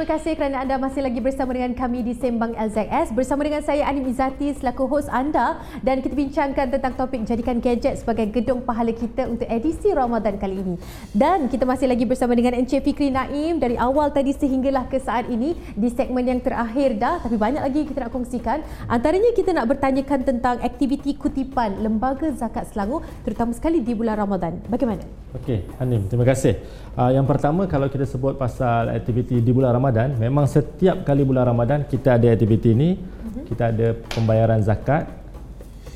kasih 0.07 0.39
kerana 0.39 0.63
anda 0.63 0.79
masih 0.79 1.03
lagi 1.03 1.19
bersama 1.19 1.51
dengan 1.51 1.75
kami 1.75 1.99
di 1.99 2.15
Sembang 2.15 2.55
LZS 2.55 3.11
bersama 3.11 3.43
dengan 3.43 3.59
saya 3.59 3.83
Anim 3.91 4.07
Izati 4.07 4.55
selaku 4.55 4.87
hos 4.87 5.11
anda 5.11 5.59
dan 5.83 5.99
kita 5.99 6.15
bincangkan 6.15 6.71
tentang 6.71 6.95
topik 6.95 7.27
jadikan 7.27 7.59
gadget 7.59 7.99
sebagai 7.99 8.31
gedung 8.31 8.63
pahala 8.63 8.95
kita 8.95 9.27
untuk 9.27 9.43
edisi 9.51 9.91
Ramadan 9.91 10.39
kali 10.39 10.63
ini. 10.63 10.75
Dan 11.11 11.51
kita 11.51 11.67
masih 11.67 11.91
lagi 11.91 12.07
bersama 12.07 12.39
dengan 12.39 12.55
Encik 12.55 12.87
Fikri 12.87 13.11
Naim 13.11 13.59
dari 13.59 13.75
awal 13.75 14.07
tadi 14.15 14.31
sehinggalah 14.31 14.87
ke 14.87 14.95
saat 14.95 15.27
ini 15.27 15.59
di 15.75 15.91
segmen 15.91 16.23
yang 16.23 16.39
terakhir 16.39 16.95
dah 16.95 17.19
tapi 17.19 17.35
banyak 17.35 17.59
lagi 17.59 17.83
kita 17.83 18.07
nak 18.07 18.15
kongsikan. 18.15 18.63
Antaranya 18.87 19.35
kita 19.35 19.51
nak 19.51 19.67
bertanyakan 19.75 20.23
tentang 20.23 20.55
aktiviti 20.63 21.19
kutipan 21.19 21.83
Lembaga 21.83 22.31
Zakat 22.31 22.71
Selangor 22.71 23.03
terutama 23.27 23.51
sekali 23.51 23.83
di 23.83 23.91
bulan 23.91 24.15
Ramadan. 24.15 24.55
Bagaimana? 24.71 25.03
Okey, 25.35 25.67
Anim, 25.83 26.07
terima 26.07 26.23
kasih. 26.23 26.55
Uh, 26.97 27.13
yang 27.13 27.29
pertama 27.29 27.69
kalau 27.69 27.85
kita 27.93 28.09
sebut 28.09 28.33
pasal 28.41 28.89
aktiviti 28.89 29.37
di 29.37 29.53
bulan 29.53 29.69
Ramadan 29.77 30.17
memang 30.17 30.49
setiap 30.49 31.05
kali 31.05 31.21
bulan 31.21 31.45
Ramadan 31.45 31.85
kita 31.85 32.17
ada 32.17 32.33
aktiviti 32.33 32.73
ini 32.73 32.97
uh-huh. 32.97 33.45
kita 33.45 33.69
ada 33.69 33.93
pembayaran 34.17 34.65
zakat 34.65 35.05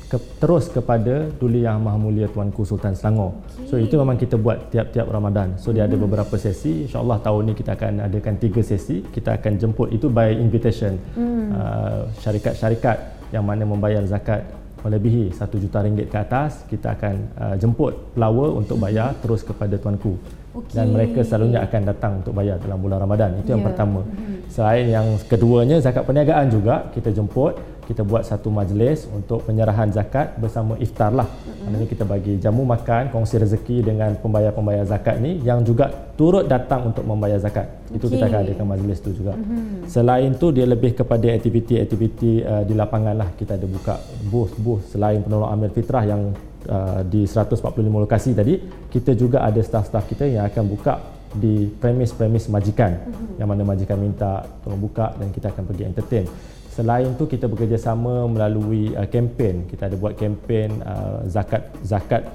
ke, 0.06 0.14
terus 0.38 0.70
kepada 0.70 1.26
Duli 1.42 1.66
Yang 1.66 1.78
Maha 1.82 1.98
Mulia 1.98 2.28
Tuanku 2.30 2.62
Sultan 2.62 2.94
Selangor. 2.94 3.34
Okay. 3.34 3.66
So 3.66 3.74
itu 3.82 3.98
memang 3.98 4.14
kita 4.14 4.38
buat 4.38 4.70
tiap-tiap 4.70 5.08
Ramadan. 5.08 5.56
So 5.56 5.72
dia 5.72 5.88
ada 5.88 5.96
mhm. 5.96 6.04
beberapa 6.04 6.36
sesi. 6.36 6.84
Insya-Allah 6.84 7.18
tahun 7.24 7.48
ni 7.48 7.52
kita 7.56 7.72
akan 7.74 7.92
adakan 8.12 8.34
tiga 8.36 8.60
sesi. 8.60 9.00
Kita 9.00 9.40
akan 9.40 9.56
jemput 9.56 9.88
itu 9.88 10.12
by 10.12 10.36
invitation. 10.36 11.00
Hmm. 11.16 11.48
Uh, 11.56 12.00
syarikat-syarikat 12.20 13.24
yang 13.32 13.40
mana 13.40 13.64
membayar 13.64 14.04
zakat 14.04 14.44
melebihi 14.84 15.32
1 15.32 15.62
juta 15.62 15.80
ringgit 15.80 16.12
ke 16.12 16.18
atas, 16.20 16.66
kita 16.68 16.92
akan 16.92 17.14
uh, 17.38 17.54
jemput 17.56 17.96
pelawa 18.12 18.52
untuk 18.52 18.76
bayar 18.76 19.16
hmm. 19.16 19.20
terus 19.24 19.40
kepada 19.40 19.80
tuanku 19.80 20.20
okay. 20.54 20.74
dan 20.76 20.86
mereka 20.92 21.20
selalunya 21.24 21.60
akan 21.64 21.80
datang 21.88 22.12
untuk 22.20 22.32
bayar 22.36 22.56
dalam 22.60 22.78
bulan 22.78 23.00
Ramadan. 23.02 23.40
Itu 23.40 23.48
yeah. 23.48 23.52
yang 23.56 23.62
ya. 23.64 23.66
pertama. 23.72 24.00
Mm-hmm. 24.04 24.36
Selain 24.52 24.86
yang 24.86 25.06
keduanya 25.26 25.76
zakat 25.80 26.04
perniagaan 26.04 26.46
juga 26.52 26.92
kita 26.92 27.08
jemput, 27.08 27.56
kita 27.88 28.06
buat 28.06 28.22
satu 28.22 28.48
majlis 28.52 29.10
untuk 29.10 29.42
penyerahan 29.48 29.90
zakat 29.90 30.36
bersama 30.38 30.76
iftar 30.78 31.10
lah. 31.10 31.26
Mm-hmm. 31.26 31.60
Maknanya 31.66 31.88
kita 31.88 32.04
bagi 32.04 32.34
jamu 32.38 32.62
makan, 32.68 33.02
kongsi 33.10 33.40
rezeki 33.40 33.76
dengan 33.82 34.14
pembayar-pembayar 34.20 34.84
zakat 34.86 35.18
ni 35.18 35.40
yang 35.42 35.64
juga 35.64 35.88
turut 36.14 36.46
datang 36.46 36.92
untuk 36.92 37.02
membayar 37.08 37.40
zakat. 37.40 37.66
Okay. 37.88 37.96
Itu 37.98 38.06
kita 38.12 38.28
akan 38.28 38.40
adakan 38.44 38.66
majlis 38.68 38.98
tu 39.00 39.10
juga. 39.16 39.32
Mm-hmm. 39.34 39.88
Selain 39.88 40.30
tu 40.36 40.52
dia 40.52 40.68
lebih 40.68 40.92
kepada 40.92 41.26
aktiviti-aktiviti 41.32 42.44
uh, 42.44 42.62
di 42.68 42.76
lapangan 42.76 43.16
lah. 43.16 43.28
Kita 43.34 43.56
ada 43.56 43.66
buka 43.66 43.96
booth-booth 44.28 44.92
selain 44.92 45.24
penolong 45.24 45.48
amil 45.48 45.72
fitrah 45.72 46.04
yang 46.04 46.51
Uh, 46.62 47.02
di 47.10 47.26
145 47.26 47.58
lokasi 47.90 48.38
tadi 48.38 48.54
kita 48.86 49.18
juga 49.18 49.42
ada 49.42 49.58
staff-staff 49.58 50.06
kita 50.06 50.30
yang 50.30 50.46
akan 50.46 50.64
buka 50.70 50.94
di 51.34 51.66
premis-premis 51.66 52.46
majikan. 52.46 53.02
Mm-hmm. 53.02 53.34
yang 53.42 53.48
mana 53.50 53.62
majikan 53.66 53.98
minta 53.98 54.46
tolong 54.62 54.78
buka 54.78 55.10
dan 55.18 55.34
kita 55.34 55.50
akan 55.50 55.64
pergi 55.66 55.84
entertain. 55.90 56.26
Selain 56.70 57.10
tu 57.18 57.26
kita 57.26 57.50
bekerjasama 57.50 58.30
melalui 58.30 58.94
uh, 58.94 59.10
kempen 59.10 59.66
kita 59.66 59.90
ada 59.90 59.96
buat 59.98 60.14
kempen 60.14 60.78
uh, 60.86 61.26
zakat 61.26 61.66
zakat 61.82 62.30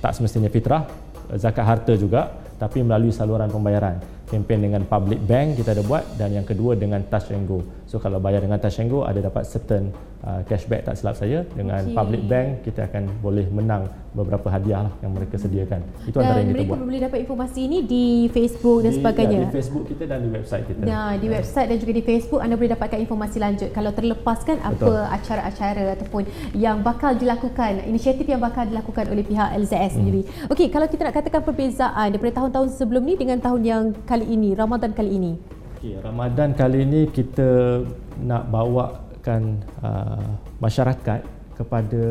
tak 0.00 0.16
semestinya 0.16 0.48
fitrah 0.48 0.88
zakat 1.36 1.64
harta 1.68 1.92
juga 1.92 2.32
tapi 2.56 2.80
melalui 2.80 3.12
saluran 3.12 3.52
pembayaran. 3.52 4.00
Kempen 4.32 4.64
dengan 4.64 4.82
public 4.88 5.20
bank 5.28 5.60
kita 5.60 5.76
ada 5.76 5.84
buat 5.84 6.04
dan 6.16 6.32
yang 6.32 6.48
kedua 6.48 6.72
dengan 6.72 7.04
touch 7.04 7.36
and 7.36 7.44
go 7.44 7.60
so 7.88 7.96
kalau 7.96 8.20
bayar 8.20 8.44
dengan 8.44 8.60
touch 8.60 8.84
and 8.84 8.92
go 8.92 9.08
ada 9.08 9.24
dapat 9.24 9.48
certain 9.48 9.88
uh, 10.24 10.40
cashback 10.46 10.84
tak 10.86 10.94
silap 10.98 11.14
saya. 11.16 11.44
Dengan 11.56 11.82
okay. 11.84 11.96
public 11.96 12.22
bank 12.26 12.48
kita 12.66 12.84
akan 12.84 13.08
boleh 13.24 13.46
menang 13.48 13.88
beberapa 14.12 14.50
hadiah 14.50 14.88
lah 14.88 14.92
yang 15.04 15.12
mereka 15.14 15.38
sediakan. 15.38 15.80
Itu 16.04 16.18
dan 16.18 16.24
antara 16.26 16.38
yang 16.42 16.50
kita 16.52 16.64
buat. 16.64 16.76
mereka 16.76 16.88
boleh 16.88 17.02
dapat 17.08 17.18
informasi 17.22 17.60
ini 17.64 17.78
di 17.84 18.04
Facebook 18.32 18.78
dan 18.82 18.92
di, 18.92 18.98
sebagainya? 18.98 19.38
ya, 19.38 19.46
di 19.46 19.54
Facebook 19.54 19.84
kita 19.86 20.04
dan 20.08 20.18
di 20.24 20.30
website 20.32 20.64
kita. 20.66 20.82
Nah, 20.84 21.10
di 21.16 21.26
ya. 21.28 21.32
website 21.38 21.68
dan 21.70 21.76
juga 21.78 21.92
di 21.94 22.04
Facebook 22.04 22.40
anda 22.42 22.54
boleh 22.58 22.72
dapatkan 22.74 22.98
informasi 22.98 23.36
lanjut. 23.38 23.68
Kalau 23.70 23.90
terlepaskan 23.94 24.56
apa 24.60 24.92
acara-acara 25.14 25.82
ataupun 25.96 26.22
yang 26.56 26.82
bakal 26.82 27.14
dilakukan 27.14 27.84
inisiatif 27.86 28.26
yang 28.26 28.42
bakal 28.42 28.66
dilakukan 28.66 29.08
oleh 29.12 29.22
pihak 29.22 29.54
LZS 29.54 29.72
hmm. 29.72 29.96
sendiri. 29.96 30.20
Okey, 30.50 30.68
kalau 30.68 30.86
kita 30.90 31.08
nak 31.08 31.14
katakan 31.14 31.42
perbezaan 31.44 32.12
daripada 32.12 32.42
tahun-tahun 32.42 32.68
sebelum 32.74 33.02
ni 33.06 33.14
dengan 33.14 33.38
tahun 33.38 33.60
yang 33.64 33.82
kali 34.04 34.26
ini 34.28 34.52
Ramadan 34.52 34.92
kali 34.92 35.14
ini 35.14 35.57
Okay, 35.78 35.94
Ramadan 36.02 36.58
kali 36.58 36.82
ini 36.82 37.06
kita 37.06 37.80
nak 38.26 38.50
bawa 38.50 39.08
menggerakkan 39.28 39.42
uh, 39.84 40.24
masyarakat 40.60 41.20
kepada 41.58 42.02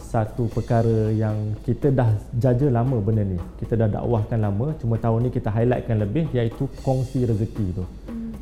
satu 0.00 0.50
perkara 0.50 1.14
yang 1.14 1.54
kita 1.62 1.94
dah 1.94 2.10
jaja 2.34 2.66
lama 2.66 2.98
benda 2.98 3.22
ni. 3.22 3.38
Kita 3.62 3.78
dah 3.78 3.88
dakwahkan 3.88 4.38
lama, 4.42 4.74
cuma 4.82 4.98
tahun 4.98 5.28
ni 5.28 5.30
kita 5.30 5.48
highlightkan 5.48 5.96
lebih 6.02 6.26
iaitu 6.34 6.66
kongsi 6.82 7.24
rezeki 7.24 7.66
tu. 7.78 7.84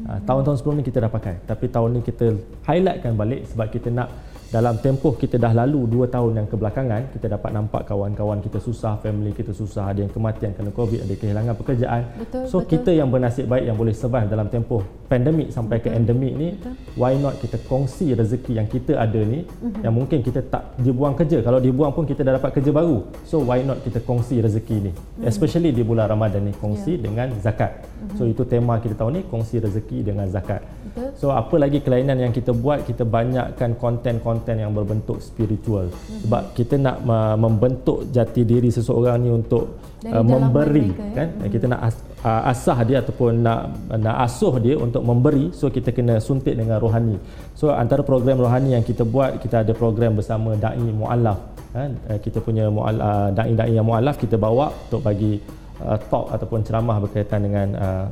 Uh, 0.08 0.18
tahun-tahun 0.24 0.56
sebelum 0.64 0.80
ni 0.80 0.84
kita 0.86 1.04
dah 1.04 1.12
pakai, 1.12 1.36
tapi 1.44 1.68
tahun 1.68 2.00
ni 2.00 2.00
kita 2.00 2.26
highlightkan 2.64 3.12
balik 3.14 3.44
sebab 3.52 3.66
kita 3.68 3.92
nak 3.92 4.08
dalam 4.48 4.80
tempoh 4.80 5.12
kita 5.12 5.36
dah 5.36 5.52
lalu 5.52 5.84
2 5.92 6.08
tahun 6.08 6.32
yang 6.40 6.48
kebelakangan 6.48 7.12
kita 7.12 7.36
dapat 7.36 7.52
nampak 7.52 7.84
kawan-kawan 7.84 8.40
kita 8.40 8.56
susah 8.56 8.96
family 9.04 9.36
kita 9.36 9.52
susah 9.52 9.92
ada 9.92 10.00
yang 10.00 10.08
kematian 10.08 10.56
kerana 10.56 10.72
covid 10.72 11.04
ada 11.04 11.12
kehilangan 11.20 11.52
pekerjaan 11.52 12.02
betul, 12.16 12.44
so 12.48 12.56
betul. 12.64 12.72
kita 12.72 12.90
yang 12.96 13.12
bernasib 13.12 13.44
baik 13.44 13.68
yang 13.68 13.76
boleh 13.76 13.92
survive 13.92 14.24
dalam 14.32 14.48
tempoh 14.48 14.80
pandemik 15.04 15.52
sampai 15.52 15.84
betul. 15.84 15.92
ke 15.92 15.96
endemik 16.00 16.32
ni 16.32 16.48
betul. 16.56 16.72
why 16.96 17.12
not 17.20 17.36
kita 17.44 17.60
kongsi 17.68 18.16
rezeki 18.16 18.52
yang 18.56 18.68
kita 18.72 18.96
ada 18.96 19.20
ni 19.20 19.44
uh-huh. 19.44 19.84
yang 19.84 19.92
mungkin 19.92 20.24
kita 20.24 20.40
tak 20.40 20.80
dibuang 20.80 21.12
kerja 21.12 21.44
kalau 21.44 21.60
dibuang 21.60 21.92
pun 21.92 22.08
kita 22.08 22.24
dah 22.24 22.40
dapat 22.40 22.56
kerja 22.56 22.72
baru 22.72 23.04
so 23.28 23.44
why 23.44 23.60
not 23.60 23.84
kita 23.84 24.00
kongsi 24.00 24.40
rezeki 24.40 24.76
ni 24.80 24.92
uh-huh. 24.96 25.28
especially 25.28 25.76
di 25.76 25.84
bulan 25.84 26.08
Ramadan 26.08 26.48
ni 26.48 26.56
kongsi 26.56 26.96
yeah. 26.96 27.04
dengan 27.04 27.28
zakat 27.44 27.84
uh-huh. 27.84 28.16
so 28.16 28.24
itu 28.24 28.48
tema 28.48 28.80
kita 28.80 28.96
tahun 28.96 29.20
ni 29.20 29.22
kongsi 29.28 29.60
rezeki 29.60 30.08
dengan 30.08 30.24
zakat 30.32 30.64
betul. 30.64 31.12
so 31.20 31.36
apa 31.36 31.52
lagi 31.60 31.84
kelainan 31.84 32.16
yang 32.16 32.32
kita 32.32 32.56
buat 32.56 32.88
kita 32.88 33.04
banyakkan 33.04 33.76
konten-konten 33.76 34.37
konten 34.38 34.62
yang 34.62 34.70
berbentuk 34.70 35.18
spiritual 35.18 35.90
mm-hmm. 35.90 36.22
sebab 36.22 36.42
kita 36.54 36.78
nak 36.78 37.02
uh, 37.02 37.34
membentuk 37.34 38.06
jati 38.14 38.46
diri 38.46 38.70
seseorang 38.70 39.18
ni 39.18 39.34
untuk 39.34 39.82
uh, 40.06 40.22
memberi 40.22 40.94
mereka, 40.94 41.02
ya? 41.02 41.14
kan 41.18 41.28
mm-hmm. 41.34 41.50
kita 41.50 41.66
nak 41.66 41.80
as, 41.82 41.96
uh, 42.22 42.42
asah 42.54 42.78
dia 42.86 42.96
ataupun 43.02 43.42
nak 43.42 43.60
nak 43.98 44.16
asuh 44.22 44.54
dia 44.62 44.78
untuk 44.78 45.02
memberi 45.02 45.50
so 45.50 45.66
kita 45.66 45.90
kena 45.90 46.22
suntik 46.22 46.54
dengan 46.54 46.78
rohani 46.78 47.18
so 47.58 47.74
antara 47.74 48.06
program 48.06 48.38
rohani 48.38 48.78
yang 48.78 48.86
kita 48.86 49.02
buat 49.02 49.42
kita 49.42 49.66
ada 49.66 49.74
program 49.74 50.14
bersama 50.14 50.54
dai 50.54 50.78
muallaf 50.78 51.42
kan 51.74 51.98
uh, 52.06 52.18
kita 52.22 52.38
punya 52.38 52.70
muallaf 52.70 53.02
uh, 53.02 53.28
dai-dai 53.34 53.74
yang 53.74 53.86
muallaf 53.90 54.14
kita 54.22 54.38
bawa 54.38 54.70
untuk 54.86 55.02
bagi 55.02 55.42
uh, 55.82 55.98
talk 56.06 56.30
ataupun 56.30 56.62
ceramah 56.62 57.02
berkaitan 57.02 57.42
dengan 57.42 57.68
uh, 57.74 58.06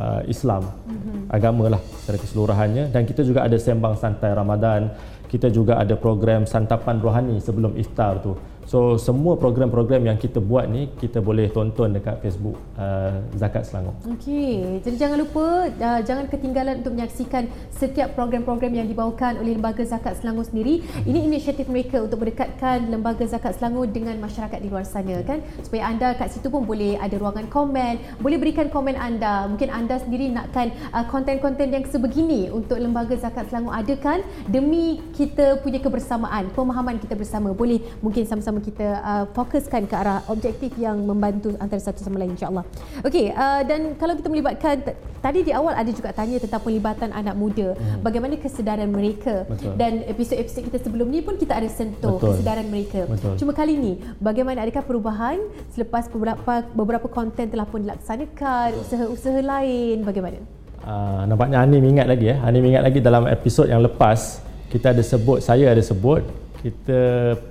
uh, 0.00 0.20
Islam 0.26 0.64
mm-hmm. 0.64 1.18
agama 1.28 1.76
lah 1.76 1.80
secara 2.00 2.16
keseluruhannya 2.16 2.84
dan 2.90 3.02
kita 3.04 3.20
juga 3.22 3.44
ada 3.44 3.56
sembang 3.60 3.94
santai 4.00 4.32
Ramadan 4.32 4.88
kita 5.30 5.46
juga 5.46 5.78
ada 5.78 5.94
program 5.94 6.42
santapan 6.42 6.98
rohani 6.98 7.38
sebelum 7.38 7.78
iftar 7.78 8.18
tu 8.18 8.34
So 8.70 8.94
semua 9.02 9.34
program-program 9.34 10.06
yang 10.06 10.14
kita 10.14 10.38
buat 10.38 10.70
ni 10.70 10.86
kita 10.94 11.18
boleh 11.18 11.50
tonton 11.50 11.90
dekat 11.90 12.22
Facebook 12.22 12.54
uh, 12.78 13.18
Zakat 13.34 13.66
Selangor. 13.66 13.98
Okey, 14.14 14.78
jadi 14.86 14.94
jangan 14.94 15.18
lupa 15.26 15.66
uh, 15.66 16.00
jangan 16.06 16.30
ketinggalan 16.30 16.78
untuk 16.78 16.94
menyaksikan 16.94 17.50
setiap 17.74 18.14
program-program 18.14 18.70
yang 18.70 18.86
dibawakan 18.86 19.42
oleh 19.42 19.58
Lembaga 19.58 19.82
Zakat 19.82 20.22
Selangor 20.22 20.46
sendiri. 20.46 20.86
Ini 21.02 21.18
inisiatif 21.26 21.66
mereka 21.66 21.98
untuk 21.98 22.22
mendekatkan 22.22 22.86
Lembaga 22.86 23.26
Zakat 23.26 23.58
Selangor 23.58 23.90
dengan 23.90 24.14
masyarakat 24.22 24.62
di 24.62 24.70
luar 24.70 24.86
sana 24.86 25.18
kan 25.26 25.42
supaya 25.66 25.90
anda 25.90 26.14
kat 26.14 26.30
situ 26.30 26.46
pun 26.46 26.62
boleh 26.62 26.94
ada 26.94 27.18
ruangan 27.18 27.50
komen, 27.50 28.22
boleh 28.22 28.38
berikan 28.38 28.70
komen 28.70 28.94
anda. 28.94 29.50
Mungkin 29.50 29.66
anda 29.66 29.98
sendiri 29.98 30.30
nakkan 30.30 30.70
uh, 30.94 31.02
konten-konten 31.10 31.74
yang 31.74 31.82
sebegini 31.90 32.46
untuk 32.54 32.78
Lembaga 32.78 33.18
Zakat 33.18 33.50
Selangor 33.50 33.74
adakan 33.74 34.22
demi 34.46 35.02
kita 35.18 35.58
punya 35.58 35.82
kebersamaan, 35.82 36.54
pemahaman 36.54 37.02
kita 37.02 37.18
bersama. 37.18 37.50
Boleh 37.50 37.82
mungkin 37.98 38.22
sama-sama 38.22 38.59
kita 38.60 38.88
uh, 39.00 39.24
fokuskan 39.32 39.88
ke 39.88 39.94
arah 39.96 40.20
objektif 40.28 40.70
yang 40.76 41.00
membantu 41.02 41.56
antara 41.58 41.80
satu 41.80 42.04
sama 42.04 42.20
lain 42.20 42.36
insyaAllah. 42.36 42.64
Okey, 43.02 43.32
uh, 43.32 43.64
dan 43.64 43.96
kalau 43.96 44.14
kita 44.14 44.28
melibatkan, 44.28 44.84
tadi 45.18 45.44
di 45.44 45.52
awal 45.52 45.74
ada 45.76 45.90
juga 45.90 46.12
tanya 46.12 46.36
tentang 46.38 46.62
pelibatan 46.62 47.10
anak 47.10 47.34
muda, 47.34 47.74
hmm. 47.74 48.04
bagaimana 48.04 48.36
kesedaran 48.38 48.92
mereka 48.92 49.48
Betul. 49.48 49.74
dan 49.80 50.04
episod-episod 50.06 50.62
kita 50.68 50.78
sebelum 50.80 51.08
ni 51.08 51.20
pun 51.24 51.40
kita 51.40 51.56
ada 51.56 51.68
sentuh 51.68 52.16
Betul. 52.20 52.40
kesedaran 52.40 52.66
mereka. 52.68 53.08
Betul. 53.08 53.34
Cuma 53.40 53.52
kali 53.56 53.74
ni, 53.76 53.92
bagaimana 54.20 54.62
adakah 54.62 54.84
perubahan 54.84 55.40
selepas 55.72 56.06
beberapa 56.12 56.64
beberapa 56.76 57.06
konten 57.10 57.50
telah 57.50 57.66
pun 57.66 57.82
dilaksanakan, 57.82 58.76
usaha-usaha 58.86 59.40
lain, 59.42 60.04
bagaimana? 60.06 60.40
Uh, 60.80 61.28
nampaknya 61.28 61.60
Anim 61.60 61.84
ingat 61.84 62.08
lagi 62.08 62.32
ya. 62.32 62.40
Anim 62.40 62.64
ingat 62.64 62.82
lagi 62.88 63.04
dalam 63.04 63.28
episod 63.28 63.68
yang 63.68 63.84
lepas 63.84 64.40
kita 64.72 64.96
ada 64.96 65.02
sebut, 65.04 65.44
saya 65.44 65.68
ada 65.68 65.82
sebut 65.82 66.24
kita 66.60 67.00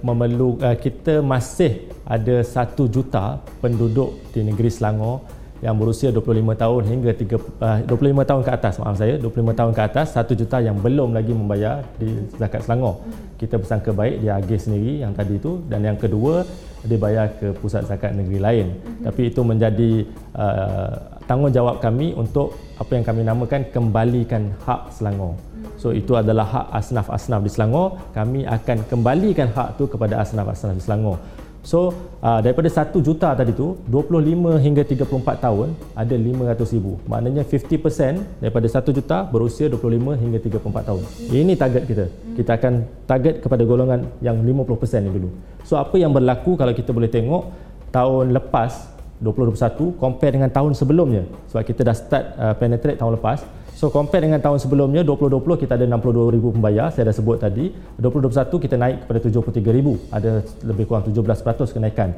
memerlu 0.05 0.61
uh, 0.61 0.77
kita 0.77 1.25
masih 1.25 1.89
ada 2.05 2.45
1 2.45 2.77
juta 2.93 3.41
penduduk 3.57 4.21
di 4.29 4.45
negeri 4.45 4.69
Selangor 4.69 5.25
yang 5.59 5.75
berusia 5.75 6.07
25 6.15 6.55
tahun 6.55 6.81
hingga 6.87 7.11
3 7.11 7.35
uh, 7.35 7.79
25 7.83 8.29
tahun 8.29 8.41
ke 8.47 8.51
atas 8.53 8.73
maaf 8.79 8.95
saya 8.95 9.19
25 9.19 9.59
tahun 9.59 9.71
ke 9.75 9.81
atas 9.81 10.07
1 10.15 10.39
juta 10.39 10.57
yang 10.63 10.77
belum 10.79 11.11
lagi 11.11 11.33
membayar 11.35 11.83
di 11.99 12.15
zakat 12.39 12.63
Selangor. 12.63 13.03
Kita 13.35 13.59
bersangka 13.59 13.91
baik 13.91 14.23
dia 14.23 14.39
agih 14.39 14.59
sendiri 14.61 15.03
yang 15.03 15.11
tadi 15.11 15.35
itu 15.35 15.59
dan 15.67 15.83
yang 15.83 15.97
kedua 15.99 16.47
dia 16.85 16.95
bayar 16.95 17.35
ke 17.35 17.51
pusat 17.59 17.83
zakat 17.89 18.15
negeri 18.15 18.39
lain. 18.39 18.67
Tapi 19.03 19.21
itu 19.33 19.41
menjadi 19.43 20.05
uh, 20.37 20.95
tanggungjawab 21.27 21.83
kami 21.83 22.15
untuk 22.15 22.55
apa 22.79 22.91
yang 22.95 23.03
kami 23.03 23.21
namakan 23.27 23.61
kembalikan 23.73 24.55
hak 24.63 24.95
Selangor. 24.95 25.48
So 25.79 25.95
itu 25.95 26.11
adalah 26.19 26.43
hak 26.43 26.65
asnaf-asnaf 26.75 27.39
di 27.39 27.49
Selangor. 27.49 27.95
Kami 28.11 28.43
akan 28.43 28.83
kembalikan 28.91 29.47
hak 29.47 29.79
tu 29.79 29.87
kepada 29.87 30.19
asnaf-asnaf 30.19 30.75
di 30.75 30.83
Selangor. 30.83 31.17
So 31.63 31.91
uh, 32.23 32.39
daripada 32.39 32.71
1 32.71 32.95
juta 33.03 33.35
tadi 33.35 33.51
tu 33.51 33.75
25 33.87 34.63
hingga 34.63 34.83
34 34.83 35.45
tahun 35.45 35.67
ada 35.95 36.15
500 36.15 36.75
ribu. 36.75 36.99
Maknanya 37.07 37.43
50% 37.47 38.43
daripada 38.43 38.67
1 38.67 38.97
juta 38.97 39.17
berusia 39.27 39.71
25 39.71 40.19
hingga 40.23 40.39
34 40.39 40.87
tahun. 40.87 41.03
Ini 41.31 41.53
target 41.55 41.83
kita. 41.87 42.05
Kita 42.35 42.51
akan 42.59 42.73
target 43.07 43.43
kepada 43.43 43.63
golongan 43.63 44.07
yang 44.23 44.39
50% 44.39 45.03
ni 45.03 45.11
dulu. 45.15 45.29
So 45.67 45.75
apa 45.75 45.95
yang 45.99 46.11
berlaku 46.15 46.55
kalau 46.55 46.71
kita 46.71 46.91
boleh 46.95 47.11
tengok 47.11 47.51
tahun 47.91 48.35
lepas 48.35 48.99
2021 49.19 49.99
compare 49.99 50.31
dengan 50.39 50.47
tahun 50.47 50.71
sebelumnya 50.79 51.27
sebab 51.51 51.63
kita 51.67 51.81
dah 51.83 51.95
start 51.95 52.25
uh, 52.39 52.55
penetrate 52.55 52.95
tahun 52.95 53.19
lepas 53.19 53.43
So 53.79 53.87
compare 53.87 54.27
dengan 54.27 54.43
tahun 54.43 54.59
sebelumnya 54.59 55.07
2020 55.07 55.63
kita 55.63 55.79
ada 55.79 55.87
62,000 55.87 56.51
pembayar 56.51 56.91
saya 56.91 57.07
dah 57.07 57.15
sebut 57.15 57.39
tadi 57.39 57.71
2021 57.95 58.59
kita 58.59 58.75
naik 58.75 59.07
kepada 59.07 59.19
73,000 59.23 60.11
ada 60.11 60.43
lebih 60.67 60.83
kurang 60.83 61.07
17% 61.07 61.79
kenaikan 61.79 62.11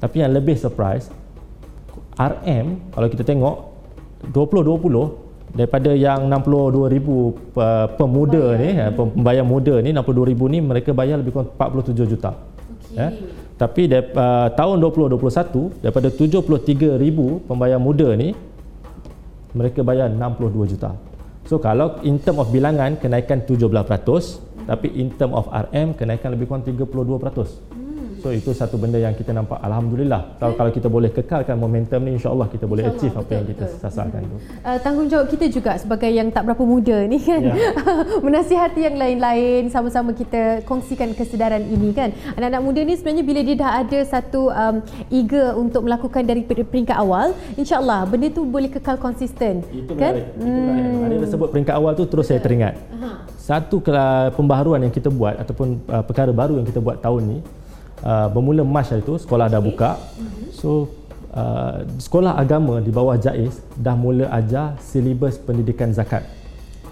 tapi 0.00 0.24
yang 0.24 0.32
lebih 0.32 0.56
surprise 0.56 1.12
RM 2.16 2.96
kalau 2.96 3.12
kita 3.12 3.20
tengok 3.20 3.56
2020 4.32 5.52
daripada 5.52 5.92
yang 5.92 6.24
62,000 6.24 8.00
pemuda 8.00 8.44
ni 8.56 8.68
eh, 8.72 8.88
pembayar 8.96 9.44
muda 9.44 9.84
ni 9.84 9.92
62,000 9.92 10.52
ni 10.56 10.58
mereka 10.64 10.96
bayar 10.96 11.20
lebih 11.20 11.36
kurang 11.36 11.52
47 11.52 12.00
juta 12.16 12.32
okay. 12.32 12.96
eh? 13.04 13.10
tapi 13.60 13.92
uh, 13.92 14.48
tahun 14.56 14.80
2021 14.80 15.84
daripada 15.84 16.08
73,000 16.08 17.44
pembayar 17.44 17.76
muda 17.76 18.08
ni 18.16 18.53
mereka 19.54 19.86
bayar 19.86 20.10
62 20.10 20.74
juta. 20.74 20.92
So 21.46 21.62
kalau 21.62 22.02
in 22.02 22.18
term 22.18 22.42
of 22.42 22.50
bilangan 22.50 22.98
kenaikan 22.98 23.46
17%, 23.46 24.66
tapi 24.66 24.88
in 24.96 25.12
term 25.14 25.36
of 25.36 25.46
RM 25.48 25.94
kenaikan 25.94 26.34
lebih 26.34 26.50
kurang 26.50 26.64
32%. 26.66 27.83
So 28.24 28.32
itu 28.32 28.56
satu 28.56 28.80
benda 28.80 28.96
yang 28.96 29.12
kita 29.12 29.36
nampak 29.36 29.60
alhamdulillah. 29.60 30.40
Kalau 30.40 30.56
kalau 30.56 30.72
kita 30.72 30.88
boleh 30.88 31.12
kekalkan 31.12 31.60
momentum 31.60 32.00
ni 32.08 32.16
insya-Allah 32.16 32.48
kita 32.48 32.64
boleh 32.64 32.88
achieve 32.88 33.12
betul, 33.12 33.20
apa 33.20 33.32
yang 33.36 33.46
kita 33.52 33.64
betul. 33.68 33.80
sasarkan 33.84 34.20
tu. 34.24 34.36
Uh, 34.64 34.78
tanggungjawab 34.80 35.26
kita 35.28 35.44
juga 35.52 35.76
sebagai 35.76 36.08
yang 36.08 36.32
tak 36.32 36.48
berapa 36.48 36.64
muda 36.64 37.04
ni 37.04 37.20
kan. 37.20 37.52
Yeah. 37.52 37.76
Menasihati 38.24 38.80
yang 38.80 38.96
lain-lain 38.96 39.68
sama-sama 39.68 40.16
kita 40.16 40.64
kongsikan 40.64 41.12
kesedaran 41.12 41.68
ini 41.68 41.92
kan. 41.92 42.16
Anak-anak 42.40 42.62
muda 42.64 42.80
ni 42.80 42.96
sebenarnya 42.96 43.24
bila 43.28 43.40
dia 43.44 43.56
dah 43.60 43.72
ada 43.84 43.98
satu 44.08 44.48
um, 44.48 44.80
eager 45.12 45.52
untuk 45.60 45.84
melakukan 45.84 46.24
dari 46.24 46.48
peringkat 46.48 46.96
awal, 46.96 47.36
insya-Allah 47.60 48.08
benda 48.08 48.32
tu 48.32 48.48
boleh 48.48 48.72
kekal 48.72 48.96
konsisten. 48.96 49.60
Itu 49.68 49.92
kan? 50.00 50.16
Itu 50.16 50.48
hmm. 50.48 51.12
Ada 51.12 51.28
sebut 51.28 51.52
peringkat 51.52 51.76
awal 51.76 51.92
tu 51.92 52.08
terus 52.08 52.32
saya 52.32 52.40
teringat. 52.40 52.72
Uh-huh. 52.88 53.20
Satu 53.36 53.84
pembaharuan 54.32 54.80
yang 54.80 54.88
kita 54.96 55.12
buat 55.12 55.36
ataupun 55.36 55.76
uh, 55.92 56.00
perkara 56.00 56.32
baru 56.32 56.56
yang 56.56 56.64
kita 56.64 56.80
buat 56.80 57.04
tahun 57.04 57.20
ni 57.28 57.40
uh, 58.04 58.28
bermula 58.28 58.62
Mac 58.62 58.92
itu 58.92 59.16
sekolah 59.16 59.48
dah 59.48 59.58
buka. 59.64 59.96
So 60.52 60.92
uh, 61.32 61.82
sekolah 61.98 62.36
agama 62.36 62.78
di 62.84 62.92
bawah 62.92 63.16
JAIS 63.16 63.64
dah 63.74 63.96
mula 63.96 64.28
ajar 64.30 64.76
silibus 64.78 65.40
pendidikan 65.40 65.90
zakat. 65.90 66.22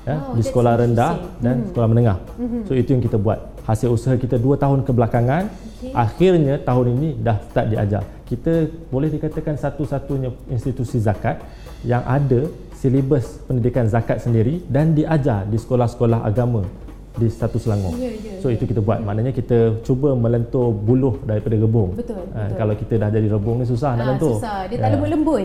Ya, 0.02 0.18
oh, 0.18 0.34
di 0.34 0.42
sekolah 0.42 0.82
rendah 0.82 1.14
dan 1.38 1.62
mm-hmm. 1.62 1.68
sekolah 1.70 1.86
menengah. 1.86 2.18
Mm-hmm. 2.34 2.62
So 2.66 2.72
itu 2.74 2.90
yang 2.90 3.02
kita 3.06 3.22
buat. 3.22 3.38
Hasil 3.62 3.94
usaha 3.94 4.18
kita 4.18 4.34
2 4.34 4.58
tahun 4.58 4.82
kebelakangan, 4.82 5.46
okay. 5.46 5.94
akhirnya 5.94 6.58
tahun 6.58 6.98
ini 6.98 7.08
dah 7.22 7.38
start 7.46 7.70
diajar. 7.70 8.02
Kita 8.26 8.66
boleh 8.90 9.14
dikatakan 9.14 9.54
satu-satunya 9.54 10.34
institusi 10.50 10.98
zakat 10.98 11.38
yang 11.86 12.02
ada 12.02 12.50
silibus 12.74 13.38
pendidikan 13.46 13.86
zakat 13.86 14.18
sendiri 14.18 14.58
dan 14.66 14.90
diajar 14.90 15.46
di 15.46 15.54
sekolah-sekolah 15.54 16.26
agama 16.26 16.66
di 17.12 17.28
satu 17.28 17.60
Selangor. 17.60 17.92
Ya, 18.00 18.08
ya, 18.08 18.40
so 18.40 18.48
ya. 18.48 18.56
itu 18.56 18.64
kita 18.64 18.80
buat. 18.80 19.04
Maknanya 19.04 19.32
kita 19.36 19.84
cuba 19.84 20.16
melentur 20.16 20.72
buluh 20.72 21.20
daripada 21.28 21.60
rebung. 21.60 21.92
Betul. 21.92 22.24
Ha, 22.32 22.48
betul. 22.48 22.56
Kalau 22.56 22.74
kita 22.76 22.94
dah 22.96 23.08
jadi 23.12 23.28
rebung 23.28 23.56
ni 23.60 23.66
susah 23.68 23.92
ha, 23.92 23.98
nak 24.00 24.04
ah, 24.04 24.10
lentur. 24.16 24.36
Susah. 24.40 24.58
Dia 24.72 24.76
ya. 24.76 24.82
tak 24.82 24.90
lembut-lembut. 24.96 25.42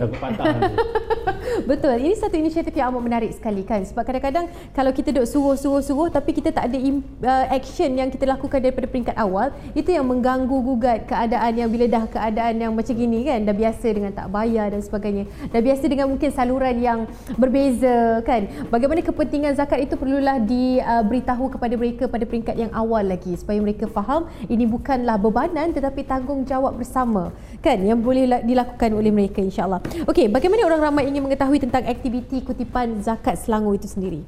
betul. 1.70 1.96
Ini 2.00 2.14
satu 2.16 2.36
inisiatif 2.40 2.72
yang 2.72 2.96
amat 2.96 3.04
menarik 3.04 3.32
sekali 3.36 3.68
kan. 3.68 3.84
Sebab 3.84 4.04
kadang-kadang 4.08 4.46
kalau 4.72 4.92
kita 4.96 5.12
duduk 5.12 5.28
suruh-suruh-suruh 5.28 6.08
tapi 6.08 6.32
kita 6.32 6.56
tak 6.56 6.72
ada 6.72 6.78
uh, 6.80 7.46
action 7.52 7.92
yang 8.00 8.08
kita 8.08 8.24
lakukan 8.24 8.64
daripada 8.64 8.88
peringkat 8.88 9.16
awal, 9.20 9.52
itu 9.76 9.92
yang 9.92 10.08
mengganggu 10.08 10.58
gugat 10.64 11.04
keadaan 11.04 11.52
yang 11.52 11.68
bila 11.68 11.86
dah 11.92 12.04
keadaan 12.08 12.64
yang 12.64 12.72
macam 12.72 12.96
gini 12.96 13.28
kan. 13.28 13.44
Dah 13.44 13.56
biasa 13.56 13.88
dengan 13.92 14.12
tak 14.16 14.32
bayar 14.32 14.72
dan 14.72 14.80
sebagainya. 14.80 15.28
Dah 15.52 15.60
biasa 15.60 15.84
dengan 15.92 16.08
mungkin 16.08 16.30
saluran 16.32 16.80
yang 16.80 17.00
berbeza 17.36 18.24
kan. 18.24 18.48
Bagaimana 18.72 19.04
kepentingan 19.04 19.52
zakat 19.60 19.84
itu 19.84 20.00
perlulah 20.00 20.40
diberitahu 20.40 21.52
uh, 21.52 21.57
kepada 21.58 21.74
mereka 21.74 22.06
pada 22.06 22.24
peringkat 22.24 22.56
yang 22.56 22.72
awal 22.72 23.02
lagi 23.02 23.34
supaya 23.34 23.58
mereka 23.58 23.90
faham 23.90 24.30
ini 24.46 24.70
bukanlah 24.70 25.18
bebanan 25.18 25.74
tetapi 25.74 26.06
tanggungjawab 26.06 26.78
bersama 26.78 27.34
kan 27.60 27.82
yang 27.82 28.00
boleh 28.00 28.46
dilakukan 28.46 28.94
oleh 28.94 29.10
mereka 29.10 29.42
insyaallah. 29.42 29.82
Okey, 30.06 30.30
bagaimana 30.30 30.70
orang 30.70 30.94
ramai 30.94 31.10
ingin 31.10 31.26
mengetahui 31.26 31.58
tentang 31.58 31.82
aktiviti 31.90 32.46
kutipan 32.46 33.02
zakat 33.02 33.42
Selangor 33.42 33.74
itu 33.74 33.90
sendiri? 33.90 34.22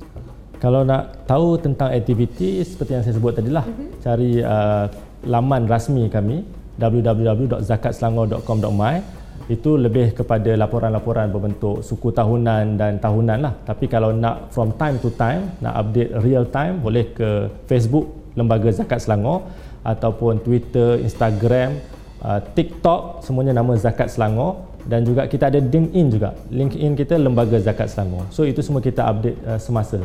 Kalau 0.60 0.84
nak 0.84 1.24
tahu 1.24 1.56
tentang 1.56 1.88
aktiviti 1.94 2.60
seperti 2.66 2.98
yang 2.98 3.04
saya 3.06 3.14
sebut 3.16 3.32
tadi 3.32 3.48
lah, 3.48 3.64
uh-huh. 3.64 4.04
cari 4.04 4.44
uh, 4.44 4.92
laman 5.24 5.72
rasmi 5.72 6.12
kami 6.12 6.44
www.zakatselangor.com.my 6.76 9.19
itu 9.50 9.82
lebih 9.82 10.14
kepada 10.14 10.54
laporan-laporan 10.54 11.34
berbentuk 11.34 11.82
suku 11.82 12.14
tahunan 12.14 12.78
dan 12.78 13.02
tahunan 13.02 13.38
lah. 13.42 13.54
Tapi 13.66 13.90
kalau 13.90 14.14
nak 14.14 14.54
from 14.54 14.78
time 14.78 15.02
to 15.02 15.10
time, 15.18 15.50
nak 15.58 15.74
update 15.74 16.14
real 16.22 16.46
time, 16.46 16.78
boleh 16.78 17.10
ke 17.18 17.50
Facebook 17.66 18.06
Lembaga 18.38 18.70
Zakat 18.70 19.02
Selangor 19.02 19.50
ataupun 19.82 20.38
Twitter, 20.46 21.02
Instagram, 21.02 21.82
uh, 22.22 22.38
TikTok, 22.54 23.26
semuanya 23.26 23.58
nama 23.58 23.74
Zakat 23.74 24.14
Selangor 24.14 24.70
dan 24.86 25.02
juga 25.02 25.26
kita 25.26 25.50
ada 25.50 25.58
LinkedIn 25.58 26.08
juga. 26.14 26.38
LinkedIn 26.54 26.94
kita 26.94 27.18
Lembaga 27.18 27.58
Zakat 27.58 27.90
Selangor. 27.90 28.30
So 28.30 28.46
itu 28.46 28.62
semua 28.62 28.86
kita 28.86 29.02
update 29.02 29.38
uh, 29.50 29.58
semasa. 29.58 29.98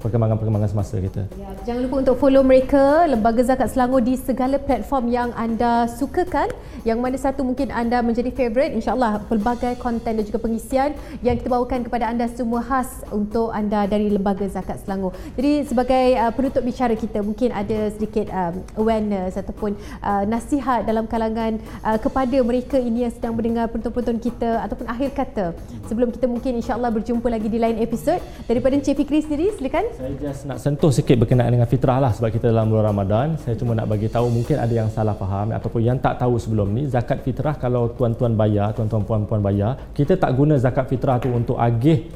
Perkembangan-perkembangan 0.00 0.70
semasa 0.70 1.00
kita. 1.00 1.24
Ya, 1.40 1.50
jangan 1.64 1.80
lupa 1.88 1.96
untuk 2.04 2.16
follow 2.20 2.42
mereka 2.44 3.08
Lembaga 3.08 3.42
Zakat 3.42 3.72
Selangor 3.72 4.04
di 4.04 4.14
segala 4.20 4.60
platform 4.60 5.08
yang 5.08 5.30
anda 5.34 5.88
sukakan. 5.88 6.52
Yang 6.86 6.98
mana 7.02 7.16
satu 7.18 7.42
mungkin 7.42 7.74
anda 7.74 7.98
menjadi 8.04 8.30
favorite. 8.30 8.76
InsyaAllah 8.76 9.26
pelbagai 9.26 9.80
konten 9.82 10.20
dan 10.20 10.24
juga 10.24 10.38
pengisian 10.38 10.94
yang 11.24 11.34
kita 11.40 11.50
bawakan 11.50 11.82
kepada 11.88 12.12
anda 12.12 12.30
semua 12.30 12.62
khas 12.62 13.02
untuk 13.10 13.50
anda 13.50 13.88
dari 13.90 14.12
Lembaga 14.12 14.46
Zakat 14.46 14.84
Selangor. 14.84 15.16
Jadi 15.34 15.66
sebagai 15.66 16.06
uh, 16.20 16.30
penutup 16.30 16.62
bicara 16.62 16.94
kita 16.94 17.24
mungkin 17.24 17.50
ada 17.50 17.90
sedikit 17.90 18.30
um, 18.30 18.54
awareness 18.78 19.34
ataupun 19.34 19.74
uh, 20.04 20.22
nasihat 20.28 20.86
dalam 20.86 21.08
kalangan 21.10 21.58
uh, 21.82 21.98
kepada 21.98 22.38
mereka 22.44 22.76
ini 22.78 23.08
yang 23.08 23.12
sedang 23.14 23.34
mendengar 23.34 23.66
penonton-penonton 23.72 24.18
kita 24.22 24.62
ataupun 24.62 24.86
akhir 24.86 25.10
kata 25.16 25.46
sebelum 25.90 26.14
kita 26.14 26.26
mungkin 26.30 26.58
insyaAllah 26.62 26.92
berjumpa 26.94 27.26
lagi 27.26 27.50
di 27.50 27.58
lain 27.58 27.82
episod 27.82 28.22
daripada 28.46 28.78
Encik 28.78 29.02
Fikri 29.02 29.24
sendiri 29.24 29.50
silakan 29.58 29.85
saya 29.94 30.12
just 30.18 30.42
nak 30.48 30.58
sentuh 30.58 30.90
sikit 30.90 31.16
berkenaan 31.22 31.54
dengan 31.54 31.68
fitrah 31.70 32.02
lah 32.02 32.10
sebab 32.10 32.34
kita 32.34 32.50
dalam 32.50 32.66
bulan 32.66 32.90
Ramadan. 32.90 33.26
Saya 33.38 33.54
cuma 33.54 33.78
nak 33.78 33.86
bagi 33.86 34.10
tahu 34.10 34.26
mungkin 34.28 34.58
ada 34.58 34.74
yang 34.74 34.90
salah 34.90 35.14
faham 35.14 35.54
ataupun 35.54 35.80
yang 35.84 35.98
tak 36.02 36.18
tahu 36.18 36.34
sebelum 36.40 36.74
ni 36.74 36.90
zakat 36.90 37.22
fitrah 37.22 37.54
kalau 37.56 37.94
tuan-tuan 37.94 38.34
bayar, 38.34 38.74
tuan-tuan 38.74 39.06
puan-puan 39.06 39.38
bayar, 39.38 39.78
kita 39.94 40.18
tak 40.18 40.34
guna 40.34 40.58
zakat 40.58 40.90
fitrah 40.90 41.22
tu 41.22 41.30
untuk 41.30 41.56
agih 41.56 42.10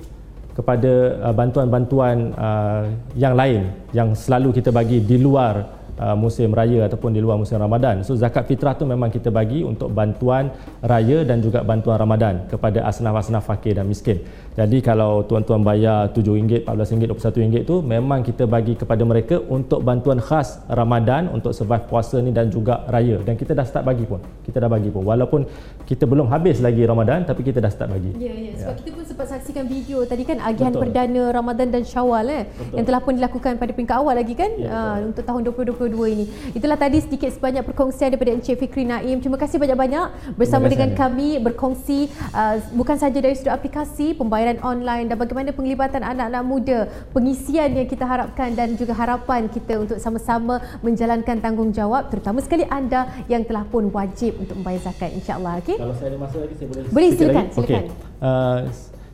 kepada 0.50 0.92
uh, 1.24 1.34
bantuan-bantuan 1.34 2.34
uh, 2.34 2.82
yang 3.14 3.32
lain 3.38 3.70
yang 3.94 4.12
selalu 4.12 4.60
kita 4.60 4.74
bagi 4.74 4.98
di 5.00 5.16
luar 5.16 5.79
uh, 6.00 6.16
musim 6.16 6.50
raya 6.56 6.88
ataupun 6.88 7.12
di 7.12 7.20
luar 7.20 7.36
musim 7.36 7.60
Ramadan. 7.60 8.00
So 8.00 8.16
zakat 8.16 8.48
fitrah 8.48 8.72
tu 8.72 8.88
memang 8.88 9.12
kita 9.12 9.28
bagi 9.28 9.60
untuk 9.60 9.92
bantuan 9.92 10.48
raya 10.80 11.22
dan 11.28 11.44
juga 11.44 11.60
bantuan 11.60 12.00
Ramadan 12.00 12.48
kepada 12.48 12.88
asnaf-asnaf 12.88 13.44
fakir 13.44 13.76
dan 13.76 13.84
miskin. 13.84 14.24
Jadi 14.56 14.80
kalau 14.80 15.22
tuan-tuan 15.28 15.60
bayar 15.60 16.10
RM7, 16.16 16.64
RM14, 16.64 17.12
RM21 17.12 17.68
tu 17.68 17.76
memang 17.84 18.24
kita 18.24 18.48
bagi 18.48 18.74
kepada 18.74 19.04
mereka 19.04 19.36
untuk 19.46 19.84
bantuan 19.84 20.18
khas 20.18 20.64
Ramadan 20.66 21.28
untuk 21.30 21.52
survive 21.52 21.84
puasa 21.86 22.18
ni 22.24 22.32
dan 22.32 22.48
juga 22.48 22.82
raya 22.88 23.20
dan 23.20 23.36
kita 23.36 23.52
dah 23.52 23.66
start 23.68 23.84
bagi 23.84 24.08
pun. 24.08 24.18
Kita 24.42 24.58
dah 24.58 24.70
bagi 24.72 24.88
pun 24.88 25.04
walaupun 25.04 25.44
kita 25.90 26.06
belum 26.06 26.30
habis 26.30 26.62
lagi 26.62 26.86
Ramadan 26.86 27.26
tapi 27.26 27.42
kita 27.42 27.58
dah 27.58 27.66
start 27.66 27.90
bagi. 27.90 28.14
Ya 28.14 28.30
ya 28.30 28.54
sebab 28.62 28.74
ya. 28.74 28.78
kita 28.78 28.90
pun 28.94 29.04
sempat 29.10 29.26
saksikan 29.26 29.66
video 29.66 30.06
tadi 30.06 30.22
kan 30.22 30.38
agihan 30.38 30.70
Betul. 30.70 30.86
perdana 30.86 31.22
Ramadan 31.34 31.68
dan 31.74 31.82
Syawal 31.82 32.30
eh 32.30 32.44
Betul. 32.46 32.78
yang 32.78 32.84
telah 32.86 33.00
pun 33.02 33.12
dilakukan 33.18 33.58
pada 33.58 33.74
peringkat 33.74 33.96
awal 33.98 34.14
lagi 34.14 34.38
kan 34.38 34.54
ya, 34.54 34.70
uh, 34.70 34.96
untuk 35.10 35.26
tahun 35.26 35.42
2022 35.50 36.14
ini. 36.14 36.24
Itulah 36.54 36.78
tadi 36.78 37.02
sedikit 37.02 37.34
sebanyak 37.34 37.66
perkongsian 37.66 38.14
daripada 38.14 38.30
Encik 38.38 38.62
Fikri 38.62 38.86
Naim. 38.86 39.18
Terima 39.18 39.34
kasih 39.34 39.58
banyak-banyak 39.58 40.38
bersama 40.38 40.70
dengan 40.70 40.94
kami 40.94 41.42
berkongsi 41.42 42.06
uh, 42.38 42.62
bukan 42.70 42.94
saja 42.94 43.18
dari 43.18 43.34
sudut 43.34 43.50
aplikasi, 43.50 44.14
pembayaran 44.14 44.62
online 44.62 45.10
dan 45.10 45.18
bagaimana 45.18 45.50
penglibatan 45.50 46.06
anak-anak 46.06 46.42
muda, 46.46 46.78
pengisian 47.10 47.74
yang 47.74 47.90
kita 47.90 48.06
harapkan 48.06 48.54
dan 48.54 48.78
juga 48.78 48.94
harapan 48.94 49.50
kita 49.50 49.82
untuk 49.82 49.98
sama-sama 49.98 50.62
menjalankan 50.86 51.42
tanggungjawab 51.42 52.14
terutama 52.14 52.38
sekali 52.38 52.62
anda 52.70 53.10
yang 53.26 53.42
telah 53.42 53.66
pun 53.66 53.90
wajib 53.90 54.38
untuk 54.38 54.54
membayar 54.54 54.86
zakat 54.94 55.10
insya-Allah 55.18 55.58
okey. 55.66 55.79
Kalau 55.80 55.94
saya 55.96 56.08
ada 56.12 56.18
masa 56.20 56.36
lagi 56.44 56.54
saya 56.60 56.68
boleh 56.68 56.82
Boleh 56.92 57.10
silakan, 57.16 57.46
silakan. 57.56 57.64
Okay. 57.64 57.82
Uh, 58.20 58.58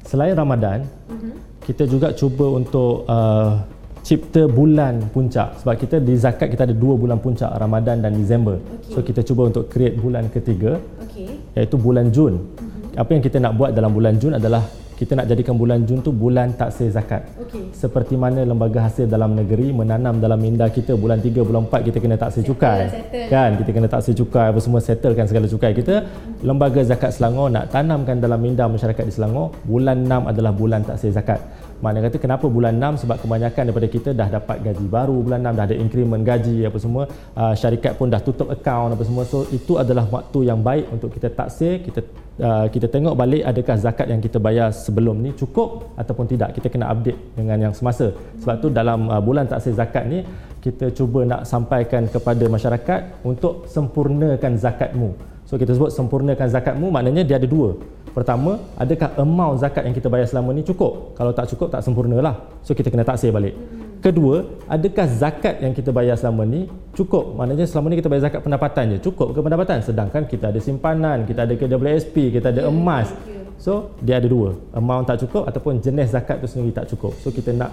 selain 0.03 0.35
Ramadan, 0.35 0.79
uh-huh. 1.07 1.35
kita 1.63 1.85
juga 1.87 2.11
cuba 2.11 2.47
untuk 2.59 3.07
uh, 3.07 3.63
cipta 4.07 4.47
bulan 4.47 5.03
puncak 5.11 5.63
sebab 5.63 5.75
kita 5.79 5.97
di 5.99 6.15
zakat 6.15 6.51
kita 6.55 6.63
ada 6.67 6.75
dua 6.75 6.95
bulan 6.95 7.19
puncak 7.19 7.51
Ramadan 7.55 8.03
dan 8.03 8.15
Disember. 8.15 8.59
Okay. 8.59 8.93
So 8.95 8.99
kita 9.03 9.23
cuba 9.23 9.51
untuk 9.51 9.71
create 9.71 9.95
bulan 9.99 10.27
ketiga. 10.31 10.83
Okay. 11.07 11.39
iaitu 11.57 11.79
bulan 11.81 12.11
Jun. 12.13 12.35
Uh-huh. 12.37 13.01
Apa 13.01 13.11
yang 13.15 13.23
kita 13.23 13.39
nak 13.41 13.55
buat 13.57 13.71
dalam 13.73 13.95
bulan 13.95 14.19
Jun 14.19 14.35
adalah 14.37 14.67
kita 14.97 15.13
nak 15.13 15.29
jadikan 15.29 15.55
bulan 15.61 15.85
Jun 15.85 16.01
tu 16.01 16.09
bulan 16.09 16.57
taksir 16.57 16.89
zakat. 16.89 17.29
Okay. 17.37 17.69
Seperti 17.77 18.17
mana 18.17 18.41
lembaga 18.49 18.89
hasil 18.89 19.05
dalam 19.05 19.37
negeri 19.37 19.69
menanam 19.69 20.17
dalam 20.17 20.41
minda 20.41 20.65
kita 20.73 20.97
bulan 20.97 21.21
3 21.21 21.45
bulan 21.45 21.69
4 21.69 21.89
kita 21.93 21.99
kena 22.01 22.17
taksir 22.17 22.43
cukai. 22.49 22.89
Settle. 22.89 23.29
Kan 23.29 23.51
kita 23.61 23.71
kena 23.77 23.89
taksir 23.93 24.15
cukai 24.17 24.49
apa 24.49 24.61
semua 24.65 24.81
settlekan 24.81 25.29
segala 25.29 25.47
cukai 25.53 25.77
kita. 25.77 26.09
Lembaga 26.41 26.81
zakat 26.81 27.13
Selangor 27.13 27.53
nak 27.53 27.69
tanamkan 27.69 28.17
dalam 28.17 28.41
minda 28.41 28.65
masyarakat 28.65 29.05
di 29.05 29.13
Selangor 29.13 29.53
bulan 29.69 30.01
6 30.09 30.33
adalah 30.33 30.53
bulan 30.57 30.81
taksir 30.81 31.13
zakat. 31.13 31.45
Mana 31.85 32.01
kata 32.01 32.17
kenapa 32.17 32.47
bulan 32.49 32.81
6 32.81 33.05
sebab 33.05 33.17
kebanyakan 33.21 33.63
daripada 33.69 33.89
kita 33.93 34.11
dah 34.17 34.29
dapat 34.33 34.65
gaji 34.65 34.87
baru 34.89 35.17
bulan 35.21 35.41
6 35.45 35.59
dah 35.59 35.65
ada 35.69 35.77
increment 35.77 36.25
gaji 36.25 36.65
apa 36.65 36.79
semua. 36.81 37.05
Uh, 37.37 37.53
syarikat 37.53 37.93
pun 38.01 38.09
dah 38.09 38.21
tutup 38.25 38.49
account 38.49 38.97
apa 38.97 39.05
semua. 39.05 39.25
So 39.29 39.45
itu 39.53 39.77
adalah 39.77 40.09
waktu 40.09 40.49
yang 40.49 40.65
baik 40.65 40.89
untuk 40.89 41.13
kita 41.13 41.29
taksir. 41.29 41.85
Kita 41.85 42.01
uh, 42.41 42.67
kita 42.73 42.87
tengok 42.89 43.13
balik 43.13 43.43
adakah 43.45 43.77
zakat 43.77 44.07
yang 44.09 44.21
kita 44.25 44.41
bayar 44.41 44.73
sebelum 44.73 45.21
ni 45.21 45.37
cukup 45.37 45.93
ataupun 46.01 46.25
tidak. 46.25 46.57
Kita 46.57 46.73
kena 46.73 46.89
update 46.89 47.37
dengan 47.37 47.69
yang 47.69 47.75
semasa. 47.77 48.09
Sebab 48.41 48.57
tu 48.65 48.69
dalam 48.73 49.13
uh, 49.13 49.21
bulan 49.21 49.45
taksir 49.45 49.77
zakat 49.77 50.09
ni 50.09 50.25
kita 50.65 50.91
cuba 50.91 51.23
nak 51.23 51.47
sampaikan 51.47 52.09
kepada 52.11 52.45
masyarakat 52.49 53.23
untuk 53.23 53.69
sempurnakan 53.71 54.57
zakatmu. 54.59 55.15
So 55.47 55.55
kita 55.61 55.77
sebut 55.77 55.95
sempurnakan 55.95 56.49
zakatmu 56.51 56.91
maknanya 56.91 57.23
dia 57.23 57.37
ada 57.39 57.47
dua 57.47 57.79
Pertama, 58.17 58.57
adakah 58.81 59.13
amount 59.21 59.61
zakat 59.61 59.85
yang 59.85 59.93
kita 59.93 60.09
bayar 60.09 60.25
selama 60.25 60.57
ni 60.57 60.65
cukup? 60.65 61.13
Kalau 61.13 61.37
tak 61.37 61.53
cukup, 61.53 61.69
tak 61.69 61.85
sempurna 61.85 62.17
lah. 62.25 62.49
So, 62.65 62.73
kita 62.73 62.89
kena 62.89 63.05
taksir 63.05 63.29
balik. 63.29 63.53
Kedua, 64.01 64.41
adakah 64.73 65.05
zakat 65.05 65.61
yang 65.61 65.77
kita 65.77 65.93
bayar 65.93 66.17
selama 66.17 66.49
ni 66.49 66.65
cukup? 66.97 67.37
Maknanya 67.37 67.69
selama 67.69 67.93
ni 67.93 68.01
kita 68.01 68.09
bayar 68.09 68.33
zakat 68.33 68.41
pendapatan 68.41 68.97
je. 68.97 68.99
Cukup 69.05 69.37
ke 69.37 69.45
pendapatan? 69.45 69.85
Sedangkan 69.85 70.25
kita 70.25 70.49
ada 70.49 70.57
simpanan, 70.57 71.29
kita 71.29 71.45
ada 71.45 71.53
KWSP, 71.61 72.33
kita 72.41 72.57
ada 72.57 72.65
emas. 72.73 73.13
So, 73.61 73.93
dia 74.01 74.17
ada 74.17 74.25
dua. 74.33 74.57
Amount 74.73 75.13
tak 75.13 75.21
cukup 75.29 75.45
ataupun 75.45 75.85
jenis 75.85 76.17
zakat 76.17 76.41
tu 76.41 76.49
sendiri 76.49 76.73
tak 76.73 76.89
cukup. 76.89 77.13
So, 77.21 77.29
kita 77.29 77.53
nak 77.53 77.69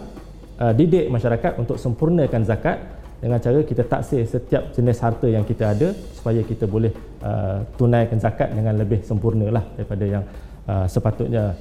uh, 0.59 0.75
didik 0.75 1.07
masyarakat 1.07 1.55
untuk 1.55 1.79
sempurnakan 1.79 2.43
zakat 2.43 2.83
dengan 3.23 3.39
cara 3.39 3.63
kita 3.63 3.87
taksir 3.87 4.27
setiap 4.27 4.75
jenis 4.75 4.99
harta 4.99 5.31
yang 5.31 5.47
kita 5.47 5.71
ada 5.71 5.95
supaya 6.11 6.43
kita 6.43 6.67
boleh 6.67 6.91
uh, 7.23 7.63
tunaikan 7.79 8.19
zakat 8.19 8.51
dengan 8.51 8.75
lebih 8.75 8.99
sempurna 9.07 9.47
lah 9.47 9.63
daripada 9.79 10.03
yang 10.03 10.23
uh, 10.67 10.83
sepatutnya. 10.91 11.55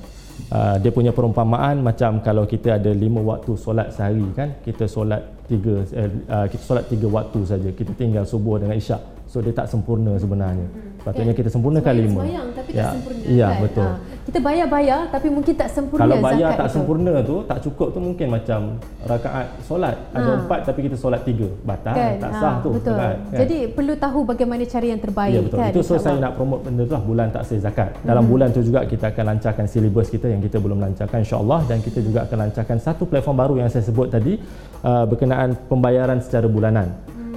Uh, 0.51 0.81
dia 0.83 0.91
punya 0.91 1.13
perumpamaan 1.15 1.85
macam 1.85 2.19
kalau 2.19 2.43
kita 2.49 2.81
ada 2.81 2.91
lima 2.91 3.21
waktu 3.23 3.53
solat 3.55 3.95
sehari 3.95 4.25
kan 4.33 4.49
kita 4.65 4.89
solat 4.89 5.23
tiga 5.45 5.85
eh, 5.93 6.09
uh, 6.09 6.47
kita 6.51 6.63
solat 6.67 6.85
tiga 6.91 7.07
waktu 7.07 7.41
saja. 7.47 7.71
Kita 7.71 7.95
tinggal 7.95 8.27
subuh 8.27 8.59
dengan 8.59 8.75
isyak 8.75 8.99
so 9.33 9.41
dia 9.41 9.55
tak 9.57 9.65
sempurna 9.65 10.13
sebenarnya 10.21 10.69
hmm. 10.69 11.09
patutnya 11.09 11.33
kan? 11.33 11.41
kita 11.41 11.49
sempurnakan 11.49 11.93
lima 11.97 12.21
semayang 12.21 12.49
tapi 12.53 12.71
ya. 12.77 12.77
tak 12.77 12.93
sempurna 12.93 13.23
ya 13.25 13.49
kan? 13.49 13.61
betul 13.65 13.89
ha. 13.89 13.97
kita 14.29 14.39
bayar-bayar 14.45 15.01
tapi 15.09 15.29
mungkin 15.33 15.55
tak 15.57 15.69
sempurna 15.73 16.03
kalau 16.05 16.17
bayar 16.21 16.51
tak 16.53 16.69
itu. 16.69 16.75
sempurna 16.77 17.13
tu 17.25 17.37
tak 17.49 17.59
cukup 17.65 17.89
tu 17.97 17.99
mungkin 18.05 18.27
macam 18.29 18.61
rakaat 19.09 19.47
solat 19.65 19.97
ha. 20.13 20.21
ada 20.21 20.31
empat 20.37 20.61
tapi 20.69 20.81
kita 20.85 20.97
solat 21.01 21.25
tiga 21.25 21.49
batal 21.65 21.97
kan? 21.97 22.13
tak 22.21 22.33
sah 22.37 22.53
ha. 22.61 22.61
tu 22.61 22.71
betul 22.77 22.93
kan? 22.93 23.17
jadi 23.33 23.59
perlu 23.73 23.95
tahu 23.97 24.19
bagaimana 24.29 24.63
cara 24.69 24.87
yang 24.93 25.01
terbaik 25.01 25.33
ya, 25.33 25.41
betul. 25.41 25.57
kan 25.65 25.71
itu 25.73 25.81
so 25.81 25.95
saya 25.97 26.17
nak 26.21 26.33
promote 26.37 26.61
benda 26.69 26.83
tu 26.85 26.93
lah 26.93 27.03
bulan 27.09 27.27
taksir 27.33 27.59
zakat 27.65 27.89
dalam 28.05 28.29
hmm. 28.29 28.33
bulan 28.37 28.49
tu 28.53 28.61
juga 28.61 28.85
kita 28.85 29.17
akan 29.17 29.25
lancarkan 29.33 29.65
silibus 29.65 30.13
kita 30.13 30.29
yang 30.29 30.45
kita 30.45 30.61
belum 30.61 30.77
lancarkan 30.77 31.25
insyaAllah 31.25 31.65
dan 31.65 31.81
kita 31.81 32.05
juga 32.05 32.29
akan 32.29 32.37
lancarkan 32.37 32.77
satu 32.77 33.09
platform 33.09 33.37
baru 33.41 33.55
yang 33.65 33.73
saya 33.73 33.81
sebut 33.81 34.13
tadi 34.13 34.37
uh, 34.85 35.09
berkenaan 35.09 35.57
pembayaran 35.73 36.21
secara 36.21 36.45
bulanan 36.45 36.93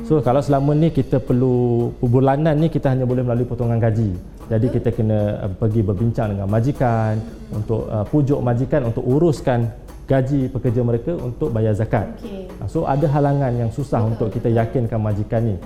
So 0.06 0.22
kalau 0.22 0.38
selama 0.38 0.78
ni 0.78 0.94
kita 0.94 1.18
perlu 1.18 1.90
bulanan 1.98 2.54
ni 2.62 2.70
kita 2.70 2.94
hanya 2.94 3.10
boleh 3.10 3.26
melalui 3.26 3.50
potongan 3.50 3.82
gaji. 3.82 4.14
Jadi 4.46 4.70
kita 4.70 4.94
kena 4.94 5.42
uh, 5.42 5.52
pergi 5.58 5.82
berbincang 5.82 6.38
dengan 6.38 6.46
majikan 6.46 7.18
untuk 7.50 7.90
uh, 7.90 8.06
pujuk 8.06 8.38
majikan 8.38 8.86
untuk 8.86 9.02
uruskan 9.02 9.66
gaji 10.06 10.54
pekerja 10.54 10.86
mereka 10.86 11.18
untuk 11.18 11.50
bayar 11.50 11.74
zakat. 11.74 12.06
Okay. 12.22 12.46
Uh, 12.62 12.70
so 12.70 12.86
ada 12.86 13.10
halangan 13.10 13.50
yang 13.58 13.74
susah 13.74 14.06
Betul. 14.06 14.12
untuk 14.14 14.28
kita 14.38 14.54
yakinkan 14.54 15.02
majikan 15.02 15.42
ni. 15.42 15.58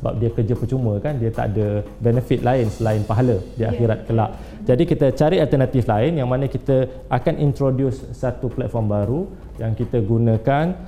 Sebab 0.00 0.14
dia 0.16 0.30
kerja 0.30 0.54
percuma 0.54 0.94
kan, 1.02 1.18
dia 1.18 1.28
tak 1.28 1.52
ada 1.52 1.82
benefit 1.98 2.40
lain 2.46 2.70
selain 2.70 3.02
pahala 3.02 3.36
di 3.58 3.66
yeah. 3.66 3.74
akhirat 3.74 4.06
kelak. 4.06 4.30
Jadi 4.62 4.82
kita 4.86 5.06
cari 5.10 5.36
alternatif 5.42 5.90
lain 5.90 6.22
yang 6.22 6.30
mana 6.30 6.46
kita 6.46 6.86
akan 7.10 7.34
introduce 7.42 8.00
satu 8.14 8.46
platform 8.46 8.86
baru 8.86 9.20
yang 9.58 9.74
kita 9.74 9.98
gunakan 9.98 10.78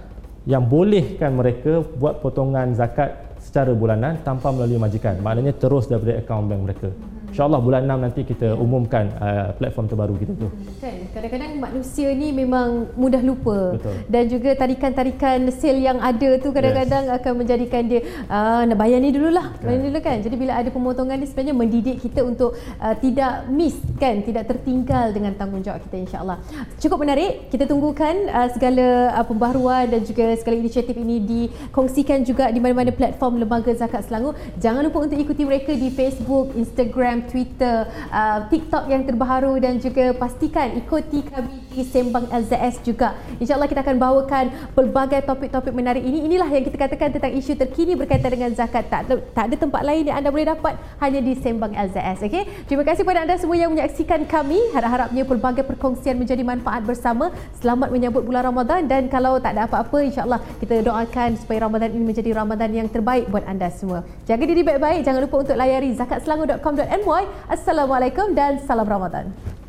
yang 0.51 0.67
bolehkan 0.67 1.39
mereka 1.39 1.87
buat 1.95 2.19
potongan 2.19 2.75
zakat 2.75 3.39
secara 3.39 3.71
bulanan 3.71 4.19
tanpa 4.27 4.51
melalui 4.51 4.83
majikan. 4.83 5.15
Maknanya 5.23 5.55
terus 5.55 5.87
daripada 5.87 6.19
akaun 6.19 6.51
bank 6.51 6.63
mereka. 6.67 6.89
InsyaAllah 7.31 7.63
bulan 7.63 7.87
6 7.87 8.05
nanti 8.11 8.21
kita 8.27 8.59
umumkan 8.59 9.07
uh, 9.23 9.55
platform 9.55 9.87
terbaru 9.87 10.15
kita 10.19 10.33
tu. 10.35 10.49
Kan, 10.83 10.97
kadang-kadang 11.15 11.53
manusia 11.63 12.11
ni 12.11 12.35
memang 12.35 12.91
mudah 12.99 13.23
lupa. 13.23 13.79
Betul. 13.79 13.95
Dan 14.11 14.25
juga 14.27 14.51
tarikan-tarikan 14.59 15.47
sale 15.55 15.79
yang 15.79 16.03
ada 16.03 16.43
tu 16.43 16.51
kadang-kadang 16.51 17.07
yes. 17.07 17.17
akan 17.23 17.33
menjadikan 17.39 17.83
dia 17.87 18.01
uh, 18.27 18.67
nak 18.67 18.77
bayar 18.77 18.99
ni 18.99 19.15
dululah. 19.15 19.55
Kan. 19.63 19.67
Bayar 19.71 19.81
dulu 19.87 19.99
kan. 20.03 20.17
Jadi 20.27 20.37
bila 20.37 20.53
ada 20.59 20.69
pemotongan 20.75 21.17
ni 21.23 21.27
sebenarnya 21.31 21.55
mendidik 21.55 21.97
kita 22.03 22.27
untuk 22.27 22.59
uh, 22.83 22.95
tidak 22.99 23.47
miss 23.47 23.79
kan, 24.03 24.27
tidak 24.27 24.51
tertinggal 24.51 25.15
dengan 25.15 25.33
tanggungjawab 25.39 25.81
kita 25.87 25.97
insya-Allah. 26.03 26.43
Cukup 26.83 26.99
menarik. 27.07 27.47
Kita 27.55 27.71
tunggukan 27.71 28.27
uh, 28.27 28.49
segala 28.51 29.15
uh, 29.15 29.25
pembaharuan 29.25 29.87
dan 29.87 30.03
juga 30.03 30.35
segala 30.35 30.59
inisiatif 30.59 30.99
ini 30.99 31.23
dikongsikan 31.23 32.27
juga 32.27 32.51
di 32.51 32.59
mana-mana 32.59 32.91
platform 32.91 33.39
Lembaga 33.39 33.71
Zakat 33.71 34.11
Selangor. 34.11 34.35
Jangan 34.59 34.83
lupa 34.83 35.07
untuk 35.07 35.15
ikuti 35.15 35.47
mereka 35.47 35.71
di 35.79 35.89
Facebook, 35.95 36.59
Instagram, 36.59 37.20
Twitter, 37.27 37.89
uh, 38.09 38.47
TikTok 38.49 38.89
yang 38.89 39.05
terbaru 39.05 39.59
dan 39.61 39.81
juga 39.81 40.13
pastikan 40.17 40.77
ikuti 40.77 41.25
kami 41.27 41.70
di 41.75 41.87
Sembang 41.87 42.27
LZS 42.29 42.83
juga. 42.83 43.15
InsyaAllah 43.39 43.71
kita 43.71 43.81
akan 43.87 43.97
bawakan 43.97 44.45
pelbagai 44.75 45.23
topik-topik 45.25 45.71
menarik 45.71 46.03
ini. 46.03 46.27
Inilah 46.27 46.51
yang 46.51 46.65
kita 46.67 46.77
katakan 46.77 47.15
tentang 47.15 47.33
isu 47.33 47.55
terkini 47.55 47.95
berkaitan 47.95 48.31
dengan 48.35 48.51
zakat. 48.55 48.91
Tak, 48.91 49.11
tak 49.35 49.45
ada 49.51 49.57
tempat 49.57 49.83
lain 49.87 50.11
yang 50.11 50.19
anda 50.19 50.29
boleh 50.35 50.51
dapat 50.51 50.75
hanya 50.99 51.21
di 51.23 51.33
Sembang 51.39 51.73
LZS. 51.73 52.27
Okay? 52.27 52.45
Terima 52.67 52.83
kasih 52.83 53.07
kepada 53.07 53.23
anda 53.25 53.35
semua 53.39 53.57
yang 53.57 53.71
menyaksikan 53.71 54.27
kami. 54.27 54.59
Harap-harapnya 54.75 55.23
pelbagai 55.23 55.65
perkongsian 55.65 56.19
menjadi 56.19 56.43
manfaat 56.43 56.83
bersama. 56.83 57.31
Selamat 57.59 57.95
menyambut 57.95 58.27
bulan 58.27 58.51
Ramadan 58.51 58.91
dan 58.91 59.07
kalau 59.07 59.39
tak 59.39 59.55
ada 59.55 59.71
apa-apa 59.71 60.03
insyaAllah 60.03 60.43
kita 60.59 60.83
doakan 60.83 61.39
supaya 61.39 61.67
Ramadan 61.71 61.95
ini 61.95 62.05
menjadi 62.05 62.31
Ramadan 62.35 62.71
yang 62.75 62.89
terbaik 62.91 63.31
buat 63.31 63.47
anda 63.47 63.71
semua. 63.71 64.03
Jaga 64.27 64.43
diri 64.43 64.67
baik-baik. 64.67 65.07
Jangan 65.07 65.21
lupa 65.23 65.37
untuk 65.47 65.57
layari 65.57 65.95
zakatselangor.com.my. 65.95 67.25
Assalamualaikum 67.47 68.35
dan 68.35 68.59
salam 68.65 68.89
Ramadan. 68.89 69.60